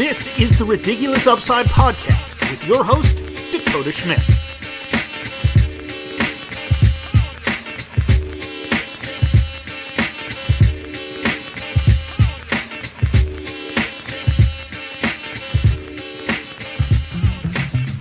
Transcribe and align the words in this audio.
This 0.00 0.38
is 0.38 0.58
the 0.58 0.64
Ridiculous 0.64 1.26
Upside 1.26 1.66
Podcast 1.66 2.40
with 2.50 2.66
your 2.66 2.82
host, 2.82 3.16
Dakota 3.52 3.92
Schmidt. 3.92 4.18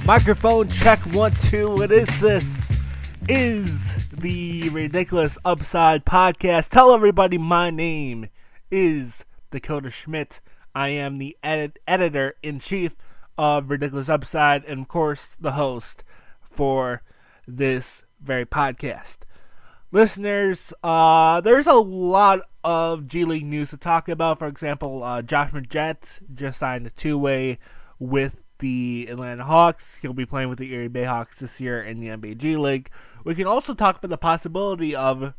Microphone 0.05 0.69
check 0.69 0.99
one 1.13 1.33
two. 1.33 1.75
What 1.75 1.91
is 1.91 2.07
this? 2.21 2.71
Is 3.27 4.07
the 4.13 4.69
Ridiculous 4.69 5.37
Upside 5.43 6.05
Podcast. 6.05 6.69
Tell 6.69 6.93
everybody 6.93 7.37
my 7.37 7.69
name 7.69 8.29
is 8.71 9.25
Dakota 9.51 9.91
Schmidt. 9.91 10.39
I 10.73 10.89
am 10.89 11.17
the 11.17 11.37
edit- 11.43 11.79
editor 11.87 12.35
in 12.41 12.59
chief 12.59 12.95
of 13.37 13.69
Ridiculous 13.69 14.09
Upside 14.09 14.65
and, 14.65 14.81
of 14.81 14.87
course, 14.87 15.29
the 15.39 15.53
host 15.53 16.03
for 16.41 17.01
this 17.47 18.03
very 18.21 18.45
podcast. 18.45 19.19
Listeners, 19.91 20.71
uh, 20.83 21.41
there's 21.41 21.65
a 21.65 21.73
lot 21.73 22.41
of 22.63 23.07
G 23.07 23.25
League 23.25 23.45
news 23.45 23.71
to 23.71 23.77
talk 23.77 24.07
about. 24.07 24.37
For 24.37 24.47
example, 24.47 25.03
uh, 25.03 25.21
Josh 25.21 25.51
Magette 25.51 26.19
just 26.35 26.59
signed 26.59 26.85
a 26.85 26.91
two 26.91 27.17
way 27.17 27.57
with 27.97 28.43
the 28.59 29.07
Atlanta 29.09 29.45
Hawks. 29.45 29.97
He'll 30.01 30.13
be 30.13 30.25
playing 30.25 30.49
with 30.49 30.59
the 30.59 30.71
Erie 30.73 30.89
Bayhawks 30.89 31.37
this 31.37 31.59
year 31.59 31.81
in 31.81 31.99
the 31.99 32.09
NBA 32.09 32.37
G 32.37 32.55
League. 32.55 32.89
We 33.23 33.33
can 33.33 33.47
also 33.47 33.73
talk 33.73 33.97
about 33.97 34.09
the 34.09 34.17
possibility 34.17 34.95
of 34.95 35.33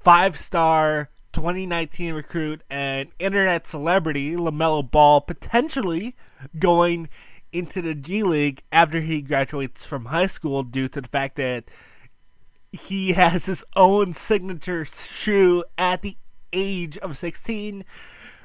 five 0.00 0.38
star 0.38 1.10
2019 1.32 2.14
recruit 2.14 2.62
and 2.70 3.08
internet 3.18 3.66
celebrity 3.66 4.34
LaMelo 4.34 4.88
Ball 4.88 5.20
potentially 5.20 6.16
going 6.58 7.08
into 7.52 7.82
the 7.82 7.94
G 7.94 8.22
League 8.22 8.62
after 8.72 9.00
he 9.00 9.20
graduates 9.22 9.84
from 9.84 10.06
high 10.06 10.26
school 10.26 10.62
due 10.62 10.88
to 10.88 11.00
the 11.00 11.08
fact 11.08 11.36
that 11.36 11.64
he 12.72 13.12
has 13.14 13.46
his 13.46 13.64
own 13.76 14.14
signature 14.14 14.84
shoe 14.84 15.64
at 15.76 16.02
the 16.02 16.16
age 16.52 16.96
of 16.98 17.18
16 17.18 17.84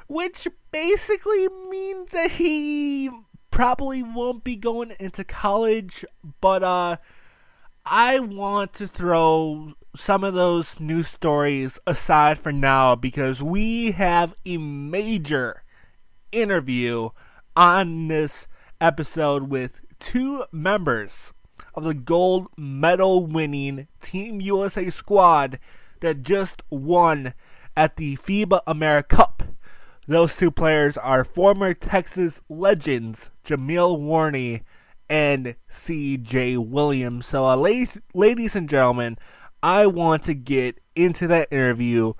which 0.06 0.46
basically 0.70 1.48
means 1.70 2.10
that 2.10 2.32
he 2.32 3.10
probably 3.50 4.02
won't 4.02 4.44
be 4.44 4.56
going 4.56 4.92
into 5.00 5.24
college 5.24 6.04
but 6.40 6.62
uh 6.62 6.96
I 7.86 8.18
want 8.18 8.72
to 8.74 8.88
throw 8.88 9.74
some 9.96 10.24
of 10.24 10.34
those 10.34 10.80
news 10.80 11.08
stories 11.08 11.78
aside 11.86 12.38
for 12.38 12.52
now 12.52 12.94
because 12.96 13.42
we 13.42 13.92
have 13.92 14.34
a 14.44 14.56
major 14.56 15.62
interview 16.32 17.10
on 17.54 18.08
this 18.08 18.48
episode 18.80 19.44
with 19.48 19.80
two 20.00 20.44
members 20.50 21.32
of 21.74 21.84
the 21.84 21.94
gold 21.94 22.48
medal 22.56 23.24
winning 23.24 23.86
Team 24.00 24.40
USA 24.40 24.90
squad 24.90 25.60
that 26.00 26.22
just 26.22 26.62
won 26.70 27.34
at 27.76 27.96
the 27.96 28.16
FIBA 28.16 28.62
AmeriCup. 28.66 29.48
Those 30.06 30.36
two 30.36 30.50
players 30.50 30.98
are 30.98 31.24
former 31.24 31.72
Texas 31.72 32.42
legends 32.48 33.30
Jameel 33.44 33.98
Warney 33.98 34.62
and 35.08 35.54
C.J. 35.68 36.56
Williams. 36.56 37.26
So, 37.26 37.44
uh, 37.44 37.56
ladies, 37.56 38.00
ladies 38.12 38.56
and 38.56 38.68
gentlemen, 38.68 39.18
I 39.64 39.86
want 39.86 40.24
to 40.24 40.34
get 40.34 40.78
into 40.94 41.26
that 41.28 41.48
interview 41.50 42.12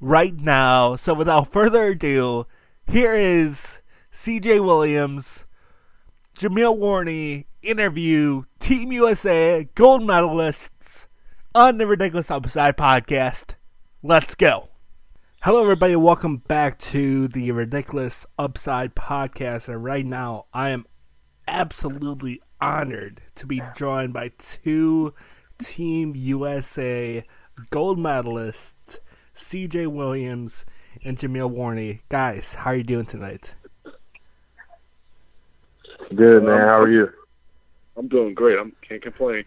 right 0.00 0.34
now. 0.34 0.96
So, 0.96 1.14
without 1.14 1.52
further 1.52 1.84
ado, 1.90 2.48
here 2.88 3.14
is 3.14 3.78
C.J. 4.10 4.58
Williams, 4.58 5.44
Jameel 6.36 6.76
Warney 6.76 7.44
interview 7.62 8.42
Team 8.58 8.90
USA 8.90 9.68
gold 9.76 10.02
medalists 10.02 11.06
on 11.54 11.78
the 11.78 11.86
Ridiculous 11.86 12.28
Upside 12.28 12.76
podcast. 12.76 13.54
Let's 14.02 14.34
go. 14.34 14.70
Hello, 15.44 15.62
everybody. 15.62 15.94
Welcome 15.94 16.38
back 16.38 16.80
to 16.80 17.28
the 17.28 17.52
Ridiculous 17.52 18.26
Upside 18.36 18.96
podcast. 18.96 19.68
And 19.68 19.84
right 19.84 20.04
now, 20.04 20.46
I 20.52 20.70
am 20.70 20.86
absolutely 21.46 22.42
honored 22.60 23.20
to 23.36 23.46
be 23.46 23.62
joined 23.76 24.12
by 24.12 24.32
two 24.38 25.14
Team 25.64 26.12
USA 26.14 27.24
gold 27.70 27.98
medalists, 27.98 28.98
CJ 29.34 29.86
Williams 29.86 30.66
and 31.02 31.16
Jameel 31.16 31.50
Warney. 31.50 32.00
Guys, 32.10 32.52
how 32.52 32.72
are 32.72 32.76
you 32.76 32.84
doing 32.84 33.06
tonight? 33.06 33.54
Good 36.14 36.44
man. 36.44 36.60
How 36.60 36.80
are 36.80 36.90
you? 36.90 37.10
I'm 37.96 38.08
doing 38.08 38.34
great. 38.34 38.58
I 38.58 38.64
can't 38.82 39.00
complain. 39.00 39.44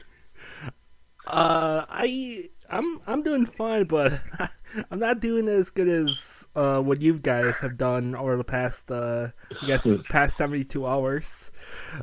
Uh, 1.27 1.85
I 1.87 2.49
I'm 2.71 2.99
I'm 3.05 3.21
doing 3.21 3.45
fine, 3.45 3.83
but 3.83 4.19
I'm 4.89 4.97
not 4.97 5.19
doing 5.19 5.47
as 5.47 5.69
good 5.69 5.87
as 5.87 6.47
uh, 6.55 6.81
what 6.81 6.99
you 6.99 7.19
guys 7.19 7.59
have 7.59 7.77
done 7.77 8.15
over 8.15 8.37
the 8.37 8.43
past 8.43 8.89
uh, 8.89 9.27
I 9.61 9.67
guess 9.67 9.87
past 10.09 10.35
72 10.35 10.83
hours. 10.83 11.51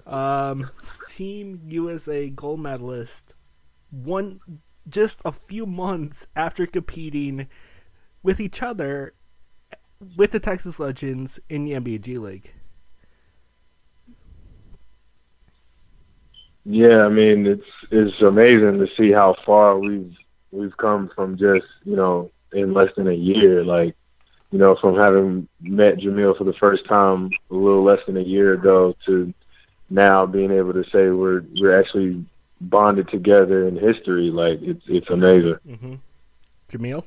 Um, 0.07 0.71
Team 1.09 1.63
USA 1.67 2.31
gold 2.31 2.61
medalist 2.61 3.35
one 4.03 4.41
just 4.89 5.19
a 5.25 5.33
few 5.33 5.67
months 5.67 6.27
after 6.37 6.67
competing 6.67 7.49
with 8.23 8.41
each 8.41 8.63
other 8.63 9.15
with 10.17 10.33
the 10.33 10.41
Texas 10.41 10.79
Legends 10.79 11.39
in 11.49 11.65
the 11.65 11.73
NBA 11.73 12.01
G 12.03 12.19
League. 12.19 12.51
Yeah, 16.65 17.05
I 17.05 17.09
mean 17.09 17.47
it's 17.47 17.67
it's 17.91 18.21
amazing 18.23 18.79
to 18.79 18.89
see 18.97 19.13
how 19.13 19.37
far 19.45 19.79
we've 19.79 20.15
we've 20.51 20.77
come 20.77 21.11
from 21.15 21.37
just 21.37 21.67
you 21.85 21.97
know 21.97 22.31
in 22.53 22.73
less 22.73 22.91
than 22.97 23.09
a 23.09 23.13
year. 23.13 23.65
Like 23.65 23.95
you 24.51 24.59
know 24.59 24.77
from 24.81 24.97
having 24.97 25.47
met 25.61 25.99
Jameel 25.99 26.37
for 26.37 26.45
the 26.45 26.55
first 26.55 26.87
time 26.87 27.31
a 27.51 27.55
little 27.55 27.85
less 27.85 28.01
than 28.07 28.17
a 28.17 28.23
year 28.23 28.55
ago 28.55 28.97
to 29.07 29.33
now 29.91 30.25
being 30.25 30.51
able 30.51 30.73
to 30.73 30.85
say 30.85 31.11
we're 31.11 31.45
we're 31.61 31.79
actually 31.79 32.25
bonded 32.61 33.09
together 33.09 33.69
in 33.69 33.77
history. 33.77 34.31
Like 34.31 34.61
it's 34.63 34.83
it's 34.87 35.11
amazing. 35.11 35.57
Mm-hmm. 35.67 35.95
Jameel. 36.71 37.05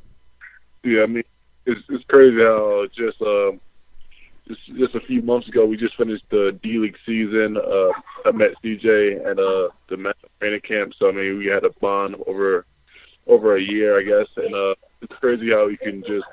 Yeah, 0.84 1.04
I 1.04 1.06
mean 1.08 1.24
it's 1.66 1.82
it's 1.90 2.04
crazy 2.06 2.42
how 2.42 2.88
just 2.96 3.22
um 3.22 3.60
just 4.48 4.62
just 4.78 4.96
a 4.96 5.02
few 5.02 5.22
months 5.22 5.48
ago 5.48 5.66
we 5.66 5.78
just 5.78 5.98
finished 5.98 6.24
the 6.30 6.58
D 6.64 6.78
League 6.78 6.98
season. 7.06 7.58
Uh, 7.58 7.92
I 8.26 8.32
met 8.32 8.52
CJ 8.64 9.26
at 9.26 9.40
uh 9.40 9.70
the 9.90 9.98
Met 9.98 10.16
training 10.40 10.62
camp, 10.62 10.94
so 10.98 11.10
I 11.10 11.12
mean 11.12 11.38
we 11.38 11.48
had 11.48 11.64
a 11.64 11.72
bond 11.82 12.16
over 12.26 12.66
over 13.26 13.58
a 13.58 13.62
year, 13.62 14.00
I 14.00 14.04
guess, 14.04 14.28
and 14.38 14.54
uh 14.54 14.76
it's 15.02 15.14
crazy 15.20 15.52
how 15.52 15.68
you 15.68 15.78
can 15.78 16.02
just 16.02 16.26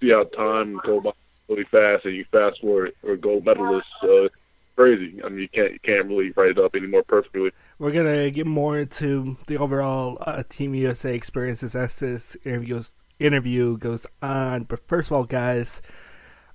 see 0.00 0.10
how 0.10 0.24
time 0.24 0.80
go 0.84 1.00
by 1.00 1.12
really 1.48 1.64
fast, 1.64 2.04
and 2.04 2.14
you 2.14 2.24
fast 2.30 2.60
forward 2.60 2.92
or 3.02 3.16
gold 3.16 3.44
medalist. 3.44 3.86
Uh, 4.02 4.28
crazy. 4.76 5.20
I 5.24 5.28
mean, 5.28 5.40
you 5.40 5.48
can't 5.48 5.72
you 5.72 5.80
can't 5.80 6.06
really 6.06 6.30
write 6.30 6.50
it 6.50 6.58
up 6.58 6.74
anymore 6.74 7.02
perfectly. 7.02 7.50
We're 7.82 7.90
gonna 7.90 8.30
get 8.30 8.46
more 8.46 8.78
into 8.78 9.36
the 9.48 9.58
overall 9.58 10.16
uh, 10.20 10.44
Team 10.48 10.72
USA 10.72 11.16
experiences 11.16 11.74
as 11.74 11.96
this 11.96 12.36
interview 12.44 12.84
interview 13.18 13.76
goes 13.76 14.06
on. 14.22 14.62
But 14.62 14.86
first 14.86 15.08
of 15.08 15.16
all, 15.16 15.24
guys, 15.24 15.82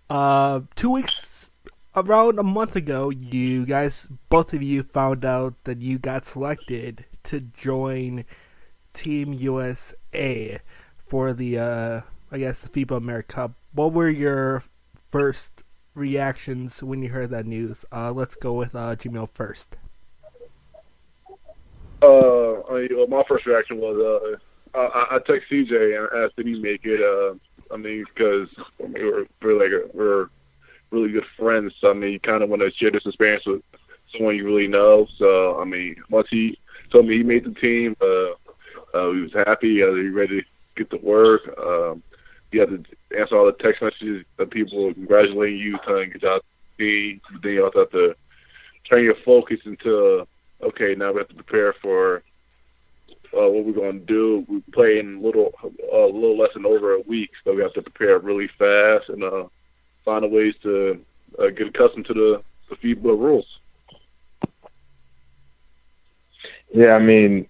uh, 0.10 0.62
two 0.78 0.90
weeks 0.90 1.50
around 1.98 2.40
a 2.40 2.44
month 2.44 2.78
ago, 2.78 3.10
you 3.10 3.66
guys, 3.66 4.08
both 4.30 4.54
of 4.54 4.64
you, 4.64 4.84
found 4.84 5.26
out 5.26 5.56
that 5.66 5.82
you 5.82 6.00
got 6.00 6.26
selected 6.26 7.04
to 7.26 7.42
join 7.42 8.24
Team 8.94 9.34
USA 9.34 10.62
for 11.10 11.34
the, 11.34 11.60
uh, 11.60 12.02
I 12.32 12.38
guess, 12.38 12.62
the 12.62 12.70
FIBA 12.70 13.02
AmeriCup. 13.02 13.54
What 13.74 13.92
were 13.92 14.08
your 14.08 14.64
first 15.10 15.66
reactions 15.94 16.82
when 16.82 17.04
you 17.04 17.10
heard 17.10 17.32
that 17.32 17.46
news? 17.46 17.84
Uh, 17.92 18.14
let's 18.14 18.36
go 18.36 18.54
with 18.54 18.74
uh, 18.74 18.96
Jameel 18.96 19.28
first. 19.34 19.76
Uh, 22.02 22.60
I, 22.62 22.88
well, 22.92 23.08
my 23.08 23.24
first 23.28 23.46
reaction 23.46 23.78
was 23.78 24.40
uh, 24.76 24.78
I, 24.78 25.16
I 25.16 25.20
text 25.20 25.50
CJ 25.50 25.98
and 25.98 26.24
asked 26.24 26.36
did 26.36 26.48
he 26.48 26.60
make 26.60 26.82
it. 26.84 27.02
Uh, 27.02 27.36
I 27.74 27.78
mean, 27.78 28.06
because 28.14 28.50
I 28.84 28.88
mean, 28.88 29.04
we're 29.04 29.26
we're 29.42 29.60
like 29.60 29.94
we're 29.94 30.30
really 30.92 31.12
good 31.12 31.26
friends. 31.38 31.74
So 31.82 31.92
I 31.92 31.94
mean, 31.94 32.14
you 32.14 32.20
kind 32.20 32.44
of 32.44 32.50
want 32.50 32.62
to 32.62 32.72
share 32.72 32.92
this 32.92 33.06
experience 33.06 33.46
with 33.46 33.62
someone 34.14 34.36
you 34.36 34.46
really 34.46 34.68
know. 34.68 35.08
So 35.18 35.60
I 35.60 35.66
mean, 35.66 35.96
once 36.10 36.28
he 36.30 36.58
told 36.92 37.08
me 37.08 37.18
he 37.18 37.24
made 37.24 37.46
the 37.46 37.54
team, 37.60 37.96
uh, 38.02 38.32
uh, 38.98 39.12
he 39.12 39.22
was 39.22 39.34
happy. 39.34 39.84
Uh, 39.84 39.94
he 39.94 40.08
ready 40.10 40.42
to 40.42 40.48
get 40.76 40.90
to 40.92 40.98
work. 40.98 41.42
Um, 41.58 42.04
you 42.52 42.62
had 42.62 42.70
to 42.70 42.84
answer 43.18 43.38
all 43.38 43.46
the 43.46 43.52
text 43.54 43.82
messages 43.82 44.24
that 44.38 44.52
people 44.52 44.94
congratulating 44.94 45.60
you, 45.60 45.78
telling 45.86 46.12
good 46.12 46.22
job 46.22 46.42
then 46.78 47.22
you 47.44 47.66
also 47.66 47.80
have 47.80 47.92
to 47.92 48.16
turn 48.90 49.04
your 49.04 49.16
focus 49.26 49.60
into 49.66 50.28
okay, 50.62 50.96
now 50.96 51.12
we 51.12 51.20
have 51.20 51.30
to 51.30 51.36
prepare 51.36 51.74
for 51.74 52.24
uh, 53.34 53.50
what 53.50 53.66
we're 53.66 53.74
going 53.74 54.00
to 54.00 54.06
do. 54.06 54.46
We 54.48 54.62
play 54.72 55.00
in 55.00 55.18
a 55.18 55.22
little, 55.22 55.54
a 55.64 55.96
uh, 55.96 56.06
little 56.06 56.38
less 56.38 56.54
than 56.54 56.66
over 56.66 56.94
a 56.94 57.02
week, 57.02 57.32
so 57.44 57.54
we 57.54 57.62
have 57.62 57.74
to 57.74 57.82
prepare 57.82 58.20
really 58.20 58.50
fast. 58.60 59.10
And 59.10 59.24
uh, 59.24 59.46
find 60.06 60.24
a 60.24 60.28
ways 60.28 60.56
to 60.64 61.04
uh, 61.38 61.48
get 61.50 61.68
accustomed 61.68 62.06
to 62.06 62.14
the 62.14 62.44
the 62.70 62.76
FIBA 62.76 63.04
rules. 63.04 63.60
Yeah, 66.74 66.94
I 66.94 67.00
mean, 67.00 67.48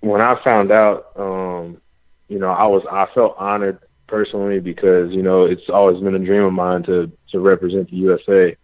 when 0.00 0.20
I 0.20 0.40
found 0.44 0.70
out, 0.70 1.10
um, 1.16 1.80
you 2.28 2.38
know, 2.38 2.50
I 2.50 2.66
was 2.66 2.84
I 2.90 3.06
felt 3.14 3.36
honored 3.38 3.78
personally 4.06 4.60
because 4.60 5.12
you 5.12 5.22
know 5.22 5.44
it's 5.44 5.68
always 5.68 6.00
been 6.02 6.14
a 6.14 6.18
dream 6.18 6.44
of 6.44 6.52
mine 6.52 6.82
to 6.84 7.10
to 7.30 7.40
represent 7.40 7.90
the 7.90 7.96
USA, 7.96 8.56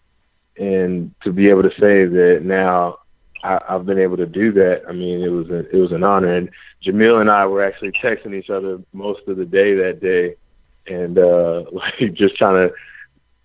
and 0.56 1.12
to 1.23 1.33
be 1.33 1.49
able 1.49 1.62
to 1.62 1.81
say 1.81 2.05
that 2.05 2.41
now 2.44 3.00
I, 3.42 3.60
I've 3.69 3.87
been 3.87 3.98
able 3.98 4.16
to 4.19 4.26
do 4.26 4.52
that. 4.52 4.82
I 4.88 4.92
mean, 4.92 5.22
it 5.22 5.28
was 5.28 5.48
a, 5.50 5.69
it 5.75 5.81
was 5.81 5.92
an 5.92 6.04
honor. 6.04 6.34
And 6.34 6.50
Jameel 6.84 7.20
and 7.20 7.31
I 7.31 7.46
were 7.46 7.64
actually 7.64 7.92
texting 7.92 8.34
each 8.34 8.50
other 8.50 8.81
most 8.92 9.26
of 9.28 9.37
the 9.37 9.44
day 9.44 9.75
that 9.75 10.00
day, 10.00 10.37
and 10.87 11.19
uh, 11.19 11.64
like 11.72 12.14
just 12.14 12.37
trying 12.37 12.69
to, 12.69 12.75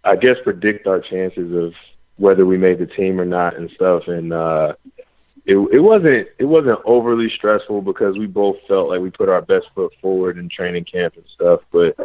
I 0.04 0.16
guess, 0.16 0.38
predict 0.44 0.88
our 0.88 1.00
chances 1.00 1.54
of 1.56 1.74
whether 2.18 2.46
we 2.46 2.58
made 2.58 2.80
the 2.80 2.86
team 2.86 3.20
or 3.20 3.26
not 3.26 3.58
and 3.58 3.70
stuff. 3.72 4.08
And 4.08 4.34
uh, 4.34 4.74
it 5.46 5.58
it 5.58 5.80
wasn't 5.80 6.28
it 6.40 6.46
wasn't 6.46 6.80
overly 6.86 7.30
stressful 7.30 7.82
because 7.82 8.18
we 8.18 8.26
both 8.26 8.58
felt 8.68 8.90
like 8.90 9.02
we 9.02 9.12
put 9.12 9.30
our 9.30 9.42
best 9.42 9.68
foot 9.76 9.94
forward 10.02 10.38
in 10.38 10.50
training 10.50 10.86
camp 10.86 11.16
and 11.16 11.26
stuff. 11.34 11.62
But 11.72 11.96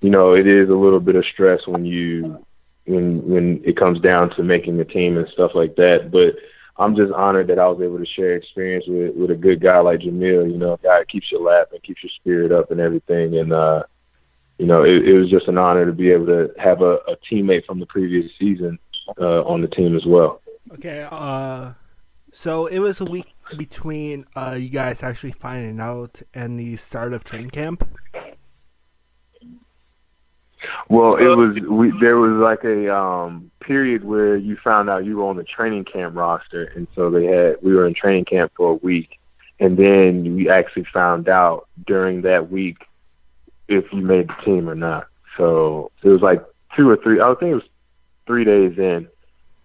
you 0.00 0.10
know, 0.10 0.34
it 0.34 0.46
is 0.46 0.68
a 0.68 0.74
little 0.74 1.00
bit 1.00 1.16
of 1.16 1.26
stress 1.26 1.66
when 1.66 1.84
you 1.84 2.44
when 2.86 3.28
when 3.28 3.62
it 3.64 3.76
comes 3.76 4.00
down 4.00 4.30
to 4.30 4.42
making 4.42 4.78
the 4.78 4.84
team 4.84 5.18
and 5.18 5.28
stuff 5.28 5.52
like 5.54 5.76
that. 5.76 6.10
But 6.10 6.36
I'm 6.78 6.94
just 6.94 7.12
honored 7.12 7.46
that 7.48 7.58
I 7.58 7.66
was 7.68 7.80
able 7.80 7.98
to 7.98 8.06
share 8.06 8.34
experience 8.34 8.84
with 8.86 9.14
with 9.14 9.30
a 9.30 9.36
good 9.36 9.60
guy 9.60 9.78
like 9.78 10.00
Jameel. 10.00 10.50
You 10.50 10.58
know, 10.58 10.74
a 10.74 10.78
guy 10.78 10.98
that 10.98 11.08
keeps 11.08 11.32
you 11.32 11.42
laughing, 11.42 11.74
and 11.74 11.82
keeps 11.82 12.02
your 12.02 12.10
spirit 12.10 12.52
up, 12.52 12.70
and 12.70 12.80
everything. 12.80 13.38
And 13.38 13.52
uh, 13.52 13.84
you 14.58 14.66
know, 14.66 14.84
it, 14.84 15.06
it 15.06 15.18
was 15.18 15.30
just 15.30 15.48
an 15.48 15.58
honor 15.58 15.86
to 15.86 15.92
be 15.92 16.10
able 16.10 16.26
to 16.26 16.52
have 16.58 16.82
a, 16.82 16.96
a 17.08 17.16
teammate 17.30 17.64
from 17.64 17.80
the 17.80 17.86
previous 17.86 18.30
season 18.38 18.78
uh, 19.20 19.42
on 19.44 19.60
the 19.60 19.68
team 19.68 19.96
as 19.96 20.04
well. 20.04 20.40
Okay. 20.72 21.06
Uh, 21.10 21.72
so 22.32 22.66
it 22.66 22.80
was 22.80 23.00
a 23.00 23.04
week 23.04 23.26
between 23.56 24.26
uh, 24.34 24.56
you 24.58 24.68
guys 24.68 25.02
actually 25.02 25.32
finding 25.32 25.80
out 25.80 26.20
and 26.34 26.58
the 26.58 26.76
start 26.76 27.14
of 27.14 27.24
training 27.24 27.50
camp. 27.50 27.88
Well, 30.88 31.16
it 31.16 31.26
was 31.26 31.58
we. 31.68 31.92
There 32.00 32.16
was 32.16 32.38
like 32.38 32.62
a 32.64 32.94
um 32.94 33.50
period 33.60 34.04
where 34.04 34.36
you 34.36 34.56
found 34.56 34.88
out 34.88 35.04
you 35.04 35.16
were 35.16 35.24
on 35.24 35.36
the 35.36 35.44
training 35.44 35.84
camp 35.84 36.14
roster, 36.14 36.64
and 36.76 36.86
so 36.94 37.10
they 37.10 37.26
had 37.26 37.56
we 37.60 37.74
were 37.74 37.86
in 37.86 37.94
training 37.94 38.24
camp 38.24 38.52
for 38.56 38.70
a 38.70 38.74
week, 38.74 39.18
and 39.58 39.76
then 39.76 40.36
we 40.36 40.48
actually 40.48 40.84
found 40.84 41.28
out 41.28 41.66
during 41.86 42.22
that 42.22 42.50
week 42.50 42.78
if 43.66 43.92
you 43.92 44.00
made 44.00 44.28
the 44.28 44.44
team 44.44 44.68
or 44.68 44.76
not. 44.76 45.08
So 45.36 45.90
it 46.02 46.08
was 46.08 46.22
like 46.22 46.44
two 46.76 46.88
or 46.88 46.96
three. 46.96 47.20
I 47.20 47.34
think 47.34 47.50
it 47.50 47.54
was 47.54 47.68
three 48.26 48.44
days 48.44 48.78
in 48.78 49.08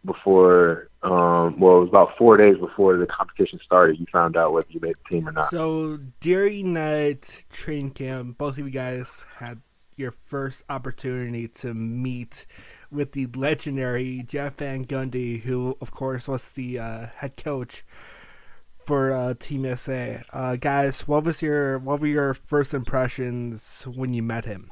before. 0.03 0.87
Um, 1.03 1.59
well, 1.59 1.77
it 1.77 1.79
was 1.81 1.89
about 1.89 2.15
four 2.17 2.37
days 2.37 2.57
before 2.57 2.97
the 2.97 3.07
competition 3.07 3.59
started. 3.63 3.99
You 3.99 4.05
found 4.11 4.37
out 4.37 4.53
whether 4.53 4.67
you 4.69 4.79
made 4.79 4.95
the 5.03 5.09
team 5.09 5.27
or 5.27 5.31
not. 5.31 5.49
So 5.49 5.99
during 6.19 6.73
that 6.73 7.31
training 7.51 7.91
camp, 7.91 8.37
both 8.37 8.57
of 8.57 8.65
you 8.65 8.69
guys 8.69 9.25
had 9.35 9.61
your 10.01 10.11
first 10.25 10.63
opportunity 10.67 11.47
to 11.47 11.73
meet 11.73 12.45
with 12.91 13.13
the 13.13 13.27
legendary 13.27 14.23
Jeff 14.27 14.57
Van 14.57 14.83
Gundy, 14.83 15.41
who, 15.41 15.77
of 15.79 15.91
course, 15.91 16.27
was 16.27 16.51
the 16.51 16.79
uh, 16.79 17.05
head 17.15 17.37
coach 17.37 17.85
for 18.83 19.13
uh, 19.13 19.35
Team 19.39 19.63
USA. 19.63 20.21
Uh, 20.33 20.55
guys, 20.55 21.07
what 21.07 21.23
was 21.23 21.41
your 21.41 21.79
what 21.79 22.01
were 22.01 22.07
your 22.07 22.33
first 22.33 22.73
impressions 22.73 23.83
when 23.85 24.13
you 24.13 24.23
met 24.23 24.45
him? 24.45 24.69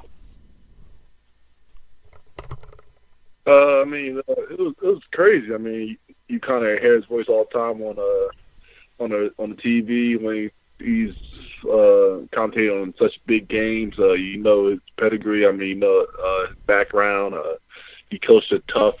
Uh, 3.46 3.80
I 3.80 3.84
mean, 3.84 4.18
uh, 4.18 4.32
it 4.50 4.58
was 4.58 4.74
it 4.82 4.86
was 4.86 5.02
crazy. 5.12 5.54
I 5.54 5.58
mean, 5.58 5.96
you, 6.28 6.40
kind 6.40 6.64
of 6.64 6.78
hear 6.80 6.96
his 6.96 7.06
voice 7.06 7.26
all 7.28 7.46
the 7.50 7.58
time 7.58 7.80
on 7.82 7.98
uh 7.98 9.02
on 9.02 9.10
the 9.10 9.32
on 9.38 9.50
the 9.50 9.56
TV 9.56 10.20
when 10.20 10.50
he, 10.78 10.84
he's 10.84 11.14
uh 11.64 12.26
commentating 12.36 12.82
on 12.82 12.94
such 12.98 13.20
big 13.26 13.48
games. 13.48 13.98
Uh, 13.98 14.12
you 14.12 14.38
know 14.38 14.68
his 14.68 14.80
pedigree. 14.96 15.46
I 15.46 15.52
mean, 15.52 15.68
you 15.68 15.74
know 15.76 16.06
uh, 16.22 16.48
his 16.48 16.56
background. 16.66 17.34
Uh, 17.34 17.54
he 18.10 18.18
coached 18.18 18.52
a 18.52 18.58
tough, 18.60 18.96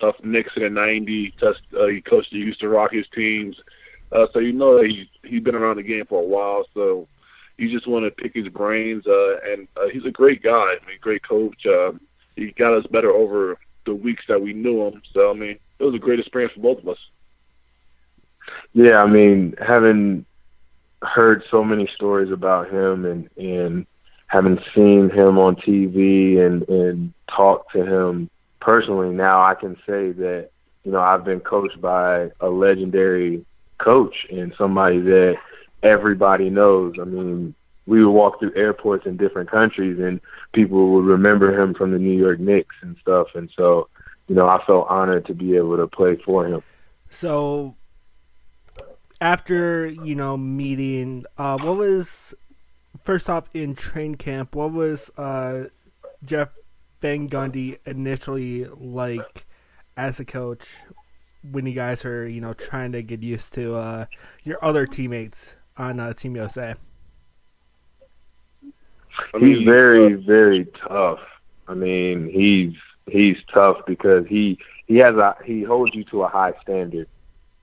tough 0.00 0.16
Knicks 0.24 0.56
in 0.56 0.62
the 0.62 0.80
'90s. 0.80 1.32
Just, 1.38 1.60
uh, 1.78 1.86
he 1.86 2.00
coached 2.00 2.32
the 2.32 2.42
Houston 2.42 2.68
Rockets 2.68 3.08
teams. 3.14 3.56
Uh, 4.10 4.26
so 4.32 4.38
you 4.38 4.52
know 4.52 4.80
he 4.80 5.10
he's 5.24 5.42
been 5.42 5.54
around 5.54 5.76
the 5.76 5.82
game 5.82 6.06
for 6.06 6.20
a 6.20 6.26
while. 6.26 6.64
So 6.74 7.06
you 7.58 7.70
just 7.70 7.86
want 7.86 8.04
to 8.04 8.10
pick 8.10 8.34
his 8.34 8.48
brains. 8.48 9.06
Uh, 9.06 9.38
and 9.46 9.68
uh, 9.76 9.88
he's 9.88 10.04
a 10.04 10.10
great 10.10 10.42
guy. 10.42 10.52
I 10.52 10.78
mean, 10.86 10.98
great 11.00 11.22
coach. 11.22 11.66
Uh, 11.66 11.92
he 12.36 12.52
got 12.52 12.72
us 12.72 12.86
better 12.86 13.10
over 13.10 13.58
the 13.84 13.94
weeks 13.94 14.24
that 14.28 14.40
we 14.40 14.52
knew 14.52 14.86
him. 14.86 15.02
So 15.12 15.30
I 15.30 15.34
mean, 15.34 15.58
it 15.78 15.84
was 15.84 15.94
a 15.94 15.98
great 15.98 16.20
experience 16.20 16.54
for 16.54 16.60
both 16.60 16.78
of 16.78 16.88
us. 16.88 16.98
Yeah, 18.72 19.02
I 19.02 19.06
mean, 19.06 19.54
having 19.60 20.24
heard 21.02 21.44
so 21.50 21.62
many 21.62 21.86
stories 21.86 22.30
about 22.30 22.70
him 22.70 23.04
and 23.04 23.30
and 23.36 23.86
having 24.26 24.58
seen 24.74 25.10
him 25.10 25.38
on 25.38 25.56
TV 25.56 26.38
and 26.38 26.68
and 26.68 27.12
talked 27.28 27.72
to 27.72 27.84
him 27.84 28.30
personally, 28.60 29.14
now 29.14 29.42
I 29.42 29.54
can 29.54 29.76
say 29.86 30.12
that 30.12 30.50
you 30.84 30.92
know 30.92 31.00
I've 31.00 31.24
been 31.24 31.40
coached 31.40 31.80
by 31.80 32.30
a 32.40 32.48
legendary 32.48 33.44
coach 33.78 34.26
and 34.30 34.54
somebody 34.58 34.98
that 35.00 35.38
everybody 35.82 36.50
knows. 36.50 36.94
I 37.00 37.04
mean, 37.04 37.54
we 37.86 38.04
would 38.04 38.12
walk 38.12 38.38
through 38.38 38.54
airports 38.54 39.06
in 39.06 39.16
different 39.16 39.50
countries 39.50 39.98
and 39.98 40.20
people 40.52 40.90
would 40.92 41.06
remember 41.06 41.58
him 41.58 41.74
from 41.74 41.92
the 41.92 41.98
New 41.98 42.16
York 42.16 42.40
Knicks 42.40 42.76
and 42.82 42.96
stuff. 43.00 43.28
And 43.34 43.50
so, 43.56 43.88
you 44.26 44.34
know, 44.34 44.48
I 44.48 44.62
felt 44.66 44.88
honored 44.88 45.26
to 45.26 45.34
be 45.34 45.56
able 45.56 45.76
to 45.76 45.86
play 45.86 46.16
for 46.16 46.46
him. 46.46 46.62
So, 47.10 47.74
after 49.20 49.86
you 49.86 50.14
know 50.14 50.36
meeting, 50.36 51.24
uh, 51.36 51.58
what 51.58 51.76
was 51.76 52.34
first 53.02 53.28
off 53.28 53.48
in 53.54 53.74
train 53.74 54.14
camp? 54.14 54.54
What 54.54 54.72
was 54.72 55.10
uh, 55.16 55.64
Jeff 56.24 56.50
Van 57.00 57.28
Gundy 57.28 57.78
initially 57.86 58.66
like 58.66 59.44
as 59.96 60.20
a 60.20 60.24
coach 60.24 60.68
when 61.50 61.66
you 61.66 61.72
guys 61.72 62.04
are 62.04 62.28
you 62.28 62.40
know 62.40 62.54
trying 62.54 62.92
to 62.92 63.02
get 63.02 63.22
used 63.22 63.52
to 63.54 63.74
uh, 63.74 64.06
your 64.44 64.62
other 64.64 64.86
teammates 64.86 65.54
on 65.76 66.00
uh, 66.00 66.12
Team 66.12 66.36
USA? 66.36 66.74
I 69.34 69.38
mean, 69.38 69.56
he's 69.56 69.64
very 69.64 70.14
very 70.14 70.66
tough. 70.86 71.20
I 71.66 71.74
mean, 71.74 72.30
he's 72.30 72.74
he's 73.06 73.36
tough 73.52 73.78
because 73.86 74.26
he 74.26 74.58
he 74.86 74.96
has 74.96 75.16
a 75.16 75.36
he 75.44 75.62
holds 75.62 75.94
you 75.94 76.04
to 76.04 76.22
a 76.22 76.28
high 76.28 76.54
standard. 76.62 77.08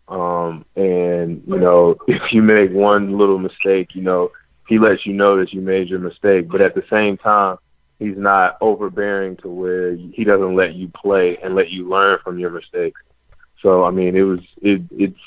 Um, 0.07 0.65
and 0.75 1.43
you 1.47 1.57
know, 1.57 1.97
if 2.07 2.33
you 2.33 2.41
make 2.41 2.71
one 2.71 3.17
little 3.17 3.39
mistake, 3.39 3.95
you 3.95 4.01
know, 4.01 4.31
he 4.67 4.79
lets 4.79 5.05
you 5.05 5.13
know 5.13 5.38
that 5.38 5.53
you 5.53 5.62
made 5.62 5.89
your 5.89 6.00
mistake. 6.00 6.47
But 6.47 6.62
at 6.62 6.75
the 6.75 6.83
same 6.89 7.17
time, 7.17 7.57
he's 8.00 8.17
not 8.17 8.57
overbearing 8.62 9.38
to 9.38 9.50
where 9.50 9.95
he 9.95 10.24
doesn't 10.24 10.55
let 10.55 10.75
you 10.75 10.89
play 10.89 11.38
and 11.38 11.55
let 11.55 11.69
you 11.69 11.88
learn 11.88 12.19
from 12.24 12.39
your 12.39 12.50
mistakes. 12.50 13.01
So 13.62 13.83
I 13.83 13.91
mean, 13.91 14.15
it 14.15 14.21
was 14.21 14.41
it 14.62 14.81
it's 14.91 15.19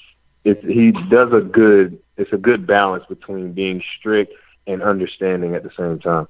it's 0.44 0.64
he 0.64 0.92
does 0.92 1.32
a 1.32 1.40
good 1.40 1.98
it's 2.16 2.32
a 2.32 2.38
good 2.38 2.66
balance 2.66 3.04
between 3.08 3.52
being 3.52 3.82
strict 3.98 4.32
and 4.66 4.82
understanding 4.82 5.54
at 5.54 5.62
the 5.62 5.70
same 5.76 5.98
time. 5.98 6.28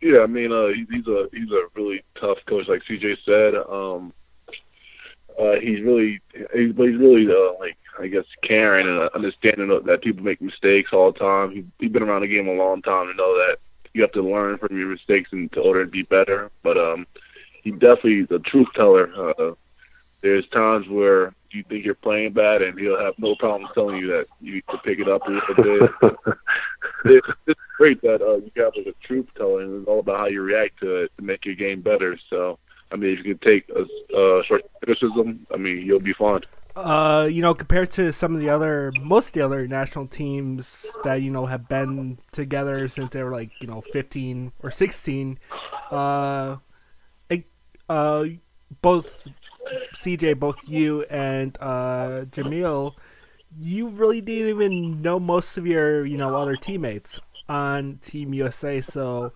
Yeah, 0.00 0.20
I 0.20 0.26
mean, 0.26 0.52
uh, 0.52 0.68
he's 0.68 1.06
a 1.06 1.28
he's 1.32 1.50
a 1.50 1.64
really 1.74 2.02
tough 2.20 2.38
coach, 2.46 2.68
like 2.68 2.82
CJ 2.84 3.16
said. 3.24 3.54
Um, 3.54 4.12
uh, 5.38 5.60
he's 5.60 5.82
really 5.82 6.20
he's, 6.54 6.74
he's 6.76 6.96
really 6.96 7.28
uh, 7.28 7.58
like 7.58 7.76
I 7.98 8.08
guess 8.08 8.24
caring 8.42 8.86
and 8.86 9.08
understanding 9.14 9.68
that 9.86 10.02
people 10.02 10.24
make 10.24 10.40
mistakes 10.40 10.92
all 10.92 11.12
the 11.12 11.18
time. 11.18 11.50
He, 11.50 11.64
he's 11.78 11.92
been 11.92 12.02
around 12.02 12.22
the 12.22 12.28
game 12.28 12.48
a 12.48 12.52
long 12.52 12.82
time 12.82 13.06
to 13.06 13.14
know 13.14 13.36
that 13.36 13.58
you 13.92 14.02
have 14.02 14.12
to 14.12 14.22
learn 14.22 14.58
from 14.58 14.76
your 14.76 14.88
mistakes 14.88 15.30
in 15.32 15.48
order 15.56 15.84
to 15.84 15.90
be 15.90 16.02
better. 16.02 16.50
But 16.62 16.76
um, 16.76 17.06
he 17.62 17.70
definitely 17.70 18.20
is 18.20 18.30
a 18.30 18.40
truth 18.40 18.68
teller. 18.74 19.10
Uh, 19.16 19.54
there's 20.20 20.46
times 20.48 20.88
where 20.88 21.34
you 21.50 21.62
think 21.68 21.84
you're 21.84 21.94
playing 21.94 22.32
bad, 22.32 22.62
and 22.62 22.78
he'll 22.78 22.98
have 22.98 23.14
no 23.18 23.36
problem 23.36 23.70
telling 23.74 23.96
you 23.96 24.08
that 24.08 24.26
you 24.40 24.54
need 24.54 24.64
to 24.70 24.78
pick 24.78 24.98
it 24.98 25.08
up 25.08 25.22
a 25.26 25.30
little 25.30 25.54
bit. 25.54 25.90
it's, 27.04 27.28
it's 27.46 27.60
great 27.76 28.00
that 28.02 28.20
uh, 28.22 28.36
you 28.36 28.50
have 28.56 28.72
like 28.76 28.86
a 28.86 29.06
truth 29.06 29.26
teller, 29.36 29.62
and 29.62 29.80
it's 29.80 29.88
all 29.88 30.00
about 30.00 30.18
how 30.18 30.26
you 30.26 30.42
react 30.42 30.80
to 30.80 31.02
it 31.02 31.12
to 31.16 31.22
make 31.22 31.44
your 31.44 31.54
game 31.54 31.80
better. 31.80 32.18
So, 32.28 32.58
I 32.94 32.96
mean, 32.96 33.18
if 33.18 33.26
you 33.26 33.34
can 33.34 33.46
take 33.46 33.68
a, 33.70 33.82
a 34.16 34.44
short 34.44 34.62
criticism, 34.80 35.44
I 35.52 35.56
mean, 35.56 35.84
you'll 35.84 35.98
be 35.98 36.12
fine. 36.12 36.42
Uh, 36.76 37.28
you 37.30 37.42
know, 37.42 37.52
compared 37.52 37.90
to 37.92 38.12
some 38.12 38.36
of 38.36 38.40
the 38.40 38.48
other, 38.48 38.92
most 39.02 39.28
of 39.28 39.32
the 39.32 39.40
other 39.40 39.66
national 39.66 40.06
teams 40.06 40.86
that 41.02 41.16
you 41.16 41.30
know 41.30 41.46
have 41.46 41.68
been 41.68 42.18
together 42.30 42.86
since 42.86 43.12
they 43.12 43.22
were 43.22 43.32
like 43.32 43.50
you 43.60 43.66
know 43.66 43.80
15 43.80 44.52
or 44.62 44.70
16, 44.70 45.38
uh, 45.90 46.56
it, 47.30 47.44
uh, 47.88 48.26
both 48.80 49.28
CJ, 49.94 50.38
both 50.38 50.56
you 50.68 51.02
and 51.02 51.58
uh, 51.60 52.26
Jameel, 52.30 52.94
you 53.58 53.88
really 53.88 54.20
didn't 54.20 54.50
even 54.50 55.02
know 55.02 55.18
most 55.18 55.56
of 55.56 55.66
your 55.66 56.06
you 56.06 56.16
know 56.16 56.36
other 56.36 56.56
teammates 56.56 57.18
on 57.48 57.98
Team 58.02 58.32
USA. 58.34 58.80
So, 58.80 59.32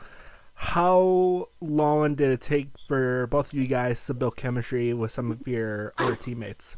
how 0.61 1.49
long 1.61 2.17
did 2.17 2.33
it 2.33 2.41
take 2.41 2.71
for 2.89 3.29
both 3.29 3.53
of 3.53 3.59
you 3.59 3.69
guys 3.69 4.05
to 4.07 4.13
build 4.13 4.37
chemistry 4.37 4.93
with 4.93 5.13
some 5.13 5.31
of 5.31 5.47
your 5.47 5.95
other 5.99 6.17
teammates? 6.17 6.75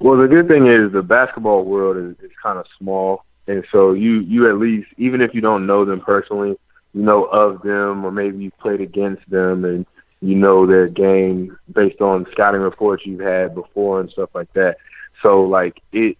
Well, 0.00 0.16
the 0.16 0.28
good 0.28 0.48
thing 0.48 0.66
is 0.66 0.92
the 0.92 1.02
basketball 1.02 1.66
world 1.66 1.98
is, 1.98 2.24
is 2.24 2.34
kind 2.42 2.58
of 2.58 2.64
small, 2.78 3.26
and 3.46 3.62
so 3.70 3.92
you 3.92 4.20
you 4.20 4.48
at 4.48 4.56
least 4.56 4.88
even 4.96 5.20
if 5.20 5.34
you 5.34 5.42
don't 5.42 5.66
know 5.66 5.84
them 5.84 6.00
personally, 6.00 6.56
you 6.94 7.02
know 7.02 7.24
of 7.24 7.60
them, 7.60 8.02
or 8.02 8.10
maybe 8.10 8.44
you've 8.44 8.58
played 8.58 8.80
against 8.80 9.28
them, 9.28 9.66
and 9.66 9.84
you 10.22 10.34
know 10.34 10.66
their 10.66 10.88
game 10.88 11.54
based 11.70 12.00
on 12.00 12.26
scouting 12.32 12.62
reports 12.62 13.04
you've 13.04 13.20
had 13.20 13.54
before 13.54 14.00
and 14.00 14.08
stuff 14.08 14.30
like 14.34 14.50
that. 14.54 14.78
So 15.22 15.42
like 15.42 15.82
it 15.92 16.16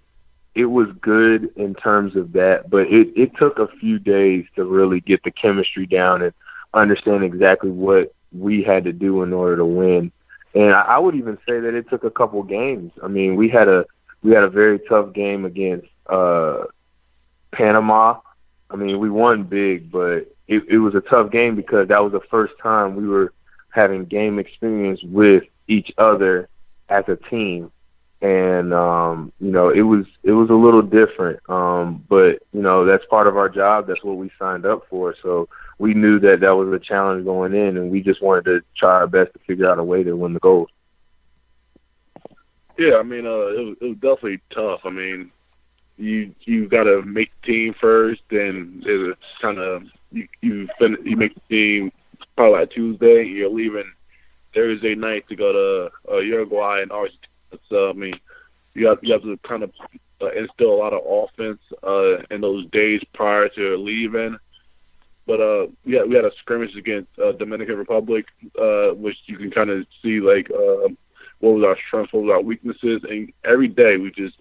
it 0.57 0.65
was 0.65 0.89
good 1.03 1.51
in 1.57 1.75
terms 1.75 2.17
of 2.17 2.33
that, 2.33 2.71
but 2.71 2.87
it, 2.87 3.09
it 3.15 3.37
took 3.37 3.59
a 3.59 3.69
few 3.79 3.99
days 3.99 4.47
to 4.57 4.65
really 4.65 5.01
get 5.01 5.23
the 5.23 5.31
chemistry 5.31 5.85
down 5.85 6.23
and 6.23 6.33
understand 6.73 7.23
exactly 7.23 7.71
what 7.71 8.15
we 8.33 8.63
had 8.63 8.85
to 8.85 8.93
do 8.93 9.23
in 9.23 9.35
order 9.35 9.59
to 9.59 9.67
win. 9.67 10.11
And 10.55 10.73
I, 10.73 10.81
I 10.81 10.99
would 10.99 11.15
even 11.15 11.37
say 11.47 11.61
that 11.61 11.75
it 11.75 11.91
took 11.91 12.05
a 12.05 12.11
couple 12.11 12.43
games. 12.43 12.91
I 13.03 13.09
mean, 13.09 13.37
we 13.37 13.51
had 13.51 13.69
a 13.69 13.85
we 14.23 14.33
had 14.33 14.45
a 14.45 14.49
very 14.49 14.79
tough 14.79 15.13
game 15.13 15.45
against 15.45 15.89
uh 16.07 16.65
Panama. 17.53 18.21
I 18.71 18.77
mean, 18.77 18.99
we 18.99 19.11
won 19.11 19.45
big, 19.45 19.93
but 19.93 20.35
it, 20.49 20.65
it 20.69 20.79
was 20.79 20.95
a 20.95 21.03
tough 21.03 21.31
game 21.31 21.55
because 21.55 21.89
that 21.89 22.03
was 22.03 22.13
the 22.13 22.27
first 22.31 22.55
time 22.63 22.97
we 22.97 23.07
were 23.07 23.35
having 23.69 24.07
game 24.07 24.39
experience 24.39 25.03
with 25.03 25.45
each 25.69 25.93
other 25.99 26.49
as 26.89 27.05
a 27.09 27.17
team 27.17 27.71
and 28.27 28.75
um, 28.75 29.33
you 29.41 29.53
know 29.53 29.69
it 29.69 29.83
was 29.83 30.05
it 30.25 30.33
was 30.33 30.51
a 30.51 30.55
little 30.55 30.83
different. 30.83 31.39
Um, 31.49 32.05
but 32.09 32.43
you 32.53 32.63
know 32.63 32.85
that's 32.85 33.05
part 33.07 33.27
of 33.27 33.37
our 33.37 33.49
job. 33.49 33.87
That's 33.87 34.03
what 34.03 34.17
we 34.17 34.31
signed 34.39 34.67
up 34.67 34.83
for. 34.91 35.15
So 35.23 35.49
we 35.79 35.95
knew 35.95 36.19
that 36.21 36.41
that 36.41 36.57
was 36.57 36.73
a 36.73 36.85
challenge 36.85 37.25
going 37.25 37.55
in, 37.55 37.77
and 37.77 37.91
we 37.91 38.03
just 38.03 38.23
wanted 38.23 38.45
to 38.47 38.63
try 38.77 38.91
our 38.91 39.07
best 39.07 39.33
to 39.35 39.39
figure 39.47 39.71
out 39.71 39.79
a 39.79 39.85
way 39.85 40.03
to 40.03 40.17
win 40.17 40.33
the 40.33 40.41
gold. 40.41 40.71
Yeah, 42.79 42.97
I 42.97 43.03
mean, 43.05 43.27
uh, 43.27 43.49
it 43.49 43.65
was, 43.65 43.77
it 43.81 43.85
was 43.85 43.97
definitely 43.97 44.41
tough. 44.51 44.81
I 44.85 44.91
mean, 44.91 45.31
you 45.97 46.35
you 46.41 46.69
got 46.69 46.85
to 46.85 47.03
make 47.03 47.31
the 47.43 47.53
team 47.53 47.75
first, 47.81 48.23
then 48.31 48.83
it's 48.85 49.21
kind 49.41 49.59
of 49.59 49.85
you 50.11 50.27
you, 50.41 50.69
fin- 50.79 50.99
you 51.05 51.17
make 51.17 51.35
the 51.35 51.41
team 51.49 51.93
probably 52.37 52.61
like 52.61 52.71
Tuesday. 52.71 53.25
You're 53.25 53.51
leaving 53.51 53.93
Thursday 54.53 54.97
night 54.97 55.29
to 55.29 55.37
go 55.37 55.53
to 55.53 56.13
uh, 56.13 56.19
Uruguay 56.19 56.81
and 56.83 56.91
Argentina 56.91 57.29
so 57.69 57.91
I 57.91 57.93
mean, 57.93 58.19
you 58.75 58.87
have 58.89 58.99
you 59.03 59.13
have 59.13 59.23
to 59.23 59.37
kind 59.39 59.63
of 59.63 59.73
uh, 60.21 60.31
instill 60.33 60.73
a 60.73 60.77
lot 60.77 60.93
of 60.93 61.03
offense 61.07 61.61
uh, 61.83 62.19
in 62.31 62.41
those 62.41 62.67
days 62.67 63.03
prior 63.13 63.49
to 63.51 63.77
leaving. 63.77 64.37
But 65.27 65.41
uh, 65.41 65.67
yeah, 65.85 66.05
we 66.05 66.15
had 66.15 66.25
a 66.25 66.33
scrimmage 66.39 66.77
against 66.77 67.11
uh, 67.19 67.33
Dominican 67.33 67.77
Republic, 67.77 68.27
uh, 68.59 68.91
which 68.91 69.17
you 69.27 69.37
can 69.37 69.51
kind 69.51 69.71
of 69.71 69.87
see 70.03 70.21
like 70.21 70.51
uh, 70.51 70.89
what 71.41 71.55
was 71.55 71.65
our 71.65 71.77
strengths, 71.87 72.13
what 72.13 72.25
was 72.25 72.33
our 72.33 72.43
weaknesses, 72.43 73.03
and 73.09 73.33
every 73.45 73.69
day 73.69 73.97
we 73.97 74.11
just 74.13 74.37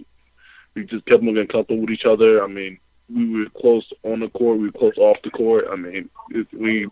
we 0.76 0.86
just 0.86 1.06
kept 1.06 1.24
moving 1.24 1.48
comfortable 1.48 1.82
with 1.82 1.90
each 1.90 2.06
other. 2.06 2.44
I 2.44 2.48
mean, 2.48 2.78
we 3.14 3.30
were 3.30 3.50
close 3.50 3.92
on 4.04 4.20
the 4.20 4.30
court, 4.30 4.60
we 4.60 4.68
were 4.68 4.72
close 4.72 4.98
off 4.98 5.18
the 5.24 5.32
court. 5.32 5.66
I 5.72 5.76
mean, 5.76 6.10
it, 6.30 6.48
we 6.54 6.88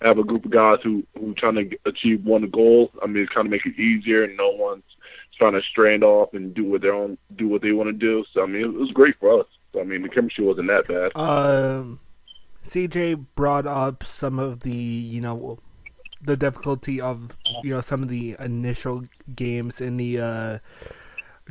have 0.00 0.18
a 0.18 0.24
group 0.24 0.46
of 0.46 0.50
guys 0.50 0.78
who 0.82 1.04
who 1.18 1.34
trying 1.34 1.56
to 1.56 1.78
achieve 1.84 2.24
one 2.24 2.48
goal. 2.48 2.90
I 3.02 3.06
mean, 3.06 3.24
it's 3.24 3.32
kind 3.32 3.46
of 3.46 3.50
make 3.50 3.66
it 3.66 3.78
easier, 3.78 4.24
and 4.24 4.36
no 4.36 4.50
one's 4.50 4.84
trying 5.34 5.52
to 5.52 5.62
strand 5.62 6.04
off 6.04 6.34
and 6.34 6.54
do 6.54 6.64
what 6.64 6.82
their 6.82 6.94
own 6.94 7.18
do 7.36 7.48
what 7.48 7.62
they 7.62 7.72
want 7.72 7.88
to 7.88 7.92
do. 7.92 8.24
So 8.32 8.42
I 8.42 8.46
mean, 8.46 8.62
it 8.62 8.72
was 8.72 8.90
great 8.92 9.16
for 9.18 9.40
us. 9.40 9.46
So, 9.72 9.80
I 9.80 9.84
mean, 9.84 10.02
the 10.02 10.08
chemistry 10.08 10.44
wasn't 10.44 10.68
that 10.68 10.86
bad. 10.86 11.16
Um, 11.16 12.00
CJ 12.64 13.26
brought 13.34 13.66
up 13.66 14.04
some 14.04 14.38
of 14.38 14.60
the 14.60 14.70
you 14.70 15.20
know 15.20 15.58
the 16.22 16.36
difficulty 16.36 17.00
of 17.00 17.36
you 17.62 17.70
know 17.70 17.80
some 17.80 18.02
of 18.02 18.08
the 18.08 18.36
initial 18.38 19.04
games 19.34 19.80
in 19.80 19.96
the 19.96 20.18
uh, 20.18 20.58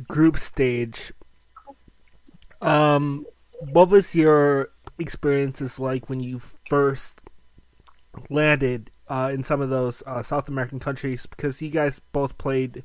group 0.08 0.38
stage. 0.38 1.12
Um, 2.60 3.26
what 3.72 3.90
was 3.90 4.14
your 4.14 4.70
experiences 4.98 5.78
like 5.78 6.08
when 6.08 6.20
you 6.20 6.40
first 6.68 7.20
landed 8.30 8.90
uh, 9.08 9.30
in 9.32 9.44
some 9.44 9.60
of 9.60 9.70
those 9.70 10.02
uh, 10.06 10.22
South 10.22 10.48
American 10.48 10.80
countries? 10.80 11.26
Because 11.26 11.60
you 11.60 11.70
guys 11.70 12.00
both 12.12 12.38
played 12.38 12.84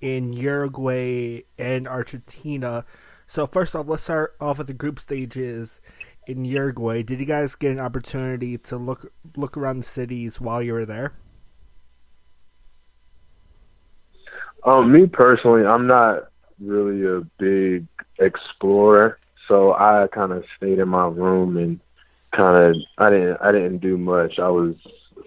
in 0.00 0.32
Uruguay 0.32 1.42
and 1.58 1.88
Argentina. 1.88 2.84
So 3.26 3.46
first 3.46 3.74
off, 3.74 3.86
let's 3.88 4.04
start 4.04 4.36
off 4.40 4.58
with 4.58 4.68
the 4.68 4.74
group 4.74 4.98
stages 4.98 5.80
in 6.26 6.44
Uruguay. 6.44 7.02
Did 7.02 7.20
you 7.20 7.26
guys 7.26 7.54
get 7.54 7.72
an 7.72 7.80
opportunity 7.80 8.58
to 8.58 8.76
look 8.76 9.12
look 9.36 9.56
around 9.56 9.80
the 9.80 9.86
cities 9.86 10.40
while 10.40 10.62
you 10.62 10.72
were 10.72 10.86
there? 10.86 11.12
Um, 14.64 14.92
me 14.92 15.06
personally, 15.06 15.64
I'm 15.64 15.86
not 15.86 16.30
really 16.60 17.06
a 17.06 17.22
big 17.38 17.86
explorer, 18.18 19.18
so 19.46 19.72
I 19.74 20.08
kind 20.12 20.32
of 20.32 20.44
stayed 20.56 20.78
in 20.78 20.88
my 20.88 21.06
room 21.06 21.56
and 21.56 21.80
kind 22.32 22.76
of 22.76 22.82
I 22.98 23.10
didn't 23.10 23.38
I 23.40 23.52
didn't 23.52 23.78
do 23.78 23.96
much. 23.96 24.38
I 24.38 24.48
was 24.48 24.74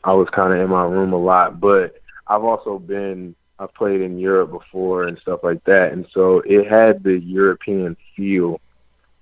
I 0.03 0.13
was 0.13 0.27
kind 0.31 0.53
of 0.53 0.59
in 0.59 0.69
my 0.69 0.85
room 0.85 1.13
a 1.13 1.17
lot, 1.17 1.59
but 1.59 2.01
I've 2.27 2.43
also 2.43 2.79
been 2.79 3.35
I've 3.61 3.73
played 3.75 4.01
in 4.01 4.17
Europe 4.17 4.51
before 4.51 5.03
and 5.03 5.19
stuff 5.19 5.41
like 5.43 5.63
that, 5.65 5.93
and 5.93 6.07
so 6.13 6.41
it 6.45 6.67
had 6.67 7.03
the 7.03 7.19
European 7.19 7.95
feel 8.15 8.59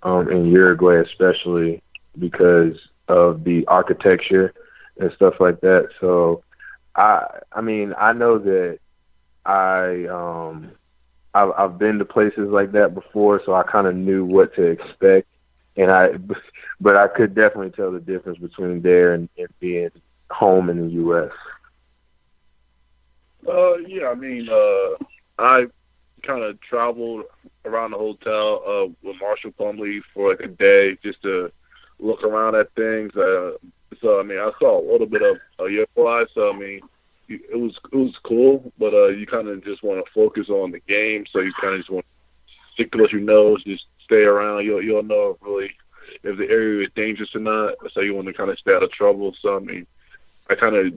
um, 0.01 0.31
in 0.31 0.45
Uruguay, 0.45 1.01
especially 1.01 1.83
because 2.17 2.77
of 3.09 3.43
the 3.43 3.67
architecture 3.67 4.53
and 4.97 5.11
stuff 5.11 5.35
like 5.41 5.59
that. 5.59 5.89
So, 5.99 6.41
I 6.95 7.25
I 7.51 7.59
mean 7.59 7.93
I 7.97 8.13
know 8.13 8.37
that 8.39 8.79
I 9.45 10.05
um 10.05 10.71
I've, 11.33 11.51
I've 11.57 11.77
been 11.77 11.99
to 11.99 12.05
places 12.05 12.49
like 12.49 12.71
that 12.71 12.93
before, 12.93 13.41
so 13.45 13.53
I 13.53 13.63
kind 13.63 13.87
of 13.87 13.95
knew 13.95 14.23
what 14.23 14.55
to 14.55 14.63
expect, 14.63 15.27
and 15.75 15.91
I 15.91 16.11
but 16.79 16.95
I 16.95 17.09
could 17.09 17.35
definitely 17.35 17.71
tell 17.71 17.91
the 17.91 17.99
difference 17.99 18.39
between 18.39 18.81
there 18.81 19.15
and, 19.15 19.27
and 19.37 19.49
being 19.59 19.91
home 20.31 20.69
in 20.69 20.77
the 20.77 20.93
U.S. 20.93 21.31
Uh, 23.49 23.77
yeah, 23.77 24.09
I 24.09 24.15
mean, 24.15 24.47
uh, 24.49 25.03
I 25.39 25.65
kind 26.23 26.43
of 26.43 26.59
traveled 26.61 27.23
around 27.65 27.91
the 27.91 27.97
hotel 27.97 28.63
uh, 28.67 28.87
with 29.01 29.15
Marshall 29.19 29.51
Plumlee 29.51 30.01
for 30.13 30.29
like 30.29 30.41
a 30.41 30.47
day 30.47 30.97
just 31.01 31.21
to 31.23 31.51
look 31.99 32.23
around 32.23 32.55
at 32.55 32.73
things. 32.75 33.15
Uh, 33.15 33.53
so 34.01 34.19
I 34.19 34.23
mean, 34.23 34.37
I 34.37 34.51
saw 34.59 34.79
a 34.79 34.89
little 34.91 35.07
bit 35.07 35.21
of 35.21 35.37
uh, 35.59 35.63
UFI. 35.63 36.27
So 36.33 36.53
I 36.53 36.57
mean, 36.57 36.81
it 37.27 37.59
was 37.59 37.77
it 37.91 37.95
was 37.95 38.17
cool, 38.23 38.71
but 38.77 38.93
uh, 38.93 39.07
you 39.07 39.25
kind 39.25 39.47
of 39.47 39.63
just 39.63 39.83
want 39.83 40.03
to 40.03 40.11
focus 40.11 40.49
on 40.49 40.71
the 40.71 40.79
game. 40.79 41.25
So 41.31 41.39
you 41.39 41.53
kind 41.59 41.73
of 41.73 41.79
just 41.79 41.89
want 41.89 42.05
to 42.05 42.73
stick 42.73 42.91
to 42.91 42.99
what 42.99 43.11
you 43.11 43.19
know, 43.19 43.57
just 43.57 43.85
stay 44.03 44.23
around. 44.23 44.65
You'll 44.65 44.83
you'll 44.83 45.03
know 45.03 45.37
really 45.41 45.71
if 46.23 46.37
the 46.37 46.49
area 46.49 46.85
is 46.85 46.93
dangerous 46.95 47.35
or 47.35 47.39
not. 47.39 47.75
So 47.93 48.01
you 48.01 48.13
want 48.13 48.27
to 48.27 48.33
kind 48.33 48.49
of 48.49 48.59
stay 48.59 48.73
out 48.73 48.83
of 48.83 48.91
trouble. 48.91 49.35
So 49.41 49.55
I 49.55 49.59
mean, 49.59 49.87
I 50.49 50.55
kind 50.55 50.75
of 50.75 50.93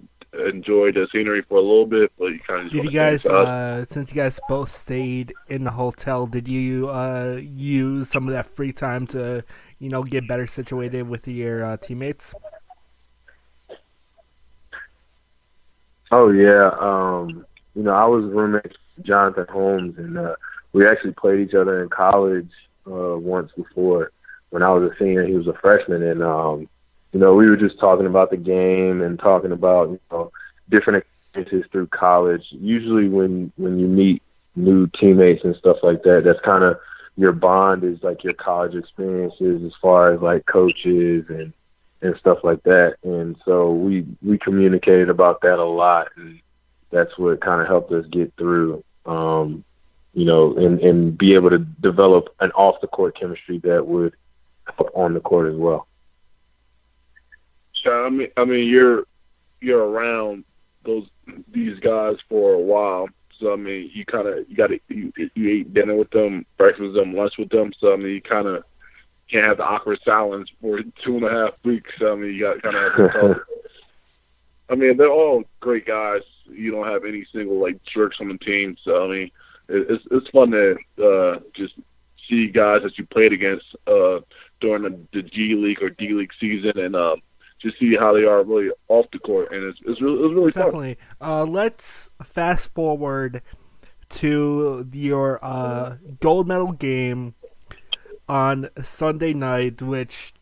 enjoyed 0.49 0.95
the 0.95 1.07
scenery 1.13 1.43
for 1.43 1.59
a 1.59 1.61
little 1.61 1.87
bit, 1.87 2.11
but 2.19 2.27
you 2.27 2.41
kind 2.41 2.67
of 2.67 2.73
did 2.73 2.85
you 2.85 2.91
guys 2.91 3.27
uh, 3.27 3.85
since 3.91 4.11
you 4.11 4.17
guys 4.17 4.41
both 4.49 4.71
stayed 4.71 5.35
in 5.49 5.65
the 5.65 5.71
hotel, 5.71 6.27
did 6.27 6.49
you 6.49 6.89
uh, 6.89 7.39
use 7.41 8.09
some 8.09 8.27
of 8.27 8.33
that 8.33 8.47
free 8.47 8.73
time 8.73 9.07
to 9.09 9.45
you 9.79 9.91
know 9.91 10.03
get 10.03 10.27
better 10.27 10.47
situated 10.47 11.03
with 11.07 11.29
your 11.29 11.65
uh, 11.65 11.77
teammates? 11.77 12.35
Oh 16.11 16.31
yeah, 16.31 16.71
um, 16.81 17.45
you 17.75 17.83
know 17.83 17.93
I 17.93 18.07
was 18.07 18.25
roommates 18.25 18.77
with 18.97 19.07
Jonathan 19.07 19.47
Holmes, 19.51 19.99
and 19.99 20.17
uh, 20.17 20.35
we 20.73 20.87
actually 20.87 21.13
played 21.13 21.41
each 21.41 21.55
other 21.55 21.83
in 21.83 21.91
college 21.91 22.51
uh, 22.87 23.19
once 23.19 23.53
before. 23.55 24.13
When 24.49 24.63
I 24.63 24.71
was 24.71 24.91
a 24.91 24.95
senior, 24.99 25.27
he 25.27 25.35
was 25.35 25.47
a 25.47 25.55
freshman, 25.55 26.03
and 26.03 26.23
um, 26.23 26.69
you 27.13 27.21
know, 27.21 27.35
we 27.35 27.49
were 27.49 27.57
just 27.57 27.79
talking 27.79 28.07
about 28.07 28.31
the 28.31 28.37
game 28.37 29.03
and 29.03 29.19
talking 29.19 29.53
about, 29.53 29.91
you 29.91 30.01
know, 30.11 30.33
different 30.71 31.05
experiences 31.35 31.71
through 31.71 31.87
college. 31.89 32.47
Usually 32.51 33.09
when 33.09 33.53
when 33.57 33.79
you 33.79 33.87
meet 33.87 34.23
new 34.57 34.87
teammates 34.89 35.45
and 35.45 35.57
stuff 35.57 35.79
like 35.83 36.03
that, 36.05 36.25
that's 36.25 36.41
kind 36.41 36.65
of 36.65 36.79
your 37.17 37.33
bond 37.33 37.85
is 37.85 38.03
like 38.03 38.25
your 38.25 38.33
college 38.33 38.75
experiences 38.75 39.63
as 39.65 39.73
far 39.81 40.13
as 40.13 40.21
like 40.21 40.47
coaches 40.47 41.27
and 41.29 41.53
and 42.01 42.17
stuff 42.17 42.39
like 42.43 42.63
that. 42.65 42.97
And 43.03 43.37
so 43.45 43.73
we 43.73 44.07
we 44.23 44.39
communicated 44.39 45.11
about 45.11 45.43
that 45.43 45.59
a 45.59 45.65
lot 45.65 46.09
and 46.17 46.41
that's 46.91 47.17
what 47.19 47.41
kind 47.41 47.61
of 47.61 47.67
helped 47.67 47.91
us 47.93 48.07
get 48.07 48.33
through 48.37 48.85
um 49.07 49.65
you 50.13 50.27
know 50.27 50.55
and 50.57 50.79
and 50.81 51.17
be 51.17 51.35
able 51.35 51.51
to 51.51 51.59
develop 51.59 52.29
an 52.41 52.51
off 52.53 52.81
the 52.81 52.87
court 52.87 53.19
chemistry 53.19 53.59
that 53.59 53.87
would 53.87 54.15
help 54.77 54.91
on 54.95 55.15
the 55.15 55.21
court 55.21 55.53
as 55.53 55.57
well. 55.57 55.87
I 57.91 58.09
mean, 58.11 58.29
I 58.37 58.45
mean, 58.45 58.69
you're 58.69 59.05
you're 59.61 59.85
around 59.85 60.45
those 60.85 61.09
these 61.53 61.79
guys 61.81 62.17
for 62.29 62.55
a 62.55 62.59
while. 62.59 63.09
So 63.39 63.53
I 63.53 63.57
mean, 63.57 63.91
you 63.93 64.05
kind 64.05 64.29
of 64.29 64.49
you 64.49 64.57
got 64.57 64.69
to 64.69 64.81
you, 64.89 65.13
you 65.17 65.49
eat 65.49 65.75
dinner 65.75 65.97
with 65.97 66.11
them, 66.11 66.47
breakfast 66.57 66.83
with 66.83 66.95
them, 66.95 67.15
lunch 67.15 67.39
with 67.39 67.51
them. 67.51 67.73
So 67.81 67.93
I 67.93 67.97
mean, 67.97 68.15
you 68.15 68.23
kind 68.23 68.47
of 68.47 68.65
can't 69.31 69.47
have 69.47 69.57
the 69.57 69.65
awkward 69.65 69.99
silence 70.05 70.49
for 70.61 70.81
two 71.05 71.17
and 71.17 71.25
a 71.25 71.31
half 71.31 71.55
weeks. 71.65 71.91
I 72.01 72.15
mean, 72.15 72.35
you 72.35 72.41
got 72.41 72.63
kind 72.63 72.77
of 72.77 72.93
have 72.93 73.13
to 73.13 73.19
talk. 73.19 73.47
I 74.71 74.75
mean, 74.75 74.97
they're 74.97 75.11
all 75.11 75.45
great 75.61 75.87
guys. 75.87 76.23
You 76.51 76.71
don't 76.71 76.87
have 76.87 77.05
any 77.05 77.27
single 77.33 77.59
like 77.59 77.83
jerks 77.85 78.21
on 78.21 78.29
the 78.29 78.39
team. 78.39 78.77
So 78.83 79.05
I 79.05 79.09
mean, 79.09 79.31
it, 79.69 79.87
it's 79.91 80.05
it's 80.11 80.29
fun 80.29 80.51
to 80.53 80.77
uh, 81.03 81.41
just 81.55 81.75
see 82.29 82.49
guys 82.49 82.83
that 82.83 82.97
you 82.97 83.07
played 83.07 83.33
against 83.33 83.67
uh, 83.87 84.21
during 84.61 84.83
the, 84.83 84.99
the 85.13 85.23
G 85.23 85.55
League 85.55 85.83
or 85.83 85.91
D 85.91 86.11
League 86.11 86.33
season, 86.39 86.79
and 86.79 86.95
um, 86.95 87.21
just 87.63 87.79
see 87.79 87.97
how 87.97 88.13
they 88.13 88.25
are 88.25 88.43
really 88.43 88.71
off 88.89 89.07
the 89.13 89.19
court, 89.19 89.53
and 89.53 89.65
it's 89.65 89.79
it's 89.87 90.01
really, 90.01 90.25
it's 90.25 90.35
really 90.35 90.51
definitely. 90.51 90.99
Uh, 91.21 91.45
let's 91.45 92.11
fast 92.23 92.73
forward 92.75 93.43
to 94.11 94.87
your 94.93 95.39
uh, 95.43 95.97
gold 96.21 96.49
medal 96.49 96.73
game 96.73 97.35
on 98.29 98.69
Sunday 98.83 99.33
night, 99.33 99.81
which 99.81 100.35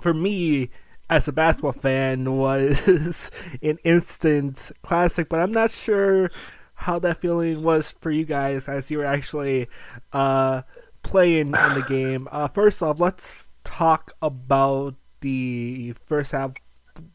for 0.00 0.14
me 0.14 0.70
as 1.10 1.26
a 1.26 1.32
basketball 1.32 1.72
fan 1.72 2.36
was 2.36 3.30
an 3.62 3.78
instant 3.84 4.70
classic, 4.82 5.28
but 5.28 5.40
I'm 5.40 5.52
not 5.52 5.70
sure 5.70 6.30
how 6.74 6.98
that 7.00 7.20
feeling 7.20 7.62
was 7.62 7.90
for 7.98 8.10
you 8.10 8.24
guys 8.24 8.68
as 8.68 8.90
you 8.90 8.98
were 8.98 9.04
actually 9.04 9.68
uh, 10.12 10.62
playing 11.02 11.48
in 11.48 11.74
the 11.74 11.84
game. 11.88 12.28
Uh, 12.30 12.46
first 12.48 12.82
off, 12.82 13.00
let's 13.00 13.48
talk 13.64 14.12
about 14.22 14.94
the 15.20 15.94
first 16.06 16.32
half. 16.32 16.52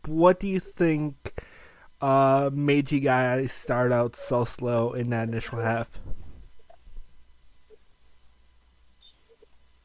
What 0.05 0.39
do 0.39 0.48
you 0.48 0.60
think 0.60 1.41
uh, 2.01 2.50
made 2.53 2.91
you 2.91 3.00
guys 3.00 3.51
start 3.51 3.91
out 3.91 4.15
so 4.15 4.45
slow 4.45 4.93
in 4.93 5.10
that 5.10 5.27
initial 5.27 5.60
half? 5.60 5.89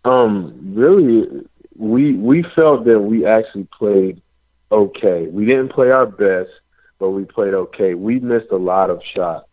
Um, 0.04 0.74
really, 0.74 1.46
we 1.76 2.14
we 2.14 2.42
felt 2.42 2.84
that 2.84 3.00
we 3.00 3.26
actually 3.26 3.68
played 3.76 4.22
okay. 4.72 5.26
We 5.26 5.44
didn't 5.44 5.68
play 5.68 5.90
our 5.90 6.06
best, 6.06 6.50
but 6.98 7.10
we 7.10 7.24
played 7.24 7.54
okay. 7.54 7.94
We 7.94 8.18
missed 8.20 8.50
a 8.50 8.56
lot 8.56 8.90
of 8.90 9.02
shots, 9.02 9.48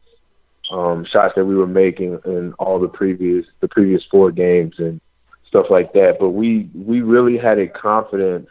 um, 0.72 1.06
shots 1.06 1.36
that 1.36 1.46
we 1.46 1.56
were 1.56 1.68
making 1.68 2.20
in 2.26 2.54
all 2.54 2.80
the 2.80 2.88
previous 2.88 3.46
the 3.60 3.68
previous 3.68 4.04
four 4.06 4.32
games 4.32 4.76
and 4.80 5.02
stuff 5.48 5.68
like 5.70 5.94
that. 5.94 6.18
But 6.20 6.30
we 6.30 6.70
we 6.74 7.02
really 7.02 7.38
had 7.38 7.60
a 7.60 7.68
confidence 7.68 8.48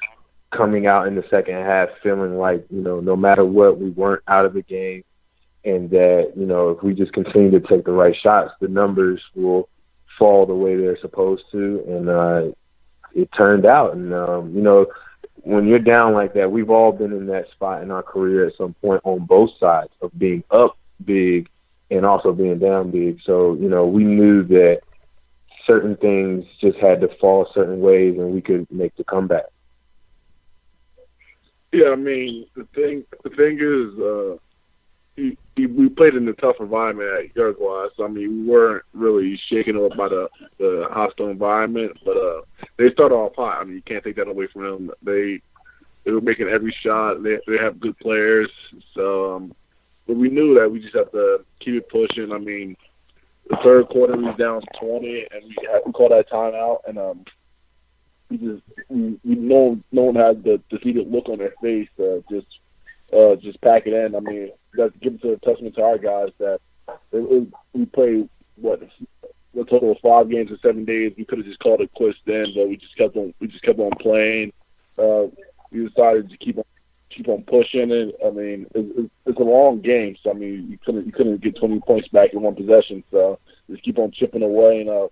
coming 0.50 0.86
out 0.86 1.06
in 1.06 1.14
the 1.14 1.24
second 1.30 1.54
half, 1.54 1.88
feeling 2.02 2.38
like 2.38 2.64
you 2.70 2.80
know 2.80 3.00
no 3.00 3.16
matter 3.16 3.44
what, 3.44 3.78
we 3.78 3.90
weren't 3.90 4.22
out 4.28 4.46
of 4.46 4.54
the 4.54 4.62
game, 4.62 5.04
and 5.64 5.90
that 5.90 6.32
you 6.36 6.46
know 6.46 6.70
if 6.70 6.82
we 6.82 6.94
just 6.94 7.12
continue 7.12 7.50
to 7.50 7.60
take 7.60 7.84
the 7.84 7.92
right 7.92 8.16
shots, 8.16 8.52
the 8.60 8.68
numbers 8.68 9.20
will 9.34 9.68
fall 10.18 10.46
the 10.46 10.54
way 10.54 10.76
they're 10.76 10.98
supposed 11.00 11.44
to, 11.52 11.84
and 11.88 12.08
uh, 12.08 12.54
it 13.14 13.30
turned 13.32 13.66
out. 13.66 13.94
And 13.94 14.12
um, 14.14 14.54
you 14.54 14.62
know, 14.62 14.86
when 15.42 15.66
you're 15.66 15.78
down 15.78 16.14
like 16.14 16.34
that, 16.34 16.50
we've 16.50 16.70
all 16.70 16.92
been 16.92 17.12
in 17.12 17.26
that 17.26 17.50
spot 17.50 17.82
in 17.82 17.90
our 17.90 18.02
career 18.02 18.46
at 18.46 18.56
some 18.56 18.74
point 18.74 19.00
on 19.04 19.26
both 19.26 19.50
sides 19.58 19.90
of 20.00 20.16
being 20.18 20.44
up 20.50 20.76
big 21.04 21.48
and 21.90 22.06
also 22.06 22.32
being 22.32 22.58
down 22.58 22.90
big. 22.90 23.20
So 23.24 23.54
you 23.54 23.68
know, 23.68 23.86
we 23.86 24.04
knew 24.04 24.42
that 24.44 24.80
certain 25.66 25.96
things 25.96 26.44
just 26.60 26.78
had 26.78 27.00
to 27.00 27.08
fall 27.16 27.48
certain 27.54 27.80
ways, 27.80 28.16
and 28.18 28.32
we 28.32 28.40
could 28.40 28.70
make 28.70 28.96
the 28.96 29.04
comeback. 29.04 29.44
Yeah, 31.72 31.90
I 31.90 31.96
mean 31.96 32.46
the 32.54 32.64
thing. 32.74 33.04
The 33.24 33.30
thing 33.30 33.58
is, 33.60 33.98
uh, 33.98 34.36
he, 35.16 35.36
he, 35.56 35.66
we 35.66 35.88
played 35.88 36.14
in 36.14 36.28
a 36.28 36.32
tough 36.34 36.56
environment 36.60 37.08
at 37.08 37.36
Uruguay. 37.36 37.88
So 37.96 38.04
I 38.04 38.08
mean, 38.08 38.44
we 38.44 38.48
weren't 38.48 38.84
really 38.92 39.36
shaken 39.48 39.76
up 39.76 39.96
by 39.96 40.08
the 40.08 40.28
the 40.58 40.86
hostile 40.90 41.28
environment, 41.30 41.98
but 42.04 42.16
uh, 42.16 42.42
they 42.76 42.90
started 42.92 43.14
off 43.14 43.34
hot. 43.36 43.60
I 43.60 43.64
mean, 43.64 43.76
you 43.76 43.82
can't 43.82 44.04
take 44.04 44.16
that 44.16 44.28
away 44.28 44.46
from 44.46 44.62
them. 44.62 44.90
They 45.02 45.40
they 46.04 46.12
were 46.12 46.20
making 46.20 46.48
every 46.48 46.72
shot. 46.80 47.22
They 47.22 47.38
they 47.46 47.58
have 47.58 47.80
good 47.80 47.98
players. 47.98 48.50
So, 48.94 49.36
um, 49.36 49.54
but 50.06 50.16
we 50.16 50.28
knew 50.28 50.54
that 50.54 50.70
we 50.70 50.80
just 50.80 50.94
have 50.94 51.10
to 51.12 51.44
keep 51.60 51.74
it 51.74 51.88
pushing. 51.88 52.32
I 52.32 52.38
mean, 52.38 52.76
the 53.48 53.56
third 53.62 53.88
quarter 53.88 54.16
we 54.16 54.24
was 54.24 54.36
down 54.36 54.62
twenty, 54.78 55.26
and 55.30 55.44
we 55.44 55.56
had 55.70 55.84
to 55.84 55.92
call 55.92 56.08
that 56.10 56.30
timeout, 56.30 56.78
and 56.86 56.98
um, 56.98 57.24
we 58.30 58.38
just 58.38 58.62
we, 58.88 59.18
we 59.24 59.34
no 59.34 59.80
no 59.92 60.02
one 60.02 60.14
had 60.14 60.42
the 60.44 60.60
defeated 60.70 61.10
look 61.10 61.28
on 61.28 61.38
their 61.38 61.54
face. 61.62 61.88
Uh, 61.98 62.20
just 62.30 62.46
uh, 63.12 63.36
just 63.36 63.60
pack 63.60 63.86
it 63.86 63.92
in. 63.92 64.14
I 64.14 64.20
mean, 64.20 64.50
that 64.74 64.98
gives 65.00 65.22
a 65.24 65.36
testament 65.36 65.74
to 65.76 65.82
our 65.82 65.98
guys 65.98 66.30
that 66.38 66.60
it, 66.88 66.98
it, 67.12 67.48
we 67.72 67.86
played 67.86 68.28
what 68.56 68.82
a 68.82 69.64
total 69.64 69.92
of 69.92 69.98
five 70.00 70.30
games 70.30 70.50
in 70.50 70.58
seven 70.58 70.84
days. 70.84 71.12
We 71.16 71.24
could 71.24 71.38
have 71.38 71.46
just 71.46 71.60
called 71.60 71.80
it 71.80 71.92
quits 71.94 72.18
then, 72.24 72.46
but 72.54 72.68
we 72.68 72.76
just 72.76 72.96
kept 72.96 73.16
on 73.16 73.34
we 73.40 73.48
just 73.48 73.62
kept 73.62 73.78
on 73.78 73.90
playing. 74.00 74.52
Uh, 74.98 75.26
we 75.70 75.88
decided 75.88 76.30
to 76.30 76.36
keep 76.36 76.58
on 76.58 76.64
keep 77.14 77.28
on 77.28 77.42
pushing 77.42 77.90
it. 77.90 78.14
I 78.24 78.30
mean, 78.30 78.66
it, 78.74 79.10
it's 79.26 79.38
a 79.38 79.42
long 79.42 79.80
game, 79.80 80.16
so 80.22 80.30
I 80.30 80.34
mean, 80.34 80.68
you 80.70 80.78
couldn't 80.84 81.06
you 81.06 81.12
couldn't 81.12 81.40
get 81.40 81.56
20 81.56 81.80
points 81.80 82.08
back 82.08 82.32
in 82.32 82.42
one 82.42 82.54
possession. 82.54 83.02
So 83.10 83.38
just 83.70 83.82
keep 83.82 83.98
on 83.98 84.12
chipping 84.12 84.42
away, 84.42 84.80
and 84.80 84.90
uh, 84.90 85.08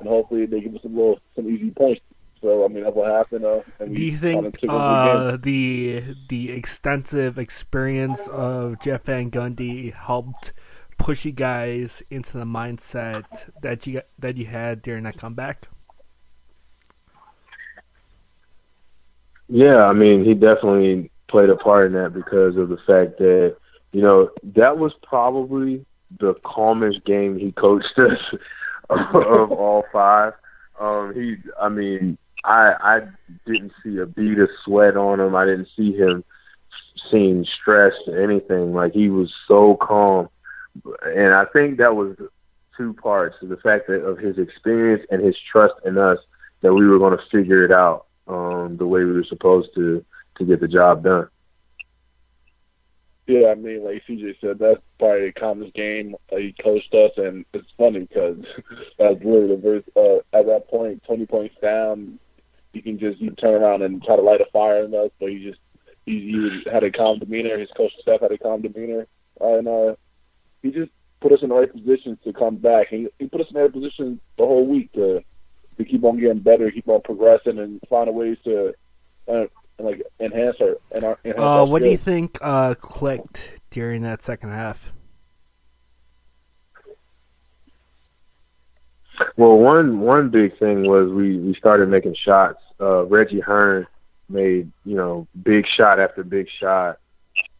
and 0.00 0.08
hopefully 0.08 0.46
they 0.46 0.60
give 0.60 0.74
us 0.74 0.82
some 0.82 0.96
little 0.96 1.20
some 1.34 1.48
easy 1.48 1.70
points. 1.70 2.00
So 2.40 2.64
I 2.64 2.68
mean, 2.68 2.84
that's 2.84 2.96
what 2.96 3.10
happened. 3.10 3.44
Uh, 3.44 3.60
and 3.78 3.94
Do 3.94 4.02
you 4.02 4.16
think 4.16 4.56
uh, 4.68 5.36
the 5.36 6.16
the 6.28 6.52
extensive 6.52 7.38
experience 7.38 8.26
of 8.28 8.80
Jeff 8.80 9.04
Van 9.04 9.30
Gundy 9.30 9.92
helped 9.92 10.52
push 10.98 11.24
you 11.24 11.32
guys 11.32 12.02
into 12.10 12.38
the 12.38 12.44
mindset 12.44 13.24
that 13.62 13.86
you 13.86 14.02
that 14.18 14.36
you 14.36 14.46
had 14.46 14.82
during 14.82 15.04
that 15.04 15.18
comeback? 15.18 15.68
Yeah, 19.50 19.84
I 19.84 19.92
mean, 19.92 20.24
he 20.24 20.34
definitely 20.34 21.10
played 21.30 21.48
a 21.48 21.56
part 21.56 21.86
in 21.86 21.92
that 21.94 22.12
because 22.12 22.56
of 22.56 22.68
the 22.68 22.76
fact 22.78 23.18
that 23.18 23.56
you 23.92 24.02
know 24.02 24.30
that 24.42 24.78
was 24.78 24.92
probably 25.02 25.84
the 26.18 26.34
calmest 26.44 27.04
game 27.04 27.38
he 27.38 27.52
coached 27.52 27.98
us 27.98 28.34
of 28.90 29.52
all 29.52 29.84
five. 29.92 30.34
Um, 30.78 31.14
he, 31.14 31.36
I 31.60 31.68
mean, 31.68 32.18
I 32.44 32.74
I 32.80 33.00
didn't 33.46 33.72
see 33.82 33.98
a 33.98 34.06
bead 34.06 34.38
of 34.38 34.50
sweat 34.64 34.96
on 34.96 35.20
him. 35.20 35.34
I 35.34 35.44
didn't 35.44 35.68
see 35.76 35.92
him 35.92 36.24
seem 37.10 37.44
stressed 37.44 38.08
or 38.08 38.20
anything. 38.22 38.74
Like 38.74 38.92
he 38.92 39.08
was 39.08 39.32
so 39.46 39.76
calm, 39.76 40.28
and 41.04 41.34
I 41.34 41.44
think 41.46 41.78
that 41.78 41.94
was 41.94 42.16
two 42.76 42.94
parts: 42.94 43.36
the 43.40 43.56
fact 43.56 43.86
that 43.88 44.02
of 44.04 44.18
his 44.18 44.38
experience 44.38 45.06
and 45.10 45.22
his 45.22 45.38
trust 45.38 45.74
in 45.84 45.98
us 45.98 46.18
that 46.62 46.74
we 46.74 46.86
were 46.86 46.98
going 46.98 47.16
to 47.16 47.24
figure 47.30 47.64
it 47.64 47.72
out 47.72 48.06
um, 48.28 48.76
the 48.76 48.86
way 48.86 49.04
we 49.04 49.12
were 49.12 49.24
supposed 49.24 49.74
to 49.74 50.04
to 50.40 50.44
get 50.44 50.60
the 50.60 50.68
job 50.68 51.04
done. 51.04 51.28
Yeah, 53.26 53.50
I 53.50 53.54
mean, 53.54 53.84
like 53.84 54.02
CJ 54.08 54.40
said, 54.40 54.58
that's 54.58 54.80
probably 54.98 55.26
the 55.26 55.32
calmest 55.32 55.72
game 55.74 56.16
he 56.30 56.52
coached 56.60 56.92
us, 56.94 57.12
and 57.16 57.44
it's 57.52 57.68
funny 57.78 58.00
because 58.00 58.38
that's 58.98 59.24
really 59.24 59.46
the 59.46 59.56
verse. 59.56 59.84
Uh, 59.94 60.16
at 60.36 60.46
that 60.46 60.66
point, 60.68 61.04
twenty 61.04 61.26
points 61.26 61.54
down, 61.62 62.18
you 62.72 62.82
can 62.82 62.98
just 62.98 63.20
you 63.20 63.30
turn 63.30 63.62
around 63.62 63.82
and 63.82 64.02
try 64.02 64.16
to 64.16 64.22
light 64.22 64.40
a 64.40 64.46
fire 64.46 64.82
in 64.84 64.94
us, 64.96 65.10
but 65.20 65.30
he 65.30 65.44
just 65.44 65.60
he, 66.06 66.20
he 66.64 66.70
had 66.70 66.82
a 66.82 66.90
calm 66.90 67.20
demeanor. 67.20 67.56
His 67.56 67.70
coaching 67.76 68.00
staff 68.02 68.20
had 68.20 68.32
a 68.32 68.38
calm 68.38 68.62
demeanor, 68.62 69.06
and 69.40 69.68
uh, 69.68 69.94
he 70.62 70.72
just 70.72 70.90
put 71.20 71.30
us 71.30 71.42
in 71.42 71.50
the 71.50 71.54
right 71.54 71.72
position 71.72 72.18
to 72.24 72.32
come 72.32 72.56
back. 72.56 72.88
He, 72.88 73.06
he 73.20 73.28
put 73.28 73.42
us 73.42 73.46
in 73.50 73.54
the 73.54 73.62
right 73.62 73.72
position 73.72 74.20
the 74.38 74.44
whole 74.44 74.66
week 74.66 74.92
to 74.94 75.22
to 75.78 75.84
keep 75.84 76.02
on 76.02 76.18
getting 76.18 76.40
better, 76.40 76.70
keep 76.70 76.88
on 76.88 77.00
progressing, 77.02 77.58
and 77.58 77.80
find 77.88 78.12
ways 78.12 78.38
to 78.44 78.74
uh, 79.28 79.44
like 79.84 80.02
enhance 80.18 80.56
our 80.60 80.76
and 80.92 81.04
our. 81.04 81.18
Enhance 81.24 81.40
uh, 81.40 81.60
our 81.60 81.66
what 81.66 81.82
do 81.82 81.90
you 81.90 81.96
think 81.96 82.38
uh, 82.40 82.74
clicked 82.74 83.50
during 83.70 84.02
that 84.02 84.22
second 84.22 84.50
half? 84.50 84.92
Well, 89.36 89.58
one 89.58 90.00
one 90.00 90.30
big 90.30 90.58
thing 90.58 90.86
was 90.86 91.10
we 91.10 91.38
we 91.38 91.54
started 91.54 91.88
making 91.88 92.14
shots. 92.14 92.62
Uh, 92.80 93.04
Reggie 93.04 93.40
Hearn 93.40 93.86
made 94.28 94.70
you 94.84 94.96
know 94.96 95.26
big 95.42 95.66
shot 95.66 96.00
after 96.00 96.24
big 96.24 96.48
shot 96.48 96.98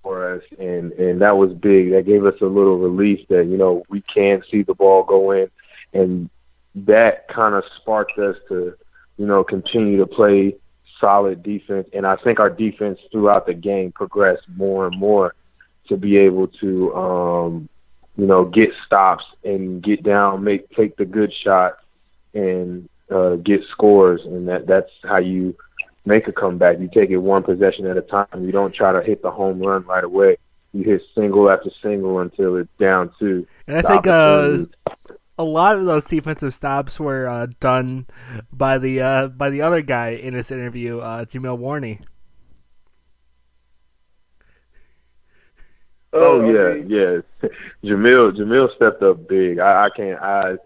for 0.02 0.34
us, 0.34 0.42
and 0.58 0.92
and 0.92 1.20
that 1.20 1.36
was 1.36 1.52
big. 1.52 1.90
That 1.90 2.06
gave 2.06 2.24
us 2.24 2.40
a 2.40 2.46
little 2.46 2.78
relief 2.78 3.26
that 3.28 3.46
you 3.46 3.56
know 3.56 3.84
we 3.88 4.00
can 4.02 4.42
see 4.50 4.62
the 4.62 4.74
ball 4.74 5.02
go 5.02 5.30
in, 5.32 5.50
and 5.92 6.30
that 6.74 7.28
kind 7.28 7.54
of 7.54 7.64
sparked 7.76 8.18
us 8.18 8.36
to 8.48 8.74
you 9.16 9.26
know 9.26 9.44
continue 9.44 9.98
to 9.98 10.06
play 10.06 10.56
solid 11.00 11.42
defense. 11.42 11.88
And 11.92 12.06
I 12.06 12.16
think 12.16 12.38
our 12.38 12.50
defense 12.50 13.00
throughout 13.10 13.46
the 13.46 13.54
game 13.54 13.92
progressed 13.92 14.48
more 14.54 14.86
and 14.86 14.98
more 14.98 15.34
to 15.88 15.96
be 15.96 16.18
able 16.18 16.46
to 16.46 16.94
um, 16.94 17.68
you 18.20 18.26
know, 18.26 18.44
get 18.44 18.70
stops 18.84 19.24
and 19.44 19.82
get 19.82 20.02
down, 20.02 20.44
make 20.44 20.68
take 20.70 20.96
the 20.96 21.06
good 21.06 21.32
shots 21.32 21.82
and 22.34 22.88
uh, 23.10 23.36
get 23.36 23.64
scores, 23.70 24.20
and 24.26 24.46
that 24.48 24.66
that's 24.66 24.90
how 25.04 25.16
you 25.16 25.56
make 26.04 26.28
a 26.28 26.32
comeback. 26.32 26.78
You 26.80 26.90
take 26.92 27.08
it 27.08 27.16
one 27.16 27.42
possession 27.42 27.86
at 27.86 27.96
a 27.96 28.02
time. 28.02 28.26
You 28.44 28.52
don't 28.52 28.74
try 28.74 28.92
to 28.92 29.02
hit 29.02 29.22
the 29.22 29.30
home 29.30 29.60
run 29.60 29.84
right 29.84 30.04
away. 30.04 30.36
You 30.72 30.84
hit 30.84 31.02
single 31.14 31.50
after 31.50 31.70
single 31.82 32.20
until 32.20 32.56
it's 32.56 32.68
down 32.78 33.10
two. 33.18 33.46
And 33.66 33.78
I 33.78 33.82
think 33.82 34.06
uh, 34.06 34.64
a 35.40 35.44
lot 35.44 35.76
of 35.76 35.86
those 35.86 36.04
defensive 36.04 36.54
stops 36.54 37.00
were 37.00 37.26
uh, 37.26 37.46
done 37.60 38.06
by 38.52 38.76
the 38.76 39.00
uh, 39.00 39.28
by 39.28 39.48
the 39.48 39.62
other 39.62 39.80
guy 39.80 40.10
in 40.10 40.34
this 40.34 40.50
interview, 40.50 40.98
uh, 40.98 41.24
Jameel 41.24 41.58
Warney. 41.58 42.02
Oh 46.12 46.42
yeah, 46.42 46.74
yeah. 46.86 47.48
Jameel 47.84 48.36
Jameel 48.36 48.74
stepped 48.76 49.02
up 49.02 49.26
big. 49.28 49.58
I, 49.58 49.86
I 49.86 49.90
can't 49.96 50.20
I 50.20 50.56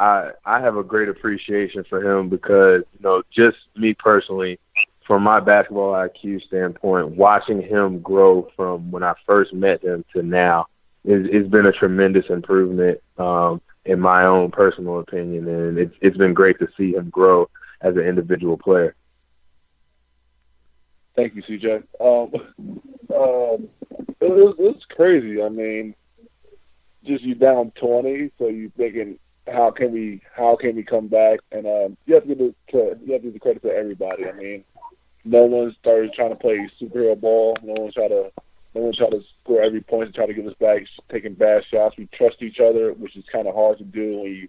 I 0.00 0.30
I 0.44 0.60
have 0.60 0.76
a 0.76 0.82
great 0.82 1.08
appreciation 1.08 1.84
for 1.88 2.02
him 2.02 2.28
because, 2.28 2.82
you 2.92 3.02
know, 3.02 3.22
just 3.30 3.58
me 3.76 3.94
personally, 3.94 4.58
from 5.06 5.22
my 5.22 5.38
basketball 5.38 5.92
IQ 5.92 6.42
standpoint, 6.42 7.16
watching 7.16 7.62
him 7.62 8.00
grow 8.00 8.48
from 8.56 8.90
when 8.90 9.04
I 9.04 9.14
first 9.26 9.52
met 9.52 9.84
him 9.84 10.04
to 10.12 10.22
now 10.22 10.66
is 11.04 11.26
it's 11.30 11.48
been 11.48 11.66
a 11.66 11.72
tremendous 11.72 12.24
improvement, 12.30 12.98
um, 13.18 13.60
in 13.86 14.00
my 14.00 14.24
own 14.24 14.50
personal 14.50 15.00
opinion 15.00 15.46
and 15.48 15.78
it's 15.78 15.94
it's 16.00 16.16
been 16.16 16.34
great 16.34 16.58
to 16.58 16.68
see 16.76 16.92
him 16.94 17.10
grow 17.10 17.48
as 17.80 17.94
an 17.96 18.02
individual 18.02 18.56
player. 18.56 18.94
Thank 21.16 21.34
you, 21.34 21.42
CJ. 21.42 21.84
Um, 22.00 22.34
um, 23.14 23.68
it 24.20 24.30
was, 24.30 24.56
it 24.58 24.62
was 24.62 24.82
crazy. 24.90 25.40
I 25.40 25.48
mean, 25.48 25.94
just 27.04 27.22
you 27.22 27.34
down 27.34 27.72
twenty, 27.80 28.30
so 28.38 28.48
you 28.48 28.72
thinking, 28.76 29.18
how 29.46 29.70
can 29.70 29.92
we, 29.92 30.22
how 30.34 30.56
can 30.56 30.74
we 30.74 30.82
come 30.82 31.06
back? 31.06 31.40
And 31.52 31.66
um, 31.66 31.96
you 32.06 32.14
have 32.14 32.24
to 32.24 32.28
give 32.28 32.38
the 32.38 32.54
you 32.72 33.12
have 33.12 33.22
to 33.22 33.26
give 33.26 33.32
the 33.32 33.38
credit 33.38 33.62
to 33.62 33.70
everybody. 33.70 34.26
I 34.26 34.32
mean, 34.32 34.64
no 35.24 35.44
one 35.44 35.74
started 35.78 36.12
trying 36.14 36.30
to 36.30 36.36
play 36.36 36.68
superhero 36.80 37.18
ball. 37.18 37.56
No 37.62 37.82
one 37.82 37.92
tried 37.92 38.08
to, 38.08 38.30
no 38.74 38.82
one 38.82 38.92
tried 38.92 39.10
to 39.10 39.22
score 39.42 39.62
every 39.62 39.80
point 39.80 40.06
and 40.06 40.14
try 40.14 40.26
to 40.26 40.34
get 40.34 40.46
us 40.46 40.54
back, 40.54 40.82
taking 41.08 41.34
bad 41.34 41.64
shots. 41.64 41.96
We 41.96 42.06
trust 42.06 42.42
each 42.42 42.58
other, 42.58 42.92
which 42.92 43.16
is 43.16 43.24
kind 43.30 43.46
of 43.46 43.54
hard 43.54 43.78
to 43.78 43.84
do 43.84 44.18
when 44.18 44.32
you 44.32 44.48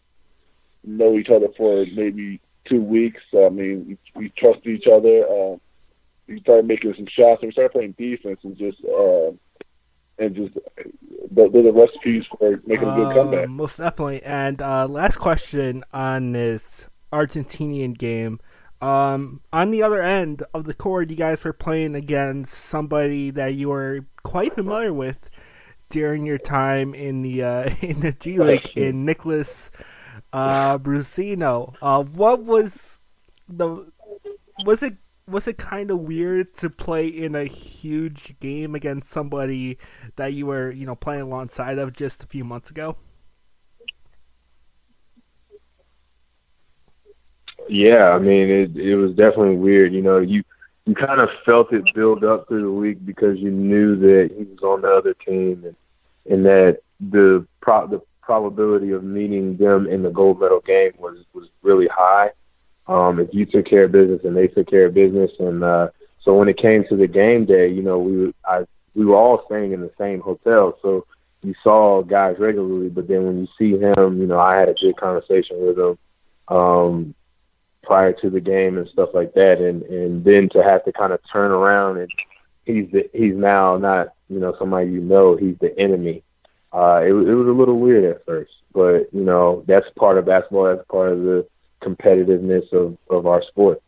know 0.83 1.17
each 1.17 1.29
other 1.29 1.47
for 1.55 1.85
maybe 1.93 2.39
two 2.65 2.81
weeks. 2.81 3.21
I 3.33 3.49
mean, 3.49 3.97
we, 4.15 4.21
we 4.21 4.29
trust 4.29 4.65
each 4.65 4.88
other. 4.88 5.27
Um, 5.29 5.61
we 6.27 6.39
started 6.39 6.65
making 6.65 6.93
some 6.95 7.07
shots 7.07 7.41
and 7.41 7.49
we 7.49 7.51
started 7.51 7.71
playing 7.71 7.95
defense 7.97 8.39
and 8.43 8.57
just 8.57 8.83
uh, 8.83 9.31
and 10.17 10.35
just 10.35 10.55
the, 10.55 11.49
the 11.49 11.71
recipes 11.73 12.23
for 12.38 12.61
making 12.65 12.88
a 12.88 12.95
good 12.95 13.15
comeback. 13.15 13.45
Um, 13.45 13.55
most 13.55 13.77
definitely. 13.77 14.23
And 14.23 14.61
uh, 14.61 14.88
last 14.88 15.17
question 15.17 15.83
on 15.93 16.31
this 16.31 16.85
Argentinian 17.11 17.97
game. 17.97 18.39
Um, 18.81 19.41
on 19.53 19.71
the 19.71 19.83
other 19.83 20.01
end 20.01 20.43
of 20.53 20.65
the 20.65 20.73
court, 20.73 21.09
you 21.09 21.15
guys 21.15 21.43
were 21.43 21.53
playing 21.53 21.95
against 21.95 22.53
somebody 22.53 23.31
that 23.31 23.55
you 23.55 23.69
were 23.69 24.05
quite 24.23 24.53
familiar 24.53 24.93
with 24.93 25.29
during 25.89 26.25
your 26.25 26.38
time 26.38 26.93
in 26.93 27.21
the 27.21 27.43
uh, 27.43 27.69
in 27.81 28.01
the 28.01 28.11
G 28.11 28.38
League 28.38 28.69
in 28.75 29.05
Nicholas 29.05 29.71
uh, 30.33 30.77
Brussino. 30.77 31.75
Uh, 31.81 32.03
what 32.03 32.43
was 32.43 32.99
the 33.47 33.91
was 34.65 34.83
it 34.83 34.97
was 35.27 35.47
it 35.47 35.57
kind 35.57 35.89
of 35.89 35.99
weird 35.99 36.53
to 36.55 36.69
play 36.69 37.07
in 37.07 37.35
a 37.35 37.45
huge 37.45 38.35
game 38.39 38.75
against 38.75 39.09
somebody 39.09 39.77
that 40.17 40.33
you 40.33 40.45
were, 40.45 40.71
you 40.71 40.85
know, 40.85 40.95
playing 40.95 41.21
alongside 41.21 41.79
of 41.79 41.93
just 41.93 42.23
a 42.23 42.27
few 42.27 42.43
months 42.43 42.69
ago? 42.69 42.95
Yeah, 47.67 48.10
I 48.10 48.19
mean 48.19 48.49
it 48.49 48.75
it 48.78 48.95
was 48.95 49.12
definitely 49.12 49.58
weird. 49.58 49.93
You 49.93 50.01
know, 50.01 50.19
you 50.19 50.43
you 50.86 50.93
kind 50.93 51.19
of 51.19 51.30
felt 51.45 51.73
it 51.73 51.93
build 51.93 52.23
up 52.23 52.47
through 52.47 52.63
the 52.63 52.71
week 52.71 53.04
because 53.06 53.39
you 53.39 53.51
knew 53.51 53.95
that 53.95 54.32
he 54.36 54.43
was 54.43 54.60
on 54.62 54.82
the 54.82 54.89
other 54.89 55.13
team 55.13 55.63
and 55.65 55.75
and 56.32 56.45
that 56.45 56.80
the 56.99 57.45
pro- 57.62 57.88
the 57.88 58.01
probability 58.21 58.91
of 58.91 59.04
meeting 59.04 59.58
them 59.58 59.88
in 59.88 60.04
the 60.04 60.10
gold 60.10 60.39
medal 60.39 60.62
game 60.62 60.91
was 60.99 61.17
was 61.34 61.47
really 61.63 61.88
high 61.88 62.32
um, 62.88 63.19
if 63.19 63.34
you 63.34 63.45
took 63.45 63.65
care 63.65 63.86
of 63.86 63.91
business 63.91 64.21
and 64.23 64.36
they 64.36 64.47
took 64.47 64.67
care 64.67 64.86
of 64.86 64.93
business. 64.93 65.32
And 65.39 65.63
uh, 65.63 65.89
so 66.21 66.36
when 66.36 66.49
it 66.49 66.58
came 66.58 66.86
to 66.88 66.95
the 66.95 67.08
game 67.08 67.45
day, 67.45 67.67
you 67.67 67.82
know, 67.82 67.99
we 67.99 68.34
I 68.47 68.65
we 68.93 69.06
were 69.06 69.15
all 69.15 69.43
staying 69.47 69.71
in 69.71 69.82
the 69.82 69.91
same 69.97 70.21
hotel, 70.21 70.78
so 70.82 71.06
you 71.41 71.56
saw 71.63 72.04
guys 72.04 72.38
regularly. 72.38 72.89
But 72.89 73.08
then 73.08 73.25
when 73.25 73.39
you 73.39 73.47
see 73.58 73.78
him, 73.80 74.19
you 74.19 74.28
know, 74.28 74.39
I 74.39 74.56
had 74.56 74.69
a 74.69 74.73
good 74.73 74.97
conversation 74.97 75.65
with 75.65 75.80
him 75.80 75.97
um, 76.47 77.15
prior 77.85 78.13
to 78.13 78.29
the 78.29 78.41
game 78.41 78.77
and 78.77 78.87
stuff 78.89 79.09
like 79.13 79.33
that, 79.33 79.59
and 79.59 79.83
and 79.83 80.23
then 80.23 80.49
to 80.49 80.63
have 80.63 80.83
to 80.85 80.91
kind 80.91 81.13
of 81.13 81.19
turn 81.31 81.51
around 81.51 81.97
and 81.97 82.09
he's 82.65 82.89
the, 82.91 83.09
he's 83.13 83.35
now 83.35 83.77
not 83.77 84.13
you 84.29 84.39
know 84.39 84.55
somebody 84.59 84.89
you 84.91 85.01
know 85.01 85.35
he's 85.35 85.57
the 85.59 85.77
enemy. 85.79 86.23
Uh, 86.73 86.99
it, 87.03 87.13
it 87.13 87.35
was 87.35 87.47
a 87.47 87.51
little 87.51 87.79
weird 87.79 88.03
at 88.03 88.25
first, 88.25 88.51
but 88.73 89.07
you 89.13 89.23
know 89.23 89.63
that's 89.67 89.87
part 89.97 90.17
of 90.17 90.25
basketball. 90.25 90.65
That's 90.65 90.87
part 90.87 91.11
of 91.11 91.19
the 91.19 91.47
competitiveness 91.81 92.71
of, 92.73 92.97
of 93.09 93.27
our 93.27 93.43
sport. 93.43 93.81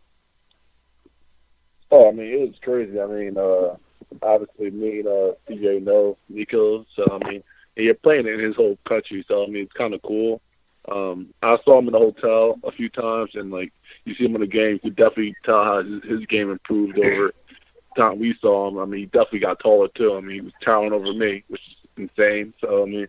Oh, 1.90 2.10
I 2.10 2.12
mean, 2.12 2.28
it 2.28 2.40
was 2.40 2.56
crazy. 2.62 3.00
I 3.00 3.08
mean, 3.08 3.38
uh, 3.38 3.76
obviously, 4.22 4.72
me 4.72 5.00
and 5.00 5.08
uh, 5.08 5.32
CJ 5.50 5.84
know 5.84 6.18
Nico, 6.30 6.86
so 6.96 7.06
I 7.10 7.30
mean, 7.30 7.44
and 7.76 7.86
you're 7.86 7.96
playing 7.96 8.28
in 8.28 8.40
his 8.40 8.56
whole 8.56 8.78
country, 8.88 9.26
so 9.28 9.44
I 9.44 9.48
mean, 9.48 9.64
it's 9.64 9.74
kind 9.74 9.94
of 9.94 10.02
cool. 10.02 10.42
Um, 10.90 11.34
I 11.44 11.58
saw 11.66 11.80
him 11.80 11.88
in 11.88 11.94
the 11.94 12.00
hotel 12.00 12.60
a 12.64 12.72
few 12.72 12.90
times, 12.90 13.32
and 13.34 13.52
like 13.52 13.74
you 14.06 14.16
see 14.16 14.26
him 14.26 14.36
in 14.36 14.42
the 14.42 14.48
game, 14.48 14.80
you 14.84 14.92
definitely 14.92 15.36
tell 15.44 15.64
how 15.64 15.84
his, 15.84 16.04
his 16.04 16.26
game 16.28 16.50
improved 16.50 16.98
over 16.98 17.34
time 17.98 18.20
we 18.20 18.36
saw 18.40 18.68
him. 18.70 18.78
I 18.78 18.86
mean, 18.86 19.02
he 19.02 19.06
definitely 19.08 19.40
got 19.40 19.60
taller 19.60 19.90
too. 19.90 20.16
I 20.16 20.22
mean, 20.22 20.36
he 20.36 20.42
was 20.42 20.54
towering 20.64 20.94
over 20.94 21.14
me, 21.14 21.44
which 21.50 21.62
is 21.68 21.76
insane. 21.98 22.54
So 22.62 22.84
I 22.84 22.86
mean, 22.86 23.08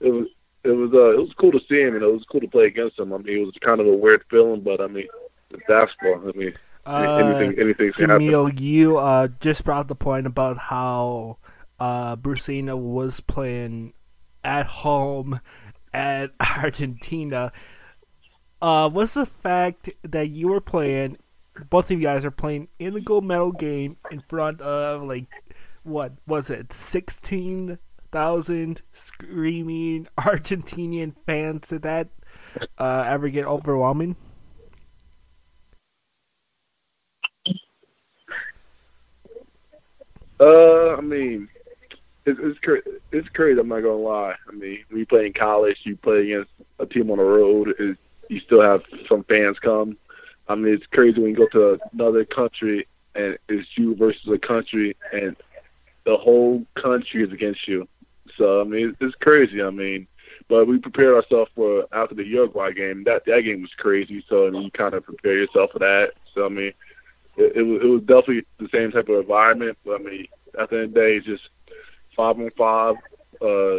it 0.00 0.10
was 0.10 0.28
it 0.64 0.70
was 0.70 0.92
uh, 0.92 1.10
it 1.10 1.18
was 1.18 1.34
cool 1.38 1.52
to 1.52 1.60
see 1.68 1.82
him, 1.82 1.94
and 1.94 2.02
it 2.02 2.12
was 2.12 2.24
cool 2.30 2.40
to 2.40 2.48
play 2.48 2.66
against 2.66 2.98
him. 2.98 3.12
I 3.12 3.18
mean, 3.18 3.38
it 3.38 3.44
was 3.44 3.54
kind 3.60 3.80
of 3.80 3.86
a 3.86 3.94
weird 3.94 4.24
feeling, 4.30 4.60
but 4.60 4.80
I 4.80 4.86
mean, 4.86 5.08
it's 5.50 5.62
basketball. 5.68 6.28
I 6.28 6.38
mean, 6.38 6.54
uh, 6.86 7.16
anything 7.16 7.60
anything 7.60 7.92
can 7.92 8.08
Jameel, 8.08 8.46
happen. 8.50 8.64
you 8.64 8.96
uh, 8.96 9.28
just 9.40 9.64
brought 9.64 9.88
the 9.88 9.94
point 9.94 10.26
about 10.26 10.56
how 10.56 11.38
uh, 11.78 12.16
Brussino 12.16 12.78
was 12.80 13.20
playing 13.20 13.92
at 14.44 14.66
home 14.66 15.40
at 15.92 16.30
Argentina. 16.40 17.52
Uh, 18.60 18.88
was 18.92 19.14
the 19.14 19.26
fact 19.26 19.90
that 20.02 20.28
you 20.28 20.48
were 20.48 20.60
playing, 20.60 21.16
both 21.68 21.90
of 21.90 21.98
you 21.98 22.02
guys 22.02 22.24
are 22.24 22.30
playing 22.30 22.68
in 22.78 22.94
the 22.94 23.00
gold 23.00 23.24
medal 23.24 23.52
game 23.52 23.96
in 24.10 24.20
front 24.20 24.60
of 24.60 25.02
like, 25.02 25.26
what 25.82 26.12
was 26.26 26.48
it, 26.48 26.72
sixteen 26.72 27.78
thousand 28.12 28.82
screaming 28.92 30.06
Argentinian 30.18 31.14
fans. 31.26 31.68
Did 31.68 31.82
that 31.82 32.08
uh, 32.78 33.04
ever 33.08 33.28
get 33.28 33.46
overwhelming? 33.46 34.14
Uh, 40.38 40.96
I 40.96 41.00
mean, 41.00 41.48
it's 42.24 42.38
it's, 42.42 42.58
cra- 42.60 42.82
it's 43.10 43.28
crazy. 43.28 43.58
I'm 43.58 43.68
not 43.68 43.80
gonna 43.80 43.94
lie. 43.94 44.34
I 44.48 44.52
mean, 44.52 44.84
when 44.88 45.00
you 45.00 45.06
play 45.06 45.26
in 45.26 45.32
college, 45.32 45.78
you 45.84 45.96
play 45.96 46.30
against 46.30 46.50
a 46.78 46.86
team 46.86 47.10
on 47.10 47.18
the 47.18 47.24
road. 47.24 47.74
Is 47.78 47.96
you 48.28 48.40
still 48.40 48.62
have 48.62 48.82
some 49.08 49.24
fans 49.24 49.58
come. 49.58 49.96
I 50.48 50.54
mean, 50.54 50.74
it's 50.74 50.86
crazy 50.86 51.20
when 51.20 51.30
you 51.30 51.36
go 51.36 51.48
to 51.48 51.78
another 51.92 52.24
country 52.24 52.86
and 53.14 53.38
it's 53.48 53.68
you 53.76 53.94
versus 53.94 54.26
a 54.28 54.38
country, 54.38 54.96
and 55.12 55.36
the 56.04 56.16
whole 56.16 56.64
country 56.74 57.22
is 57.24 57.32
against 57.32 57.68
you. 57.68 57.86
So 58.36 58.60
I 58.60 58.64
mean, 58.64 58.96
it's 59.00 59.14
crazy. 59.16 59.62
I 59.62 59.70
mean, 59.70 60.06
but 60.48 60.66
we 60.66 60.78
prepared 60.78 61.14
ourselves 61.14 61.50
for 61.54 61.86
after 61.92 62.14
the 62.14 62.24
Uruguay 62.24 62.72
game. 62.72 63.04
That 63.04 63.24
that 63.26 63.42
game 63.42 63.62
was 63.62 63.74
crazy. 63.76 64.24
So 64.28 64.46
I 64.46 64.50
mean, 64.50 64.62
you 64.62 64.70
kind 64.70 64.94
of 64.94 65.04
prepare 65.04 65.36
yourself 65.36 65.72
for 65.72 65.78
that. 65.80 66.12
So 66.34 66.46
I 66.46 66.48
mean, 66.48 66.72
it, 67.36 67.56
it 67.56 67.62
was 67.62 67.82
it 67.82 67.86
was 67.86 68.02
definitely 68.02 68.44
the 68.58 68.68
same 68.72 68.92
type 68.92 69.08
of 69.08 69.20
environment. 69.20 69.76
But 69.84 70.00
I 70.00 70.04
mean, 70.04 70.28
at 70.58 70.70
the 70.70 70.76
end 70.76 70.84
of 70.84 70.94
the 70.94 71.00
day, 71.00 71.16
it's 71.16 71.26
just 71.26 71.48
five 72.16 72.38
on 72.38 72.50
five 72.56 72.96
uh, 73.40 73.76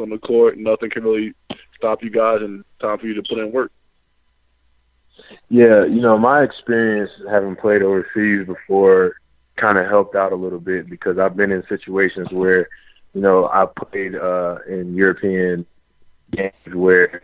on 0.00 0.10
the 0.10 0.18
court. 0.18 0.58
Nothing 0.58 0.90
can 0.90 1.04
really 1.04 1.34
stop 1.76 2.02
you 2.02 2.10
guys, 2.10 2.40
and 2.42 2.64
time 2.80 2.98
for 2.98 3.06
you 3.06 3.14
to 3.14 3.22
put 3.22 3.38
in 3.38 3.52
work. 3.52 3.72
Yeah, 5.48 5.84
you 5.84 6.00
know, 6.00 6.18
my 6.18 6.42
experience 6.42 7.10
having 7.28 7.56
played 7.56 7.82
overseas 7.82 8.46
before 8.46 9.16
kind 9.56 9.78
of 9.78 9.86
helped 9.86 10.16
out 10.16 10.32
a 10.32 10.36
little 10.36 10.58
bit 10.58 10.90
because 10.90 11.18
I've 11.18 11.36
been 11.36 11.52
in 11.52 11.64
situations 11.68 12.28
where 12.32 12.68
you 13.14 13.20
know, 13.20 13.46
I 13.46 13.66
played 13.66 14.16
uh, 14.16 14.58
in 14.68 14.94
European 14.94 15.64
games 16.32 16.52
where 16.72 17.22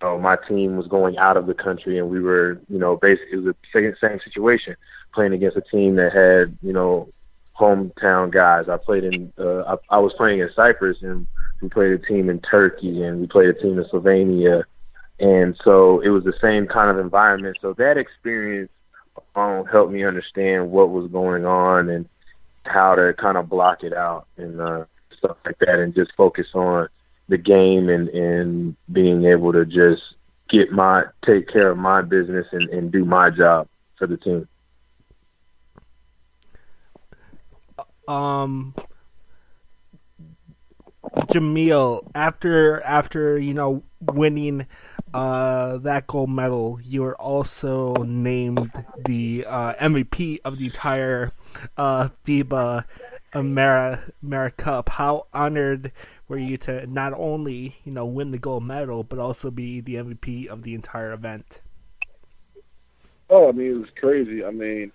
you 0.00 0.08
know, 0.08 0.18
my 0.18 0.36
team 0.48 0.76
was 0.76 0.88
going 0.88 1.18
out 1.18 1.36
of 1.36 1.46
the 1.46 1.54
country, 1.54 1.98
and 1.98 2.08
we 2.08 2.20
were, 2.20 2.60
you 2.68 2.78
know, 2.78 2.96
basically 2.96 3.32
it 3.32 3.44
was 3.44 3.54
the 3.54 3.54
same 3.72 3.94
same 4.00 4.18
situation, 4.20 4.76
playing 5.14 5.34
against 5.34 5.56
a 5.56 5.60
team 5.60 5.96
that 5.96 6.12
had, 6.12 6.56
you 6.62 6.72
know, 6.72 7.08
hometown 7.58 8.30
guys. 8.30 8.68
I 8.68 8.76
played 8.76 9.04
in, 9.04 9.32
uh, 9.38 9.76
I, 9.90 9.96
I 9.96 9.98
was 9.98 10.12
playing 10.14 10.40
in 10.40 10.50
Cyprus, 10.54 10.98
and 11.02 11.26
we 11.60 11.68
played 11.68 11.92
a 11.92 11.98
team 11.98 12.28
in 12.28 12.40
Turkey, 12.40 13.02
and 13.02 13.20
we 13.20 13.26
played 13.26 13.48
a 13.48 13.54
team 13.54 13.78
in 13.78 13.84
Slovenia, 13.86 14.64
and 15.18 15.56
so 15.64 16.00
it 16.00 16.10
was 16.10 16.24
the 16.24 16.34
same 16.40 16.66
kind 16.66 16.90
of 16.90 16.98
environment. 16.98 17.56
So 17.60 17.72
that 17.74 17.96
experience 17.96 18.70
um, 19.34 19.64
helped 19.66 19.92
me 19.92 20.04
understand 20.04 20.70
what 20.70 20.90
was 20.90 21.10
going 21.10 21.46
on 21.46 21.88
and 21.88 22.08
how 22.64 22.94
to 22.94 23.14
kind 23.14 23.36
of 23.36 23.48
block 23.48 23.82
it 23.84 23.92
out 23.92 24.26
and 24.36 24.60
uh, 24.60 24.84
stuff 25.16 25.36
like 25.44 25.58
that, 25.60 25.78
and 25.78 25.94
just 25.94 26.12
focus 26.16 26.48
on 26.54 26.88
the 27.28 27.38
game 27.38 27.88
and 27.88 28.08
and 28.10 28.76
being 28.92 29.24
able 29.24 29.52
to 29.52 29.64
just 29.64 30.02
get 30.48 30.70
my 30.70 31.04
take 31.24 31.48
care 31.48 31.70
of 31.70 31.78
my 31.78 32.00
business 32.02 32.46
and, 32.52 32.68
and 32.70 32.92
do 32.92 33.04
my 33.04 33.30
job 33.30 33.68
for 33.98 34.06
the 34.06 34.16
team. 34.16 34.46
Um, 38.08 38.74
Jameel, 41.28 42.08
after 42.14 42.80
after 42.82 43.38
you 43.38 43.54
know 43.54 43.82
winning 44.00 44.66
uh, 45.14 45.78
that 45.78 46.06
gold 46.06 46.30
medal, 46.30 46.78
you 46.82 47.02
were 47.02 47.16
also 47.16 47.94
named 47.94 48.70
the 49.06 49.44
uh, 49.48 49.74
MVP 49.74 50.40
of 50.44 50.58
the 50.58 50.66
entire 50.66 51.32
uh, 51.76 52.08
FIBA 52.26 52.84
Amera 53.32 54.12
Amera 54.24 54.56
Cup. 54.56 54.88
How 54.88 55.26
honored 55.32 55.92
were 56.28 56.38
you 56.38 56.56
to 56.58 56.86
not 56.86 57.12
only 57.14 57.76
you 57.84 57.92
know 57.92 58.06
win 58.06 58.30
the 58.30 58.38
gold 58.38 58.64
medal, 58.64 59.04
but 59.04 59.18
also 59.18 59.50
be 59.50 59.80
the 59.80 59.94
MVP 59.94 60.46
of 60.48 60.62
the 60.62 60.74
entire 60.74 61.12
event? 61.12 61.60
Oh, 63.28 63.48
I 63.48 63.52
mean, 63.52 63.72
it 63.72 63.78
was 63.78 63.90
crazy. 63.98 64.44
I 64.44 64.50
mean, 64.50 64.92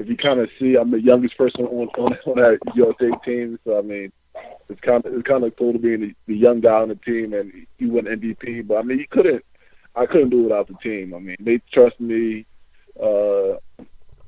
if 0.00 0.08
you 0.08 0.16
kind 0.16 0.40
of 0.40 0.48
see, 0.58 0.76
I'm 0.76 0.90
the 0.90 1.00
youngest 1.00 1.36
person 1.36 1.66
on 1.66 1.88
on, 1.98 2.16
on 2.26 2.36
that 2.36 2.58
USA 2.74 3.10
team, 3.22 3.58
so 3.64 3.78
I 3.78 3.82
mean, 3.82 4.10
it's 4.70 4.80
kind 4.80 5.04
of 5.04 5.12
it's 5.12 5.28
kind 5.28 5.44
of 5.44 5.54
cool 5.56 5.74
to 5.74 5.78
be 5.78 5.94
the, 5.96 6.14
the 6.26 6.36
young 6.36 6.60
guy 6.60 6.80
on 6.80 6.88
the 6.88 6.94
team 6.94 7.34
and 7.34 7.52
you 7.78 7.90
win 7.90 8.06
MVP. 8.06 8.66
But 8.66 8.78
I 8.78 8.82
mean, 8.82 8.98
you 8.98 9.06
couldn't, 9.10 9.44
I 9.94 10.06
couldn't 10.06 10.30
do 10.30 10.40
it 10.40 10.44
without 10.44 10.68
the 10.68 10.74
team. 10.82 11.14
I 11.14 11.18
mean, 11.18 11.36
they 11.38 11.60
trust 11.72 12.00
me. 12.00 12.46
Uh, 13.00 13.56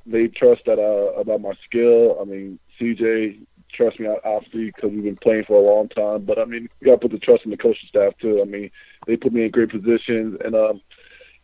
they 0.04 0.26
trust 0.26 0.62
that 0.66 0.78
uh, 0.78 1.18
about 1.18 1.40
my 1.40 1.52
skill. 1.64 2.18
I 2.20 2.24
mean, 2.24 2.58
CJ 2.78 3.46
trust 3.72 3.98
me 3.98 4.06
obviously 4.24 4.66
because 4.66 4.90
we've 4.90 5.04
been 5.04 5.16
playing 5.16 5.44
for 5.44 5.56
a 5.56 5.74
long 5.74 5.88
time. 5.88 6.24
But 6.26 6.38
I 6.38 6.44
mean, 6.44 6.68
you 6.80 6.86
got 6.86 7.00
to 7.00 7.08
put 7.08 7.12
the 7.12 7.18
trust 7.18 7.46
in 7.46 7.50
the 7.50 7.56
coaching 7.56 7.88
staff 7.88 8.12
too. 8.20 8.42
I 8.42 8.44
mean, 8.44 8.70
they 9.06 9.16
put 9.16 9.32
me 9.32 9.44
in 9.44 9.50
great 9.50 9.70
positions, 9.70 10.38
and 10.44 10.54
um, 10.54 10.82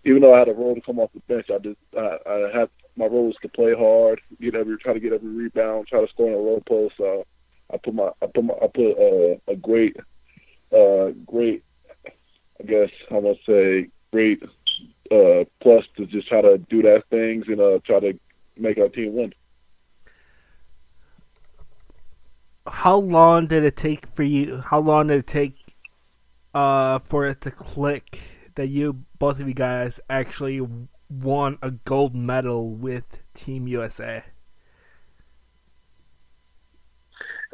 even 0.04 0.20
though 0.20 0.34
I 0.34 0.40
had 0.40 0.48
a 0.48 0.52
role 0.52 0.74
to 0.74 0.80
come 0.82 0.98
off 0.98 1.10
the 1.14 1.20
bench, 1.20 1.46
I 1.50 1.58
just 1.58 1.78
I, 1.96 2.18
I 2.28 2.58
had 2.58 2.68
my 2.98 3.06
role 3.06 3.26
was 3.26 3.37
to 3.42 3.48
play 3.48 3.74
hard, 3.74 4.20
get 4.40 4.54
every 4.54 4.76
try 4.76 4.92
to 4.92 5.00
get 5.00 5.12
every 5.12 5.30
rebound, 5.30 5.87
try 5.87 6.00
to 6.00 6.08
score 6.08 6.28
in 6.28 6.34
a 6.34 6.37
low 6.37 6.61
post. 6.66 6.96
I 7.72 7.76
put 7.76 7.94
my 7.94 8.11
I 8.20 8.26
put 8.26 8.44
my 8.44 8.54
I 8.54 8.66
put 8.66 8.98
a, 8.98 9.40
a 9.46 9.56
great 9.56 9.96
uh 10.72 11.11
great 11.26 11.64
I 12.06 12.64
guess 12.66 12.90
I 13.11 13.20
must 13.20 13.46
say 13.46 13.88
great 14.12 14.42
uh 15.11 15.44
plus 15.61 15.84
to 15.96 16.06
just 16.06 16.28
try 16.28 16.40
to 16.40 16.58
do 16.58 16.82
that 16.82 17.04
things 17.11 17.46
and 17.46 17.61
uh 17.61 17.78
try 17.84 18.00
to 18.00 18.18
make 18.56 18.78
our 18.78 18.88
team 18.88 19.14
win. 19.14 19.32
How 22.66 22.96
long 22.96 23.46
did 23.46 23.64
it 23.64 23.76
take 23.76 24.06
for 24.08 24.22
you? 24.24 24.58
How 24.58 24.80
long 24.80 25.06
did 25.06 25.20
it 25.20 25.26
take 25.26 25.56
uh 26.54 26.98
for 26.98 27.26
it 27.28 27.42
to 27.42 27.50
click 27.50 28.20
that 28.56 28.66
you 28.66 29.04
both 29.18 29.38
of 29.40 29.46
you 29.46 29.54
guys 29.54 30.00
actually 30.11 30.61
won 31.11 31.59
a 31.62 31.71
gold 31.71 32.14
medal 32.14 32.71
with 32.71 33.21
Team 33.35 33.66
USA? 33.68 34.23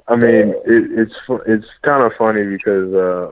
I 0.06 0.16
mean, 0.16 0.50
it, 0.66 0.98
it's 0.98 1.14
it's 1.46 1.66
kind 1.82 2.02
of 2.02 2.12
funny 2.18 2.44
because 2.44 2.92
uh, 2.92 3.30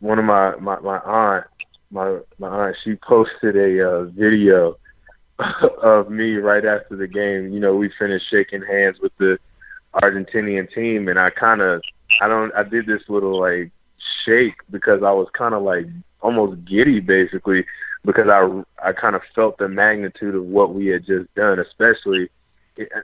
one 0.00 0.18
of 0.18 0.24
my, 0.24 0.54
my 0.56 0.78
my 0.80 0.98
aunt, 0.98 1.46
my 1.90 2.18
my 2.38 2.48
aunt, 2.48 2.76
she 2.84 2.94
posted 2.96 3.56
a 3.56 3.88
uh, 3.88 4.04
video 4.04 4.76
of 5.82 6.10
me 6.10 6.36
right 6.36 6.64
after 6.64 6.96
the 6.96 7.08
game. 7.08 7.52
You 7.52 7.60
know, 7.60 7.74
we 7.74 7.90
finished 7.98 8.30
shaking 8.30 8.62
hands 8.62 8.98
with 9.00 9.12
the 9.18 9.38
Argentinian 9.94 10.72
team, 10.72 11.08
and 11.08 11.18
I 11.18 11.30
kind 11.30 11.60
of, 11.60 11.82
I 12.20 12.28
don't, 12.28 12.54
I 12.54 12.62
did 12.62 12.86
this 12.86 13.02
little 13.08 13.40
like 13.40 13.70
shake 14.24 14.56
because 14.70 15.02
I 15.02 15.10
was 15.10 15.28
kind 15.32 15.54
of 15.54 15.62
like 15.62 15.86
almost 16.20 16.64
giddy, 16.64 17.00
basically, 17.00 17.64
because 18.06 18.28
I 18.28 18.62
I 18.88 18.92
kind 18.92 19.16
of 19.16 19.22
felt 19.34 19.58
the 19.58 19.68
magnitude 19.68 20.34
of 20.34 20.44
what 20.44 20.74
we 20.74 20.86
had 20.86 21.04
just 21.04 21.34
done, 21.34 21.58
especially 21.58 22.30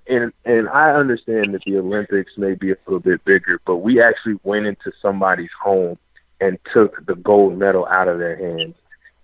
and 0.07 0.33
and 0.45 0.69
I 0.69 0.93
understand 0.93 1.55
that 1.55 1.65
the 1.65 1.79
Olympics 1.79 2.33
may 2.37 2.55
be 2.55 2.73
a 2.73 2.77
little 2.87 3.01
bit 3.01 3.25
bigger, 3.25 3.61
but 3.67 3.77
we 3.77 4.01
actually 4.01 4.39
went 4.45 4.67
into 4.67 4.93
somebody's 5.03 5.51
home 5.61 5.99
and 6.41 6.59
took 6.73 7.05
the 7.07 7.15
gold 7.17 7.59
medal 7.59 7.87
out 7.87 8.09
of 8.09 8.19
their 8.19 8.37
hands. 8.37 8.75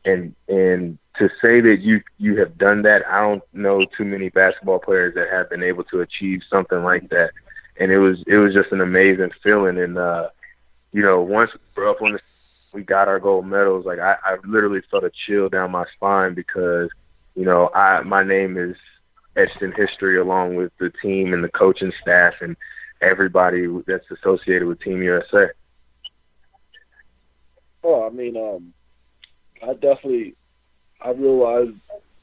And 0.04 0.34
and 0.48 0.98
to 1.18 1.30
say 1.40 1.60
that 1.60 1.80
you 1.80 2.02
you 2.18 2.38
have 2.38 2.58
done 2.58 2.82
that, 2.82 3.06
I 3.06 3.20
don't 3.20 3.42
know 3.52 3.84
too 3.84 4.04
many 4.04 4.30
basketball 4.30 4.78
players 4.78 5.14
that 5.14 5.30
have 5.30 5.50
been 5.50 5.62
able 5.62 5.84
to 5.84 6.00
achieve 6.00 6.42
something 6.50 6.82
like 6.82 7.08
that. 7.10 7.30
And 7.78 7.92
it 7.92 7.98
was 7.98 8.22
it 8.26 8.36
was 8.36 8.54
just 8.54 8.72
an 8.72 8.80
amazing 8.80 9.32
feeling. 9.42 9.78
And 9.78 9.98
uh, 9.98 10.30
you 10.92 11.02
know, 11.02 11.20
once 11.20 11.50
we're 11.76 11.88
up 11.88 12.02
on 12.02 12.12
the 12.12 12.20
we 12.72 12.82
got 12.82 13.08
our 13.08 13.18
gold 13.18 13.46
medals, 13.46 13.86
like 13.86 13.98
I, 13.98 14.16
I 14.24 14.36
literally 14.44 14.82
felt 14.90 15.04
a 15.04 15.10
chill 15.10 15.48
down 15.48 15.70
my 15.70 15.84
spine 15.94 16.34
because, 16.34 16.90
you 17.34 17.44
know, 17.44 17.70
I 17.74 18.02
my 18.02 18.22
name 18.22 18.56
is 18.56 18.76
etched 19.36 19.62
in 19.62 19.72
history 19.72 20.18
along 20.18 20.56
with 20.56 20.72
the 20.78 20.90
team 20.90 21.32
and 21.32 21.42
the 21.42 21.48
coaching 21.48 21.92
staff 22.02 22.34
and 22.40 22.56
everybody 23.00 23.66
that's 23.86 24.10
associated 24.10 24.66
with 24.66 24.80
Team 24.80 25.02
USA. 25.02 25.48
Oh, 27.84 28.06
I 28.06 28.10
mean, 28.10 28.36
um, 28.36 28.74
I 29.62 29.74
definitely, 29.74 30.34
I 31.00 31.10
realized 31.10 31.76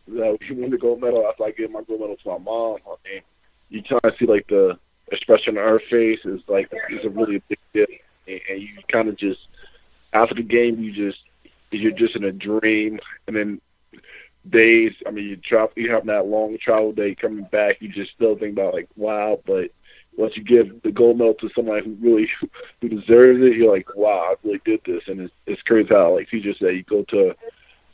that 0.08 0.38
we 0.50 0.56
won 0.56 0.70
the 0.70 0.78
gold 0.78 1.02
medal 1.02 1.26
after 1.28 1.46
I 1.46 1.52
gave 1.52 1.72
my 1.72 1.82
gold 1.84 2.02
medal 2.02 2.18
to 2.18 2.30
my 2.30 2.38
mom. 2.38 2.78
I 2.86 2.96
mean, 3.10 3.22
you 3.70 3.82
kind 3.82 4.02
of 4.04 4.16
see 4.20 4.26
like 4.26 4.48
the 4.48 4.78
expression 5.12 5.58
on 5.58 5.64
her 5.64 5.80
face 5.90 6.20
is 6.26 6.42
like 6.48 6.70
it's 6.90 7.06
a 7.06 7.10
really 7.10 7.42
big 7.48 7.60
deal, 7.74 7.86
and, 8.28 8.42
and 8.50 8.62
you 8.62 8.70
kind 8.90 9.08
of 9.08 9.16
just 9.16 9.40
after 10.16 10.36
the 10.36 10.44
game 10.44 10.80
you 10.80 10.92
just 10.92 11.20
you're 11.72 11.92
just 11.92 12.16
in 12.16 12.24
a 12.24 12.32
dream, 12.32 13.00
and 13.28 13.36
then 13.36 13.62
days. 14.50 14.94
I 15.06 15.12
mean, 15.12 15.26
you 15.26 15.36
travel, 15.36 15.72
you 15.76 15.92
have 15.92 16.06
that 16.06 16.28
long 16.28 16.58
travel 16.58 16.94
day 16.94 17.16
coming 17.16 17.46
back. 17.52 17.82
You 17.82 17.90
just 17.90 18.14
still 18.14 18.38
think 18.38 18.54
about 18.54 18.74
like, 18.74 18.88
wow. 18.96 19.42
But 19.46 19.72
once 20.16 20.38
you 20.38 20.44
give 20.44 20.82
the 20.84 20.92
gold 20.92 21.18
medal 21.18 21.34
to 21.36 21.50
somebody 21.56 21.86
who 21.86 21.98
really 22.00 22.30
who 22.82 22.90
deserves 22.90 23.42
it, 23.42 23.56
you're 23.56 23.74
like, 23.74 23.96
wow, 23.96 24.32
I 24.32 24.36
really 24.44 24.62
did 24.64 24.82
this. 24.86 25.04
And 25.08 25.22
it's 25.22 25.34
it's 25.46 25.62
crazy 25.64 25.90
how, 25.90 26.16
like 26.16 26.32
you 26.32 26.42
just 26.42 26.60
said, 26.60 26.76
you 26.76 26.84
go 26.84 27.04
to 27.04 27.36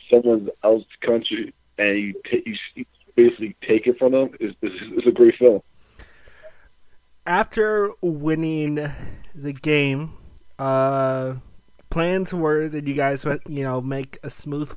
someone 0.10 0.50
else's 0.64 0.88
country 1.02 1.54
and 1.78 1.98
you 1.98 2.22
take 2.30 2.46
you 2.76 2.86
basically 3.16 3.56
take 3.62 3.88
it 3.88 3.98
from 3.98 4.12
them. 4.14 4.32
It's, 4.40 4.56
it's, 4.62 4.76
it's 4.80 5.08
a 5.08 5.12
great 5.12 5.36
film. 5.38 5.62
After 7.26 7.92
winning 8.02 8.92
the 9.36 9.54
game, 9.54 10.14
uh, 10.58 11.36
plans 11.92 12.34
were 12.34 12.68
that 12.70 12.88
you 12.88 12.96
guys 12.96 13.24
would, 13.26 13.42
you 13.48 13.64
know, 13.64 13.82
make 13.82 14.18
a 14.24 14.32
smooth 14.32 14.76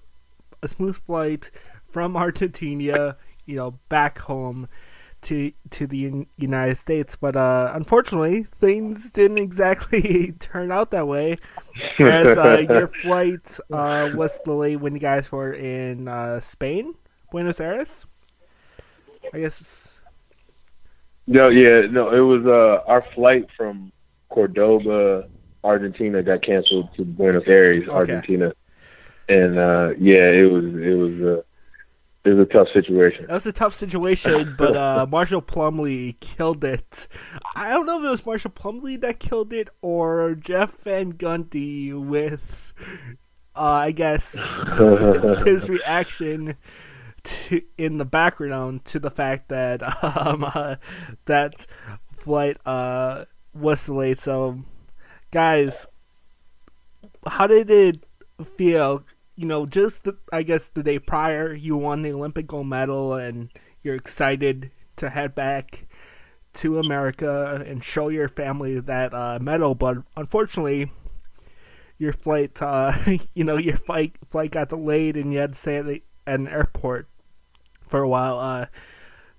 a 0.63 0.69
smooth 0.69 0.97
flight 0.97 1.51
from 1.89 2.17
Argentina, 2.27 3.17
you 3.47 3.57
know, 3.57 3.79
back 3.89 4.19
home 4.19 4.69
to 5.23 5.53
to 5.71 5.87
the 5.87 6.27
United 6.37 6.77
States. 6.77 7.17
But 7.17 7.37
uh, 7.37 7.73
unfortunately, 7.75 8.43
things 8.43 9.11
didn't 9.11 9.39
exactly 9.39 10.33
turn 10.39 10.71
out 10.71 10.91
that 10.91 11.09
way. 11.09 11.39
As 11.99 12.37
uh, 12.37 12.65
your 12.69 12.89
flight 13.03 13.59
uh, 13.73 14.11
was 14.15 14.39
delayed 14.45 14.81
when 14.81 14.95
you 14.95 15.01
guys 15.01 15.33
were 15.33 15.55
in 15.55 16.09
uh, 16.09 16.41
Spain, 16.41 16.95
Buenos 17.31 17.61
Aires. 17.61 18.05
I 19.33 19.41
guess. 19.41 19.99
No, 21.27 21.49
yeah, 21.49 21.87
no. 21.91 22.11
It 22.11 22.21
was 22.21 22.45
uh, 22.45 22.85
our 22.87 23.03
flight 23.15 23.47
from 23.57 23.91
Cordoba, 24.29 25.27
Argentina, 25.65 26.23
got 26.23 26.43
canceled 26.43 26.95
to 26.95 27.05
Buenos 27.05 27.49
Aires, 27.49 27.83
okay. 27.85 27.93
Argentina 27.93 28.53
and 29.29 29.59
uh, 29.59 29.91
yeah, 29.99 30.31
it 30.31 30.51
was 30.51 30.65
it 30.65 30.95
was 30.95 31.21
a 31.21 31.45
it 32.25 32.33
was 32.35 32.39
a 32.39 32.53
tough 32.53 32.69
situation. 32.73 33.27
That 33.27 33.35
was 33.35 33.47
a 33.47 33.53
tough 33.53 33.75
situation, 33.75 34.55
but 34.59 34.77
uh, 34.77 35.07
Marshall 35.09 35.43
Plumlee 35.43 36.19
killed 36.21 36.65
it. 36.65 37.09
I 37.55 37.71
don't 37.71 37.87
know 37.87 37.99
if 37.99 38.07
it 38.07 38.11
was 38.11 38.27
Marshall 38.27 38.51
Plumlee 38.51 39.01
that 39.01 39.21
killed 39.21 39.53
it 39.53 39.69
or 39.83 40.35
Jeff 40.35 40.75
Van 40.79 41.13
Gundy 41.13 41.93
with, 41.93 42.73
uh, 43.55 43.61
I 43.61 43.93
guess, 43.93 44.33
his 45.45 45.69
reaction 45.69 46.57
to 47.25 47.63
in 47.79 47.99
the 47.99 48.05
background 48.05 48.85
to 48.87 48.99
the 48.99 49.11
fact 49.11 49.49
that 49.49 49.83
um, 50.03 50.45
uh, 50.45 50.77
that 51.25 51.67
flight 52.17 52.59
uh, 52.67 53.25
was 53.55 53.87
delayed. 53.87 54.19
So, 54.19 54.61
guys, 55.35 55.87
how 57.27 57.49
did 57.49 57.69
it 57.69 58.07
feel 58.57 59.05
you 59.37 59.47
know, 59.47 59.67
just 59.67 60.05
the, 60.05 60.17
I 60.33 60.43
guess 60.43 60.71
the 60.75 60.83
day 60.83 60.99
prior, 60.99 61.53
you 61.53 61.77
won 61.77 62.03
the 62.03 62.13
Olympic 62.13 62.47
gold 62.47 62.69
medal, 62.69 63.15
and 63.15 63.51
you're 63.83 63.97
excited 63.97 64.71
to 64.97 65.11
head 65.11 65.35
back 65.35 65.87
to 66.55 66.79
America 66.79 67.61
and 67.67 67.83
show 67.83 68.09
your 68.11 68.29
family 68.29 68.79
that 68.79 69.13
uh, 69.13 69.41
medal. 69.41 69.75
But 69.75 69.99
unfortunately, 70.17 70.93
your 71.99 72.13
flight, 72.13 72.63
uh, 72.63 72.93
you 73.35 73.43
know, 73.43 73.57
your 73.57 73.77
flight 73.77 74.17
flight 74.31 74.53
got 74.53 74.69
delayed, 74.69 75.17
and 75.17 75.33
you 75.33 75.41
had 75.41 75.55
to 75.55 75.59
stay 75.59 75.77
at, 75.79 75.87
the, 75.87 76.03
at 76.29 76.39
an 76.39 76.47
airport 76.47 77.09
for 77.89 78.01
a 78.01 78.09
while. 78.09 78.39
Uh, 78.39 78.67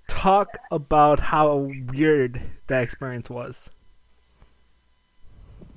talk 0.09 0.57
about 0.71 1.21
how 1.21 1.69
weird 1.87 2.41
that 2.67 2.83
experience 2.83 3.29
was. 3.29 3.69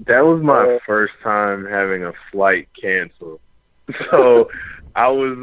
That 0.06 0.24
was 0.24 0.42
my 0.42 0.66
Uh, 0.66 0.78
first 0.86 1.14
time 1.22 1.64
having 1.66 2.04
a 2.04 2.12
flight 2.30 2.68
canceled. 2.80 3.40
So 4.10 4.48
I 4.94 5.08
was 5.08 5.38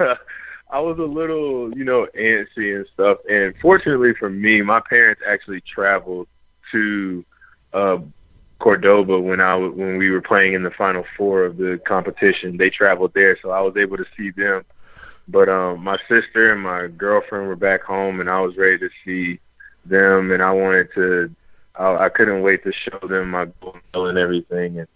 uh 0.00 0.14
I 0.70 0.80
was 0.80 0.98
a 0.98 1.02
little, 1.02 1.70
you 1.76 1.84
know, 1.84 2.06
antsy 2.18 2.76
and 2.76 2.86
stuff. 2.92 3.18
And 3.30 3.54
fortunately 3.60 4.14
for 4.14 4.28
me, 4.30 4.62
my 4.62 4.80
parents 4.88 5.22
actually 5.26 5.60
traveled 5.62 6.28
to 6.72 7.24
uh 7.72 7.98
Cordoba 8.60 9.18
when 9.20 9.40
I 9.40 9.52
w- 9.52 9.72
when 9.72 9.96
we 9.98 10.10
were 10.10 10.20
playing 10.22 10.54
in 10.54 10.62
the 10.62 10.70
final 10.70 11.04
four 11.16 11.44
of 11.44 11.56
the 11.56 11.80
competition. 11.86 12.56
They 12.56 12.70
traveled 12.70 13.12
there, 13.14 13.36
so 13.42 13.50
I 13.50 13.60
was 13.60 13.76
able 13.76 13.96
to 13.98 14.04
see 14.16 14.30
them. 14.30 14.64
But 15.28 15.48
um 15.48 15.82
my 15.82 15.98
sister 16.08 16.52
and 16.52 16.60
my 16.62 16.88
girlfriend 16.88 17.48
were 17.48 17.56
back 17.56 17.82
home 17.82 18.20
and 18.20 18.28
I 18.30 18.40
was 18.40 18.56
ready 18.56 18.78
to 18.78 18.88
see 19.04 19.40
them 19.84 20.30
and 20.32 20.42
I 20.42 20.52
wanted 20.52 20.88
to 20.94 21.30
I, 21.78 22.06
I 22.06 22.08
couldn't 22.08 22.42
wait 22.42 22.64
to 22.64 22.72
show 22.72 23.06
them 23.06 23.30
my 23.30 23.46
gold 23.60 23.78
medal 23.92 24.08
and 24.08 24.18
everything. 24.18 24.78
And 24.78 24.88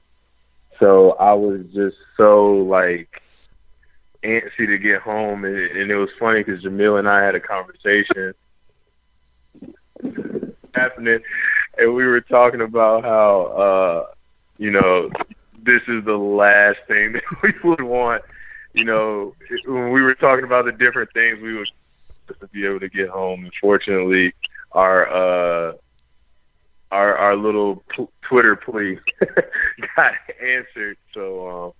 so 0.79 1.12
I 1.12 1.33
was 1.35 1.62
just 1.75 1.97
so 2.16 2.53
like 2.55 3.23
antsy 4.23 4.66
to 4.66 4.79
get 4.79 5.03
home, 5.03 5.45
and, 5.45 5.57
and 5.57 5.90
it 5.90 5.97
was 5.97 6.11
funny 6.19 6.43
because 6.43 6.62
Jameel 6.62 6.99
and 6.99 7.09
I 7.09 7.23
had 7.25 7.35
a 7.35 7.40
conversation 7.40 8.35
happening, 10.75 11.21
and 11.79 11.95
we 11.95 12.05
were 12.05 12.21
talking 12.21 12.61
about 12.61 13.05
how 13.05 13.43
uh, 13.43 14.14
you 14.59 14.71
know 14.71 15.11
this 15.62 15.83
is 15.88 16.05
the 16.05 16.16
last 16.16 16.79
thing 16.88 17.12
that 17.12 17.23
we 17.43 17.53
would 17.64 17.83
want. 17.83 18.23
You 18.73 18.85
know, 18.85 19.35
when 19.66 19.90
we 19.90 20.01
were 20.01 20.14
talking 20.14 20.45
about 20.45 20.64
the 20.64 20.73
different 20.73 21.12
things 21.12 21.40
we 21.43 21.55
would 21.57 21.69
to 22.38 22.47
be 22.49 22.64
able 22.64 22.81
to 22.81 22.88
get 22.88 23.09
home. 23.09 23.45
Unfortunately, 23.45 24.33
our 24.73 25.09
uh, 25.11 25.73
our 26.90 27.16
our 27.16 27.37
little 27.37 27.83
p- 27.96 28.09
Twitter 28.22 28.57
plea 28.57 28.98
got 29.96 30.12
answered. 30.42 30.96
So 31.14 31.48
um, 31.48 31.72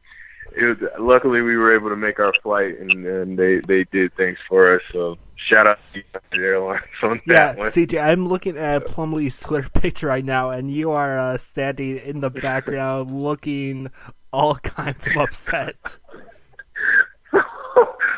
it 0.57 0.65
was, 0.65 0.91
luckily 0.99 1.43
we 1.43 1.57
were 1.57 1.75
able 1.75 1.89
to 1.91 1.97
make 1.97 2.19
our 2.19 2.33
flight, 2.43 2.79
and, 2.79 3.07
and 3.07 3.39
they 3.39 3.61
they 3.61 3.85
did 3.85 4.15
things 4.17 4.39
for 4.49 4.75
us. 4.77 4.83
So 4.93 5.19
shout 5.37 5.67
out 5.67 5.79
to 5.93 6.03
United 6.03 6.47
Airlines 6.47 6.83
on 7.03 7.21
Yeah, 7.27 7.53
that 7.53 7.59
one. 7.59 7.69
CJ, 7.69 8.03
I'm 8.03 8.27
looking 8.29 8.57
at 8.57 8.87
Plumlee's 8.87 9.39
Twitter 9.39 9.69
picture 9.75 10.09
right 10.09 10.25
now, 10.25 10.51
and 10.51 10.71
you 10.71 10.91
are 10.93 11.19
uh, 11.19 11.39
standing 11.39 11.99
in 11.99 12.21
the 12.21 12.31
background 12.31 13.11
looking 13.11 13.91
all 14.33 14.57
kinds 14.57 15.07
of 15.07 15.17
upset. 15.17 15.99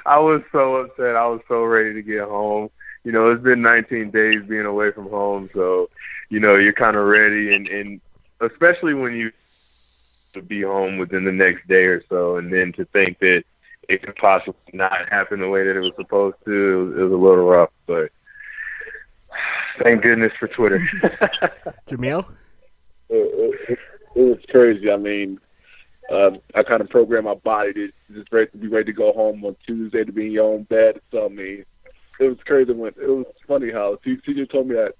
I 0.04 0.18
was 0.18 0.42
so 0.50 0.76
upset. 0.76 1.16
I 1.16 1.26
was 1.26 1.40
so 1.48 1.62
ready 1.64 1.94
to 1.94 2.02
get 2.02 2.24
home. 2.24 2.70
You 3.04 3.12
know, 3.12 3.30
it's 3.30 3.42
been 3.42 3.62
19 3.62 4.10
days 4.10 4.42
being 4.48 4.66
away 4.66 4.90
from 4.92 5.08
home, 5.08 5.48
so 5.54 5.88
you 6.32 6.40
know 6.40 6.54
you're 6.54 6.72
kind 6.72 6.96
of 6.96 7.04
ready, 7.04 7.54
and 7.54 7.68
and 7.68 8.00
especially 8.40 8.94
when 8.94 9.14
you 9.14 9.30
to 10.32 10.40
be 10.40 10.62
home 10.62 10.96
within 10.96 11.26
the 11.26 11.30
next 11.30 11.68
day 11.68 11.84
or 11.84 12.02
so, 12.08 12.38
and 12.38 12.50
then 12.50 12.72
to 12.72 12.86
think 12.86 13.18
that 13.18 13.44
it 13.86 14.02
could 14.02 14.16
possibly 14.16 14.54
not 14.72 15.10
happen 15.10 15.40
the 15.40 15.48
way 15.48 15.62
that 15.62 15.76
it 15.76 15.80
was 15.80 15.92
supposed 15.94 16.38
to, 16.46 16.50
it 16.50 16.84
was, 16.84 16.96
it 16.96 17.02
was 17.02 17.12
a 17.12 17.16
little 17.16 17.44
rough. 17.44 17.68
But 17.86 18.10
thank 19.82 20.00
goodness 20.00 20.32
for 20.40 20.48
Twitter. 20.48 20.78
Jameel? 21.86 22.26
it, 23.10 23.54
it, 23.68 23.78
it 24.14 24.22
was 24.22 24.38
crazy. 24.48 24.90
I 24.90 24.96
mean, 24.96 25.38
uh, 26.10 26.30
I 26.54 26.62
kind 26.62 26.80
of 26.80 26.88
programmed 26.88 27.26
my 27.26 27.34
body 27.34 27.74
to 27.74 27.92
just 28.10 28.32
ready 28.32 28.50
to 28.52 28.56
be 28.56 28.68
ready 28.68 28.86
to 28.86 28.92
go 28.94 29.12
home 29.12 29.44
on 29.44 29.54
Tuesday 29.66 30.02
to 30.02 30.12
be 30.12 30.28
in 30.28 30.32
your 30.32 30.54
own 30.54 30.62
bed. 30.62 30.98
So 31.10 31.26
I 31.26 31.28
mean, 31.28 31.66
it 32.18 32.24
was 32.24 32.38
crazy. 32.46 32.72
When 32.72 32.94
it 32.96 33.06
was 33.06 33.26
funny 33.46 33.70
how 33.70 33.98
CJ 34.06 34.50
told 34.50 34.68
me 34.68 34.76
that 34.76 34.94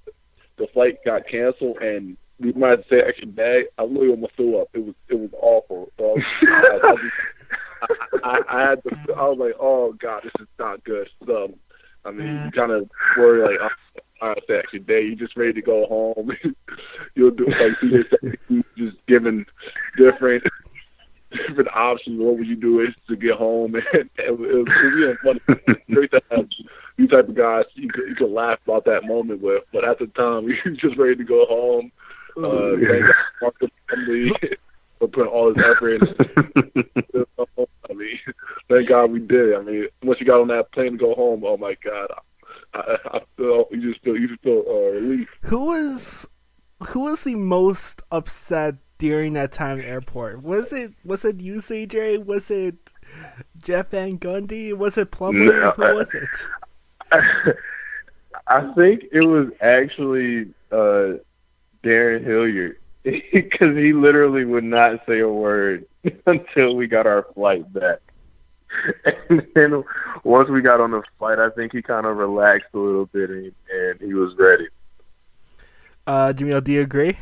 the 0.63 0.73
flight 0.73 0.99
got 1.05 1.27
canceled 1.27 1.79
and 1.79 2.17
we 2.39 2.53
might 2.53 2.71
have 2.71 2.83
to 2.83 2.89
say 2.89 3.01
extra 3.01 3.27
day. 3.27 3.67
I 3.79 3.83
really 3.83 4.09
almost 4.09 4.37
threw 4.37 4.61
up. 4.61 4.69
It 4.73 4.85
was 4.85 4.95
it 5.09 5.15
was 5.15 5.31
awful. 5.35 5.91
So 5.99 6.17
I, 6.49 6.79
was, 6.83 7.01
I, 7.83 7.87
I, 7.89 8.29
I, 8.29 8.41
I 8.49 8.69
had 8.69 8.83
to. 8.85 9.13
I 9.15 9.29
was 9.29 9.39
like, 9.39 9.55
oh 9.61 9.93
god, 9.93 10.23
this 10.25 10.33
is 10.41 10.49
not 10.59 10.83
good. 10.85 11.09
So 11.27 11.53
I 12.05 12.11
mean, 12.11 12.45
you 12.45 12.51
kind 12.53 12.73
of 12.73 12.89
worry 13.17 13.43
like. 13.43 13.59
Oh, 13.61 13.69
all 14.21 14.29
right, 14.29 14.43
extra 14.51 14.79
day. 14.79 15.03
You're 15.03 15.17
just 15.17 15.37
ready 15.37 15.53
to 15.55 15.63
go 15.63 15.85
home. 15.87 16.31
You'll 17.17 17.33
do 17.33 17.47
like 17.47 17.73
CJ 17.83 18.05
said, 18.09 18.65
just 18.77 18.97
giving 19.09 19.45
different 19.97 20.45
different 21.33 21.71
options. 21.75 22.21
What 22.21 22.39
would 22.39 22.47
you 22.47 22.55
do 22.55 22.81
is 22.81 22.95
to 23.09 23.17
get 23.17 23.35
home? 23.35 23.75
And 23.93 24.09
it, 24.17 24.27
it, 24.27 24.39
was, 24.39 24.69
it 24.69 25.19
was 25.25 25.39
funny. 25.47 25.81
Great 25.91 26.11
to 26.13 26.23
have 26.31 26.49
you 26.97 27.09
type 27.09 27.29
of 27.29 27.35
guys 27.35 27.65
you 27.75 27.89
could, 27.89 28.09
you 28.09 28.15
could 28.15 28.31
laugh 28.31 28.59
about 28.65 28.85
that 28.85 29.05
moment 29.05 29.41
with. 29.43 29.65
But 29.73 29.85
at 29.85 29.99
the 29.99 30.07
time, 30.09 30.49
you're 30.65 30.75
just 30.75 30.97
ready 30.97 31.17
to 31.17 31.25
go 31.25 31.47
home. 31.47 31.93
Uh, 32.37 32.77
thank 32.77 33.05
God 33.05 33.15
for 33.39 33.53
the 33.61 33.71
family 33.91 34.33
for 34.99 35.09
putting 35.09 35.33
all 35.33 35.53
this 35.53 35.65
effort 35.65 36.03
in. 36.03 37.27
I 37.91 37.95
mean, 37.95 38.19
thank 38.69 38.89
God 38.89 39.11
we 39.11 39.21
did. 39.21 39.55
I 39.55 39.63
mean, 39.63 39.89
once 40.03 40.21
you 40.21 40.27
got 40.27 40.41
on 40.41 40.49
that 40.49 40.73
plane 40.73 40.93
to 40.93 40.99
go 40.99 41.15
home, 41.15 41.45
oh 41.45 41.57
my 41.57 41.77
God, 41.85 42.09
I, 42.75 42.97
I 43.05 43.21
feel 43.37 43.67
you 43.71 43.93
just 43.93 44.03
feel 44.03 44.17
you 44.17 44.29
just 44.29 44.43
feel 44.43 44.65
uh, 44.67 44.93
relief. 44.93 45.29
Who 45.43 45.67
was 45.67 46.27
who 46.89 47.01
was 47.01 47.25
the 47.25 47.35
most 47.35 48.03
upset 48.11 48.77
during 48.99 49.35
that 49.35 49.53
time 49.53 49.79
at 49.79 49.83
the 49.83 49.89
airport? 49.89 50.43
Was 50.43 50.73
it 50.73 50.95
was 51.05 51.25
it 51.25 51.41
you, 51.41 51.57
CJ? 51.57 52.25
Was 52.25 52.51
it 52.51 52.77
Jeff 53.59 53.91
Van 53.91 54.19
Gundy? 54.19 54.73
Was 54.73 54.97
it 54.97 55.11
Plumlee? 55.11 55.47
No, 55.47 55.71
Who 55.73 55.97
was 55.97 56.15
it? 56.15 56.29
I 58.47 58.73
think 58.75 59.05
it 59.13 59.23
was 59.23 59.49
actually 59.61 60.53
uh, 60.71 61.19
Darrun 61.83 62.25
Hilliard 62.25 62.79
because 63.03 63.77
he 63.77 63.93
literally 63.93 64.45
would 64.45 64.65
not 64.65 65.05
say 65.07 65.21
a 65.21 65.29
word 65.29 65.87
until 66.27 66.77
we 66.77 66.87
got 66.87 67.07
our 67.07 67.27
flight 67.35 67.71
back. 67.73 67.99
And 69.29 69.47
then 69.55 69.85
once 70.25 70.49
we 70.49 70.63
got 70.63 70.81
on 70.81 70.93
the 70.93 71.03
flight, 71.19 71.39
I 71.39 71.51
think 71.51 71.73
he 71.73 71.83
kind 71.83 72.07
of 72.07 72.17
relaxed 72.17 72.69
a 72.73 72.79
little 72.79 73.07
bit 73.07 73.29
and, 73.31 73.53
and 73.71 74.01
he 74.01 74.15
was 74.15 74.35
ready. 74.39 74.69
Uh, 76.07 76.33
Jameel, 76.33 76.65
do 76.65 76.73
you 76.73 76.81
agree? 76.81 77.17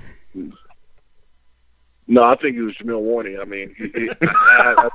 No, 2.06 2.24
I 2.24 2.36
think 2.36 2.56
it 2.56 2.62
was 2.62 2.74
Jameel 2.74 3.02
Warney. 3.02 3.40
I 3.40 3.44
mean, 3.44 3.74
he, 3.76 3.88
he, 3.88 4.10
I, 4.20 4.90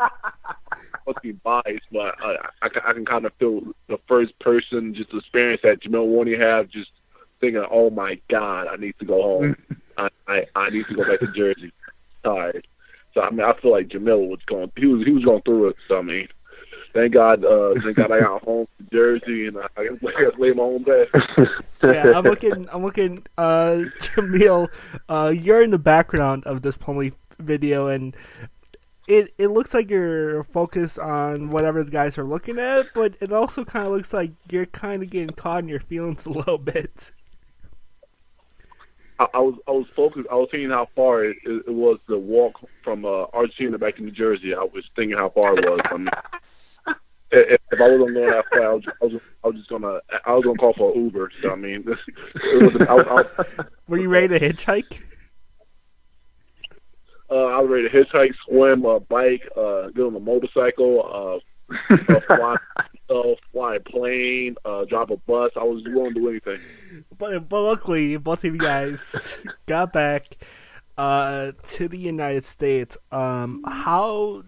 I, 0.00 0.10
must 1.06 1.22
be 1.22 1.32
biased, 1.32 1.86
but 1.90 2.14
I, 2.22 2.36
I, 2.62 2.68
I 2.86 2.92
can 2.92 3.04
kind 3.04 3.24
of 3.24 3.32
feel 3.34 3.60
the 3.60 3.74
first 4.14 4.38
person 4.38 4.94
just 4.94 5.12
experience 5.12 5.62
that 5.62 5.80
Jameel 5.80 6.06
Warney 6.06 6.38
had, 6.38 6.70
just 6.70 6.90
thinking, 7.40 7.64
"Oh 7.70 7.90
my 7.90 8.20
God, 8.28 8.68
I 8.68 8.76
need 8.76 8.94
to 9.00 9.04
go 9.04 9.22
home. 9.22 9.56
I, 9.98 10.08
I, 10.28 10.46
I 10.54 10.70
need 10.70 10.86
to 10.88 10.94
go 10.94 11.04
back 11.04 11.20
to 11.20 11.32
Jersey. 11.32 11.72
Tired." 12.22 12.66
So 13.12 13.22
I 13.22 13.30
mean, 13.30 13.42
I 13.42 13.52
feel 13.60 13.72
like 13.72 13.88
Jameel 13.88 14.28
was 14.28 14.40
going. 14.46 14.70
He 14.76 14.86
was 14.86 15.04
he 15.04 15.10
was 15.10 15.24
going 15.24 15.42
through 15.42 15.68
it. 15.68 15.76
So 15.88 15.98
I 15.98 16.02
mean, 16.02 16.28
thank 16.92 17.12
God, 17.12 17.44
uh, 17.44 17.74
thank 17.82 17.96
God 17.96 18.12
I 18.12 18.20
got 18.20 18.42
home 18.44 18.68
to 18.78 18.84
Jersey 18.92 19.48
and 19.48 19.58
I, 19.58 19.66
I 19.76 19.84
got 19.86 20.00
to 20.00 20.34
lay 20.38 20.50
in 20.50 20.56
my 20.56 20.62
own 20.62 20.84
bed. 20.84 21.08
yeah, 21.82 22.12
I'm 22.16 22.24
looking. 22.24 22.68
I'm 22.72 22.84
looking. 22.84 23.26
Uh, 23.36 23.82
Jameel, 24.00 24.68
uh, 25.08 25.32
you're 25.34 25.62
in 25.62 25.70
the 25.70 25.78
background 25.78 26.44
of 26.44 26.62
this 26.62 26.76
Plumlee 26.76 27.12
video, 27.40 27.88
and 27.88 28.16
it 29.06 29.32
it 29.38 29.48
looks 29.48 29.74
like 29.74 29.90
you're 29.90 30.44
focused 30.44 30.98
on 30.98 31.50
whatever 31.50 31.84
the 31.84 31.90
guys 31.90 32.16
are 32.18 32.24
looking 32.24 32.58
at, 32.58 32.86
but 32.94 33.16
it 33.20 33.32
also 33.32 33.64
kind 33.64 33.86
of 33.86 33.92
looks 33.92 34.12
like 34.12 34.32
you're 34.50 34.66
kind 34.66 35.02
of 35.02 35.10
getting 35.10 35.30
caught 35.30 35.62
in 35.62 35.68
your 35.68 35.80
feelings 35.80 36.26
a 36.26 36.30
little 36.30 36.58
bit. 36.58 37.12
I, 39.18 39.26
I 39.34 39.38
was 39.38 39.54
I 39.68 39.72
was 39.72 39.86
focused. 39.94 40.26
I 40.30 40.34
was 40.34 40.48
thinking 40.50 40.70
how 40.70 40.88
far 40.96 41.24
it, 41.24 41.36
it, 41.44 41.64
it 41.66 41.74
was 41.74 41.98
the 42.08 42.18
walk 42.18 42.54
from 42.82 43.04
uh, 43.04 43.26
Argentina 43.32 43.78
back 43.78 43.96
to 43.96 44.02
New 44.02 44.10
Jersey. 44.10 44.54
I 44.54 44.62
was 44.62 44.84
thinking 44.96 45.18
how 45.18 45.28
far 45.30 45.56
it 45.58 45.64
was. 45.64 45.80
I 45.84 45.96
mean, 45.96 46.08
if, 47.30 47.60
if 47.70 47.80
I 47.80 47.88
wasn't 47.90 48.14
going 48.14 48.30
that 48.30 48.44
far, 48.50 48.62
I 48.62 48.74
was, 48.74 48.84
I 49.02 49.04
was 49.04 49.20
I 49.44 49.46
was 49.48 49.56
just 49.56 49.68
gonna 49.68 50.00
I 50.24 50.32
was 50.32 50.44
gonna 50.44 50.56
call 50.56 50.72
for 50.72 50.92
an 50.92 51.04
Uber. 51.04 51.30
So 51.42 51.52
I 51.52 51.56
mean, 51.56 51.84
it 52.34 52.62
was. 52.62 52.86
I, 52.88 53.42
I, 53.60 53.64
Were 53.86 53.98
you 53.98 54.08
ready 54.08 54.38
to 54.38 54.40
hitchhike? 54.40 55.02
Uh, 57.30 57.34
I 57.34 57.60
was 57.60 57.70
ready 57.70 57.88
to 57.88 58.04
hitchhike, 58.04 58.34
swim, 58.46 58.84
uh, 58.84 58.98
bike, 58.98 59.48
uh, 59.56 59.88
get 59.88 60.02
on 60.02 60.16
a 60.16 60.20
motorcycle, 60.20 61.40
uh, 61.70 61.74
uh, 61.90 62.20
fly, 62.26 62.56
uh, 63.10 63.22
fly 63.52 63.76
a 63.76 63.80
plane, 63.80 64.56
uh, 64.64 64.84
drive 64.84 65.10
a 65.10 65.16
bus. 65.16 65.52
I 65.56 65.64
was 65.64 65.82
willing 65.86 66.14
to 66.14 66.20
do 66.20 66.28
anything. 66.28 66.60
But, 67.16 67.48
but 67.48 67.60
luckily, 67.60 68.16
both 68.16 68.44
of 68.44 68.54
you 68.54 68.60
guys 68.60 69.36
got 69.66 69.92
back 69.92 70.36
uh, 70.98 71.52
to 71.62 71.88
the 71.88 71.98
United 71.98 72.44
States. 72.44 72.96
Um, 73.10 73.62
how 73.66 74.44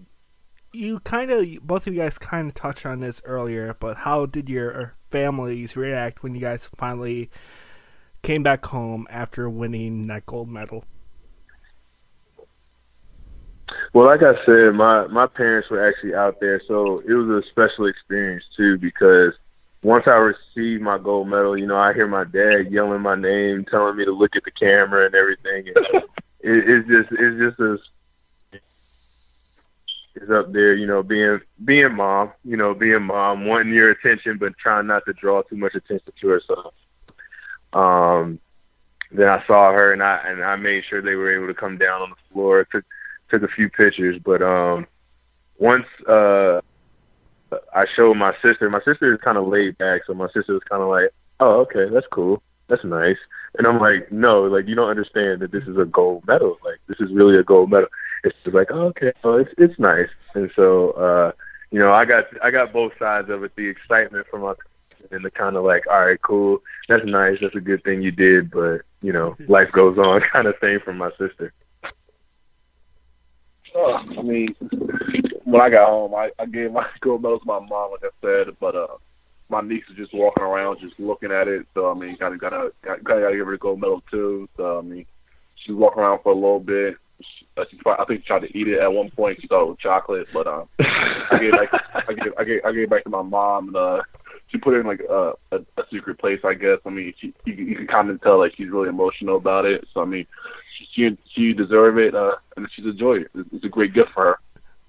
you 0.73 1.01
kind 1.01 1.31
of 1.31 1.47
both 1.63 1.87
of 1.87 1.95
you 1.95 2.01
guys 2.01 2.19
kind 2.19 2.49
of 2.49 2.55
touched 2.55 2.85
on 2.85 3.01
this 3.01 3.23
earlier, 3.25 3.75
but 3.81 3.97
how 3.97 4.27
did 4.27 4.49
your 4.49 4.95
families 5.11 5.77
react 5.77 6.23
when 6.23 6.35
you 6.35 6.41
guys 6.41 6.69
finally 6.77 7.31
came 8.23 8.43
back 8.43 8.67
home 8.67 9.07
after 9.09 9.49
winning 9.49 10.07
that 10.09 10.27
gold 10.27 10.49
medal? 10.49 10.85
Well, 13.93 14.07
like 14.07 14.23
I 14.23 14.35
said, 14.45 14.75
my 14.75 15.07
my 15.09 15.27
parents 15.27 15.71
were 15.71 15.87
actually 15.87 16.15
out 16.15 16.41
there, 16.41 16.61
so 16.69 17.01
it 17.01 17.13
was 17.13 17.45
a 17.45 17.49
special 17.49 17.87
experience 17.87 18.45
too. 18.57 18.79
Because 18.79 19.35
once 19.83 20.07
I 20.07 20.17
received 20.17 20.83
my 20.83 20.99
gold 20.99 21.29
medal, 21.29 21.57
you 21.57 21.67
know, 21.67 21.77
I 21.77 21.93
hear 21.93 22.07
my 22.07 22.25
dad 22.25 22.71
yelling 22.71 23.03
my 23.03 23.15
name, 23.15 23.65
telling 23.65 23.97
me 23.97 24.05
to 24.05 24.13
look 24.13 24.37
at 24.37 24.45
the 24.45 24.51
camera 24.51 25.07
and 25.07 25.15
everything. 25.15 25.69
And 25.69 25.77
it, 26.41 26.69
it's 26.69 26.89
just 26.89 27.09
it's 27.13 27.39
just 27.39 27.61
as 27.61 27.79
is 30.17 30.31
up 30.31 30.53
there, 30.53 30.75
you 30.75 30.87
know, 30.87 31.03
being 31.03 31.41
being 31.65 31.95
mom, 31.95 32.33
you 32.45 32.57
know, 32.57 32.75
being 32.75 33.03
mom, 33.03 33.47
wanting 33.47 33.73
your 33.73 33.91
attention 33.91 34.39
but 34.39 34.57
trying 34.57 34.87
not 34.87 35.05
to 35.07 35.13
draw 35.13 35.43
too 35.43 35.57
much 35.57 35.75
attention 35.75 36.13
to 36.21 36.29
herself. 36.29 36.75
Um 37.73 38.39
then 39.13 39.29
I 39.29 39.45
saw 39.47 39.73
her 39.73 39.93
and 39.93 40.03
I 40.03 40.17
and 40.27 40.45
I 40.45 40.57
made 40.57 40.85
sure 40.85 41.03
they 41.03 41.15
were 41.15 41.35
able 41.35 41.47
to 41.47 41.55
come 41.55 41.79
down 41.79 42.03
on 42.03 42.11
the 42.11 42.17
floor, 42.33 42.67
took 42.71 42.85
took 43.31 43.43
a 43.43 43.49
few 43.49 43.69
pictures, 43.69 44.19
but 44.25 44.43
um 44.43 44.87
once 45.59 45.87
uh 46.09 46.61
I 47.75 47.87
showed 47.95 48.17
my 48.17 48.35
sister, 48.43 48.69
my 48.69 48.83
sister 48.85 49.13
is 49.15 49.21
kinda 49.23 49.41
laid 49.41 49.79
back, 49.79 50.03
so 50.07 50.15
my 50.15 50.29
sister 50.29 50.55
was 50.55 50.63
kinda 50.71 50.87
like, 50.87 51.11
Oh, 51.41 51.61
okay, 51.61 51.89
that's 51.93 52.07
cool. 52.09 52.43
That's 52.69 52.85
nice. 52.85 53.19
And 53.59 53.67
I'm 53.67 53.79
like, 53.79 54.11
No, 54.13 54.43
like 54.43 54.67
you 54.67 54.75
don't 54.75 54.91
understand 54.91 55.41
that 55.41 55.53
this 55.53 55.65
is 55.65 55.77
a 55.77 55.85
gold 55.85 56.27
medal. 56.27 56.59
Like 56.65 56.79
this 56.89 57.01
is 57.01 57.13
really 57.13 57.37
a 57.37 57.45
gold 57.45 57.71
medal 57.71 57.89
it's 58.27 58.37
just 58.45 58.55
like, 58.55 58.69
oh, 58.71 58.87
okay, 58.87 59.13
well, 59.23 59.37
it's 59.37 59.53
it's 59.57 59.79
nice. 59.79 60.09
And 60.35 60.51
so, 60.57 60.91
uh, 60.93 61.33
you 61.71 61.79
know, 61.79 61.93
I 61.93 62.05
got 62.05 62.25
I 62.43 62.51
got 62.51 62.73
both 62.73 62.93
sides 62.99 63.31
of 63.31 63.45
it: 63.45 63.55
the 63.57 63.69
excitement 63.69 64.27
from 64.31 64.43
my 64.43 64.55
and 65.13 65.25
the 65.25 65.31
kind 65.31 65.57
of 65.57 65.65
like, 65.65 65.87
all 65.87 66.05
right, 66.05 66.21
cool, 66.23 66.61
that's 66.89 67.05
nice, 67.05 67.39
that's 67.41 67.55
a 67.55 67.61
good 67.61 67.85
thing 67.85 68.03
you 68.03 68.11
did, 68.11 68.51
but 68.51 68.83
you 69.03 69.13
know, 69.13 69.37
life 69.49 69.71
goes 69.73 69.97
on, 69.99 70.21
kind 70.33 70.49
of 70.49 70.59
thing 70.59 70.81
from 70.81 70.99
my 70.99 71.11
sister. 71.11 71.53
Uh, 73.77 73.93
I 74.19 74.23
mean, 74.23 74.49
when 75.45 75.61
I 75.61 75.69
got 75.69 75.89
home, 75.89 76.15
I, 76.15 76.31
I 76.39 76.47
gave 76.47 76.73
my 76.73 76.87
gold 77.01 77.23
medal 77.23 77.39
to 77.39 77.47
my 77.47 77.61
mom, 77.61 77.93
like 77.93 78.05
I 78.05 78.09
said, 78.23 78.57
but 78.59 78.75
uh, 78.75 78.97
my 79.49 79.61
niece 79.61 79.85
was 79.89 79.97
just 79.97 80.15
walking 80.15 80.43
around, 80.43 80.81
just 80.81 80.99
looking 80.99 81.31
at 81.31 81.49
it. 81.49 81.67
So 81.75 81.91
I 81.91 81.95
mean, 81.95 82.17
kind 82.17 82.35
of 82.35 82.41
gotta 82.41 82.73
gotta 82.83 83.03
gotta 83.03 83.37
give 83.37 83.47
her 83.47 83.53
the 83.53 83.59
gold 83.59 83.81
medal 83.81 84.03
too. 84.11 84.49
So 84.57 84.79
I 84.79 84.83
mean, 84.83 85.07
she 85.57 85.73
walking 85.73 86.03
around 86.03 86.23
for 86.23 86.33
a 86.33 86.35
little 86.35 86.61
bit. 86.61 86.97
Uh, 87.57 87.65
she 87.71 87.79
I 87.87 88.05
think 88.05 88.23
she 88.23 88.27
tried 88.27 88.41
to 88.41 88.59
eat 88.59 88.69
it 88.69 88.81
at 88.81 88.93
one 88.93 89.11
point. 89.11 89.41
She 89.41 89.47
thought 89.47 89.63
it 89.63 89.69
was 89.69 89.79
chocolate, 89.81 90.27
but 90.33 90.47
um, 90.47 90.69
I 90.79 91.39
gave 91.41 91.53
back, 91.53 91.69
I 91.95 92.13
gave, 92.13 92.33
I 92.39 92.45
gave, 92.45 92.65
I 92.65 92.73
gave 92.73 92.91
back 92.91 93.05
to 93.05 93.11
my 93.11 93.23
mom, 93.23 93.69
and 93.69 93.77
uh, 93.77 94.03
she 94.49 94.59
put 94.59 94.75
it 94.75 94.81
in 94.81 94.87
like 94.87 95.01
a, 95.01 95.33
a, 95.53 95.57
a 95.77 95.83
secret 95.91 96.19
place, 96.19 96.41
I 96.45 96.55
guess. 96.55 96.79
I 96.87 96.91
mean, 96.91 97.13
she, 97.19 97.35
you, 97.45 97.55
you 97.55 97.77
can 97.77 97.87
kind 97.87 98.11
of 98.11 98.21
tell 98.21 98.39
like 98.39 98.55
she's 98.57 98.69
really 98.69 98.89
emotional 98.89 99.37
about 99.37 99.65
it. 99.65 99.87
So 99.93 100.03
I 100.03 100.05
mean, 100.05 100.27
she 100.93 101.17
she 101.35 101.53
deserve 101.53 101.99
it, 101.99 102.15
uh, 102.15 102.37
and 102.57 102.69
she's 102.73 102.85
enjoy 102.85 103.17
it. 103.21 103.31
It's 103.53 103.65
a 103.65 103.69
great 103.69 103.93
gift 103.93 104.11
for 104.13 104.25
her. 104.25 104.39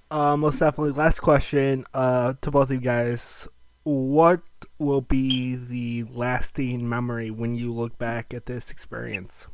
Uh, 0.10 0.38
most 0.38 0.60
definitely. 0.60 0.93
Last 0.93 1.20
question 1.20 1.86
uh, 1.93 2.36
to 2.41 2.51
both 2.51 2.70
of 2.70 2.76
you 2.76 2.80
guys: 2.80 3.47
What 3.84 4.41
will 4.78 5.01
be 5.01 5.55
the 5.55 6.05
lasting 6.12 6.88
memory 6.88 7.32
when 7.32 7.55
you 7.55 7.74
look 7.74 7.97
back 7.97 8.34
at 8.34 8.45
this 8.45 8.70
experience? 8.70 9.47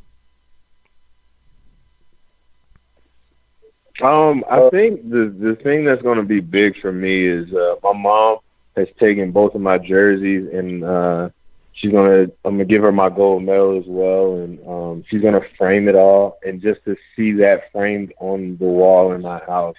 Um, 4.02 4.44
I 4.50 4.70
think 4.70 5.10
the 5.10 5.34
the 5.40 5.56
thing 5.64 5.86
that's 5.86 6.02
going 6.02 6.18
to 6.18 6.24
be 6.24 6.40
big 6.40 6.80
for 6.82 6.92
me 6.92 7.26
is 7.26 7.54
uh, 7.54 7.76
my 7.84 7.94
mom 7.94 8.38
has 8.76 8.88
taken 9.00 9.32
both 9.32 9.56
of 9.56 9.62
my 9.62 9.78
jerseys 9.78 10.50
and 10.54 10.84
uh, 10.84 11.30
she's 11.74 11.92
gonna 11.92 12.28
I'm 12.46 12.56
gonna 12.56 12.66
give 12.66 12.82
her 12.82 12.92
my 12.92 13.10
gold 13.10 13.44
medal 13.44 13.78
as 13.78 13.86
well, 13.88 14.36
and 14.36 14.60
um, 14.68 15.04
she's 15.08 15.22
gonna 15.22 15.42
frame 15.58 15.88
it 15.88 15.96
all, 15.96 16.38
and 16.46 16.62
just 16.62 16.84
to 16.86 16.96
see 17.16 17.34
that 17.34 17.72
framed 17.72 18.14
on 18.20 18.58
the 18.58 18.66
wall 18.66 19.14
in 19.14 19.22
my 19.22 19.40
house, 19.40 19.76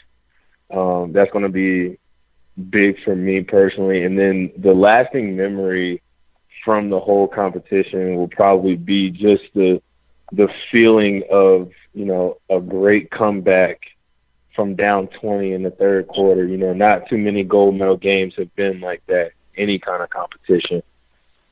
um, 0.70 1.12
that's 1.12 1.32
gonna 1.32 1.48
be 1.48 1.98
big 2.70 3.02
for 3.04 3.16
me 3.16 3.40
personally. 3.40 4.04
And 4.04 4.18
then 4.18 4.52
the 4.58 4.72
lasting 4.72 5.36
memory 5.36 6.02
from 6.64 6.90
the 6.90 7.00
whole 7.00 7.28
competition 7.28 8.16
will 8.16 8.28
probably 8.28 8.76
be 8.76 9.10
just 9.10 9.44
the 9.54 9.80
the 10.32 10.48
feeling 10.70 11.22
of 11.30 11.70
you 11.92 12.04
know 12.04 12.38
a 12.50 12.60
great 12.60 13.10
comeback 13.10 13.80
from 14.54 14.74
down 14.76 15.08
20 15.08 15.52
in 15.52 15.62
the 15.62 15.70
third 15.70 16.08
quarter. 16.08 16.46
You 16.46 16.56
know, 16.56 16.72
not 16.72 17.08
too 17.08 17.18
many 17.18 17.42
gold 17.42 17.74
medal 17.74 17.96
games 17.96 18.34
have 18.36 18.54
been 18.54 18.80
like 18.80 19.04
that, 19.06 19.32
any 19.56 19.78
kind 19.78 20.02
of 20.02 20.10
competition. 20.10 20.82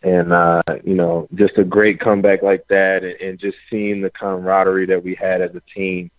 And, 0.03 0.33
uh, 0.33 0.63
you 0.85 0.95
know, 0.95 1.29
just 1.35 1.59
a 1.59 1.65
great 1.65 2.01
comeback 2.01 2.43
like 2.43 2.67
that 2.69 3.05
and, 3.05 3.21
and 3.21 3.39
just 3.39 3.57
seeing 3.71 4.01
the 4.01 4.11
camaraderie 4.11 4.87
that 4.87 5.05
we 5.05 5.15
had 5.15 5.41
as 5.41 5.55
a 5.55 5.63
team 5.75 6.11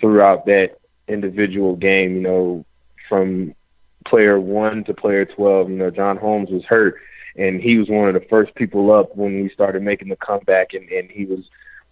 throughout 0.00 0.46
that 0.46 0.78
individual 1.08 1.74
game, 1.74 2.16
you 2.16 2.22
know, 2.22 2.64
from 3.08 3.54
player 4.04 4.38
one 4.38 4.84
to 4.84 4.94
player 4.94 5.24
12, 5.24 5.70
you 5.70 5.76
know, 5.76 5.90
John 5.90 6.16
Holmes 6.16 6.50
was 6.50 6.64
hurt 6.64 7.00
and 7.36 7.60
he 7.60 7.78
was 7.78 7.88
one 7.88 8.08
of 8.08 8.14
the 8.14 8.28
first 8.28 8.54
people 8.54 8.92
up 8.92 9.16
when 9.16 9.42
we 9.42 9.48
started 9.48 9.82
making 9.82 10.08
the 10.08 10.16
comeback 10.16 10.74
and, 10.74 10.88
and 10.90 11.10
he 11.10 11.24
was 11.24 11.44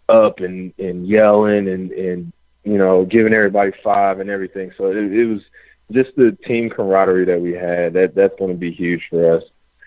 up 0.09 0.41
and, 0.41 0.73
and 0.79 1.07
yelling 1.07 1.69
and, 1.69 1.91
and 1.91 2.33
you 2.65 2.79
know, 2.79 3.05
giving 3.05 3.35
everybody 3.35 3.73
five 3.83 4.21
and 4.21 4.31
everything. 4.31 4.73
So 4.77 4.87
it, 4.91 4.97
it 4.97 5.27
was 5.27 5.43
just 5.91 6.15
the 6.17 6.37
team 6.47 6.71
camaraderie 6.71 7.27
that 7.27 7.41
we 7.41 7.53
had. 7.53 7.93
That 7.95 8.15
that's 8.15 8.39
going 8.39 8.53
to 8.53 8.59
be 8.59 8.73
huge 8.73 9.03
for 9.11 9.37
us, 9.37 9.45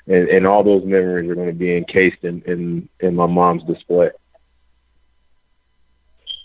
and 0.07 0.27
and 0.27 0.45
all 0.45 0.63
those 0.63 0.83
memories 0.85 1.29
are 1.29 1.35
going 1.35 1.47
to 1.47 1.53
be 1.53 1.75
encased 1.75 2.23
in 2.23 2.41
in 2.43 2.89
in 2.99 3.15
my 3.15 3.25
mom's 3.25 3.63
display. 3.63 4.11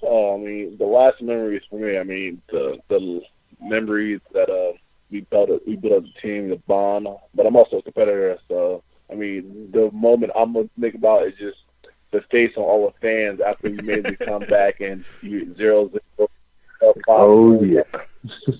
Oh, 0.02 0.34
I 0.34 0.38
mean, 0.38 0.76
the 0.78 0.86
last 0.86 1.20
memories 1.20 1.62
for 1.68 1.78
me. 1.78 1.98
I 1.98 2.04
mean, 2.04 2.40
the 2.50 2.78
the 2.88 3.20
memories 3.60 4.20
that 4.32 4.48
uh 4.48 4.76
we 5.10 5.22
built 5.22 5.50
we 5.66 5.76
built 5.76 6.04
a 6.04 6.20
team, 6.20 6.48
the 6.48 6.56
bond. 6.56 7.06
But 7.34 7.46
I'm 7.46 7.56
also 7.56 7.78
a 7.78 7.82
competitor, 7.82 8.38
so 8.48 8.82
I 9.10 9.14
mean, 9.14 9.70
the 9.72 9.90
moment 9.92 10.32
I'm 10.36 10.52
gonna 10.52 10.68
think 10.80 10.94
about 10.94 11.26
is 11.26 11.34
just 11.38 11.58
the 12.10 12.20
face 12.30 12.52
on 12.56 12.64
all 12.64 12.86
the 12.86 12.98
fans 13.00 13.40
after 13.40 13.70
we 13.70 13.76
made 13.78 14.04
the 14.04 14.16
comeback 14.16 14.80
and 14.80 15.04
you 15.22 15.54
zero 15.56 15.88
zero. 15.88 16.30
Oh, 16.82 16.94
oh 17.08 17.62
yeah, 17.62 17.82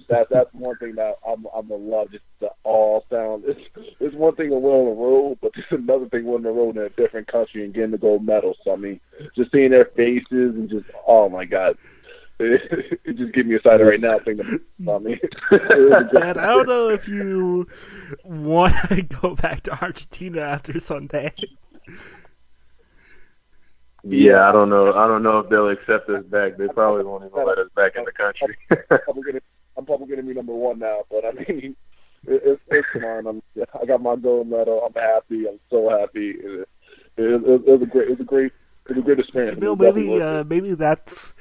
that 0.08 0.28
that's 0.30 0.52
one 0.52 0.76
thing 0.76 0.94
that 0.96 1.16
I'm 1.26 1.46
I'm 1.54 1.68
gonna 1.68 1.82
love. 1.82 2.10
Just 2.10 2.24
the 2.40 2.50
all 2.64 3.04
sound. 3.10 3.44
It's 3.46 3.60
it's 3.98 4.14
one 4.14 4.34
thing 4.36 4.50
to 4.50 4.56
win 4.56 4.74
on 4.74 4.84
the 4.86 4.90
road, 4.92 5.38
but 5.40 5.52
it's 5.56 5.70
another 5.70 6.06
thing 6.08 6.26
winning 6.26 6.42
the 6.42 6.50
road 6.50 6.76
in 6.76 6.82
a 6.82 6.90
different 6.90 7.28
country 7.28 7.64
and 7.64 7.72
getting 7.72 7.92
the 7.92 7.98
gold 7.98 8.24
medal. 8.24 8.56
So 8.62 8.74
I 8.74 8.76
mean, 8.76 9.00
just 9.34 9.52
seeing 9.52 9.70
their 9.70 9.86
faces 9.86 10.54
and 10.54 10.68
just 10.68 10.86
oh 11.06 11.28
my 11.28 11.44
god. 11.46 11.78
It, 12.38 13.00
it 13.04 13.16
just 13.16 13.32
gets 13.32 13.46
me 13.46 13.56
excited 13.56 13.84
right 13.84 14.00
now 14.00 14.18
thinking 14.18 14.60
about 14.80 15.02
me. 15.02 15.18
Man, 15.50 16.10
I 16.12 16.32
don't 16.32 16.68
know 16.68 16.88
if 16.88 17.06
you 17.08 17.66
want 18.24 18.74
to 18.88 19.02
go 19.02 19.34
back 19.34 19.62
to 19.64 19.82
Argentina 19.82 20.40
after 20.40 20.78
Sunday. 20.80 21.32
Yeah, 24.02 24.48
I 24.48 24.52
don't 24.52 24.70
know. 24.70 24.92
I 24.94 25.06
don't 25.06 25.22
know 25.22 25.38
if 25.40 25.50
they'll 25.50 25.68
accept 25.68 26.08
us 26.08 26.24
back. 26.24 26.56
They 26.56 26.68
probably 26.68 27.04
won't 27.04 27.24
even 27.24 27.46
let 27.46 27.58
us 27.58 27.68
back 27.76 27.96
in 27.96 28.04
the 28.04 28.12
country. 28.12 28.56
I'm 28.90 28.98
probably 29.04 29.22
gonna, 29.22 29.40
I'm 29.76 29.86
probably 29.86 30.06
gonna 30.08 30.22
be 30.26 30.34
number 30.34 30.54
one 30.54 30.78
now, 30.78 31.02
but 31.10 31.24
I 31.24 31.32
mean, 31.32 31.76
it, 32.26 32.42
it's 32.44 32.62
it's 32.68 32.86
fine. 32.94 33.26
I'm, 33.26 33.42
I 33.80 33.84
got 33.84 34.02
my 34.02 34.16
gold 34.16 34.48
medal. 34.48 34.82
I'm 34.86 34.94
happy. 34.94 35.46
I'm 35.48 35.60
so 35.68 35.90
happy. 35.90 36.30
It, 36.30 36.68
it, 37.16 37.24
it, 37.24 37.62
it 37.66 37.66
was 37.66 37.82
a 37.82 37.86
great, 37.86 38.08
it 38.08 38.10
was 38.10 38.20
a 38.20 38.24
great, 38.24 38.52
it 38.86 38.96
was 38.96 38.98
a 38.98 39.02
great 39.02 39.18
experience. 39.18 39.60
Bill, 39.60 39.76
maybe, 39.76 40.20
uh, 40.20 40.44
maybe 40.44 40.74
that's 40.74 41.34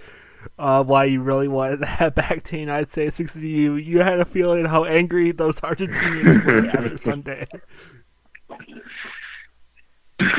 uh, 0.57 0.83
why 0.83 1.05
you 1.05 1.21
really 1.21 1.47
wanted 1.47 1.77
to 1.79 1.85
head 1.85 2.15
back 2.15 2.43
to 2.43 2.51
the 2.51 2.59
United 2.59 2.91
States 2.91 3.17
because 3.17 3.37
you 3.37 3.75
you 3.75 3.99
had 3.99 4.19
a 4.19 4.25
feeling 4.25 4.65
how 4.65 4.83
angry 4.83 5.31
those 5.31 5.55
Argentinians 5.61 6.45
were 6.45 6.69
after 6.77 6.97
Sunday. 6.97 7.47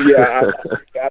Yeah, 0.05 0.51
I, 0.63 0.99
I, 0.99 1.09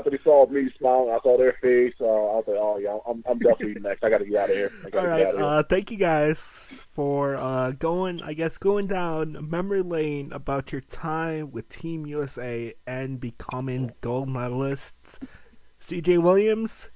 after 0.00 0.10
they 0.10 0.22
saw 0.24 0.46
me 0.48 0.70
smiling, 0.78 1.10
I 1.10 1.18
saw 1.22 1.36
their 1.36 1.56
face. 1.60 1.94
Uh, 2.00 2.04
I 2.04 2.36
was 2.36 2.44
like, 2.46 2.56
"Oh 2.58 2.78
yeah, 2.78 2.98
I'm, 3.06 3.22
I'm 3.28 3.38
definitely 3.38 3.80
next. 3.80 4.02
I 4.02 4.10
got 4.10 4.18
to 4.18 4.24
get 4.24 4.36
out 4.36 4.50
of 4.50 4.56
here." 4.56 4.72
All 4.94 5.06
right, 5.06 5.26
uh, 5.26 5.62
thank 5.62 5.90
you 5.90 5.96
guys 5.96 6.80
for 6.92 7.36
uh, 7.36 7.72
going. 7.72 8.22
I 8.22 8.32
guess 8.32 8.58
going 8.58 8.86
down 8.86 9.48
memory 9.48 9.82
lane 9.82 10.32
about 10.32 10.72
your 10.72 10.80
time 10.80 11.50
with 11.52 11.68
Team 11.68 12.06
USA 12.06 12.74
and 12.86 13.20
becoming 13.20 13.92
gold 14.00 14.28
medalists. 14.28 15.18
C.J. 15.78 16.18
Williams, 16.18 16.90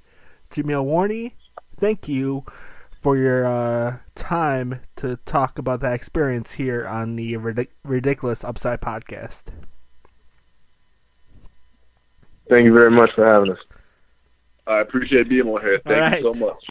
Jameel 0.50 0.84
Warney, 0.84 1.32
thank 1.78 2.08
you 2.08 2.44
for 3.00 3.16
your 3.16 3.44
uh, 3.44 3.98
time 4.14 4.80
to 4.96 5.16
talk 5.26 5.58
about 5.58 5.80
that 5.80 5.92
experience 5.92 6.52
here 6.52 6.86
on 6.86 7.16
the 7.16 7.34
Ridic- 7.34 7.68
Ridiculous 7.82 8.44
Upside 8.44 8.80
podcast. 8.80 9.44
Thank 12.48 12.64
you 12.64 12.74
very 12.74 12.90
much 12.90 13.10
for 13.14 13.24
having 13.24 13.52
us. 13.52 13.60
I 14.66 14.80
appreciate 14.80 15.28
being 15.28 15.48
on 15.48 15.60
here. 15.60 15.80
Thank 15.84 16.00
right. 16.00 16.22
you 16.22 16.34
so 16.34 16.38
much. 16.40 16.62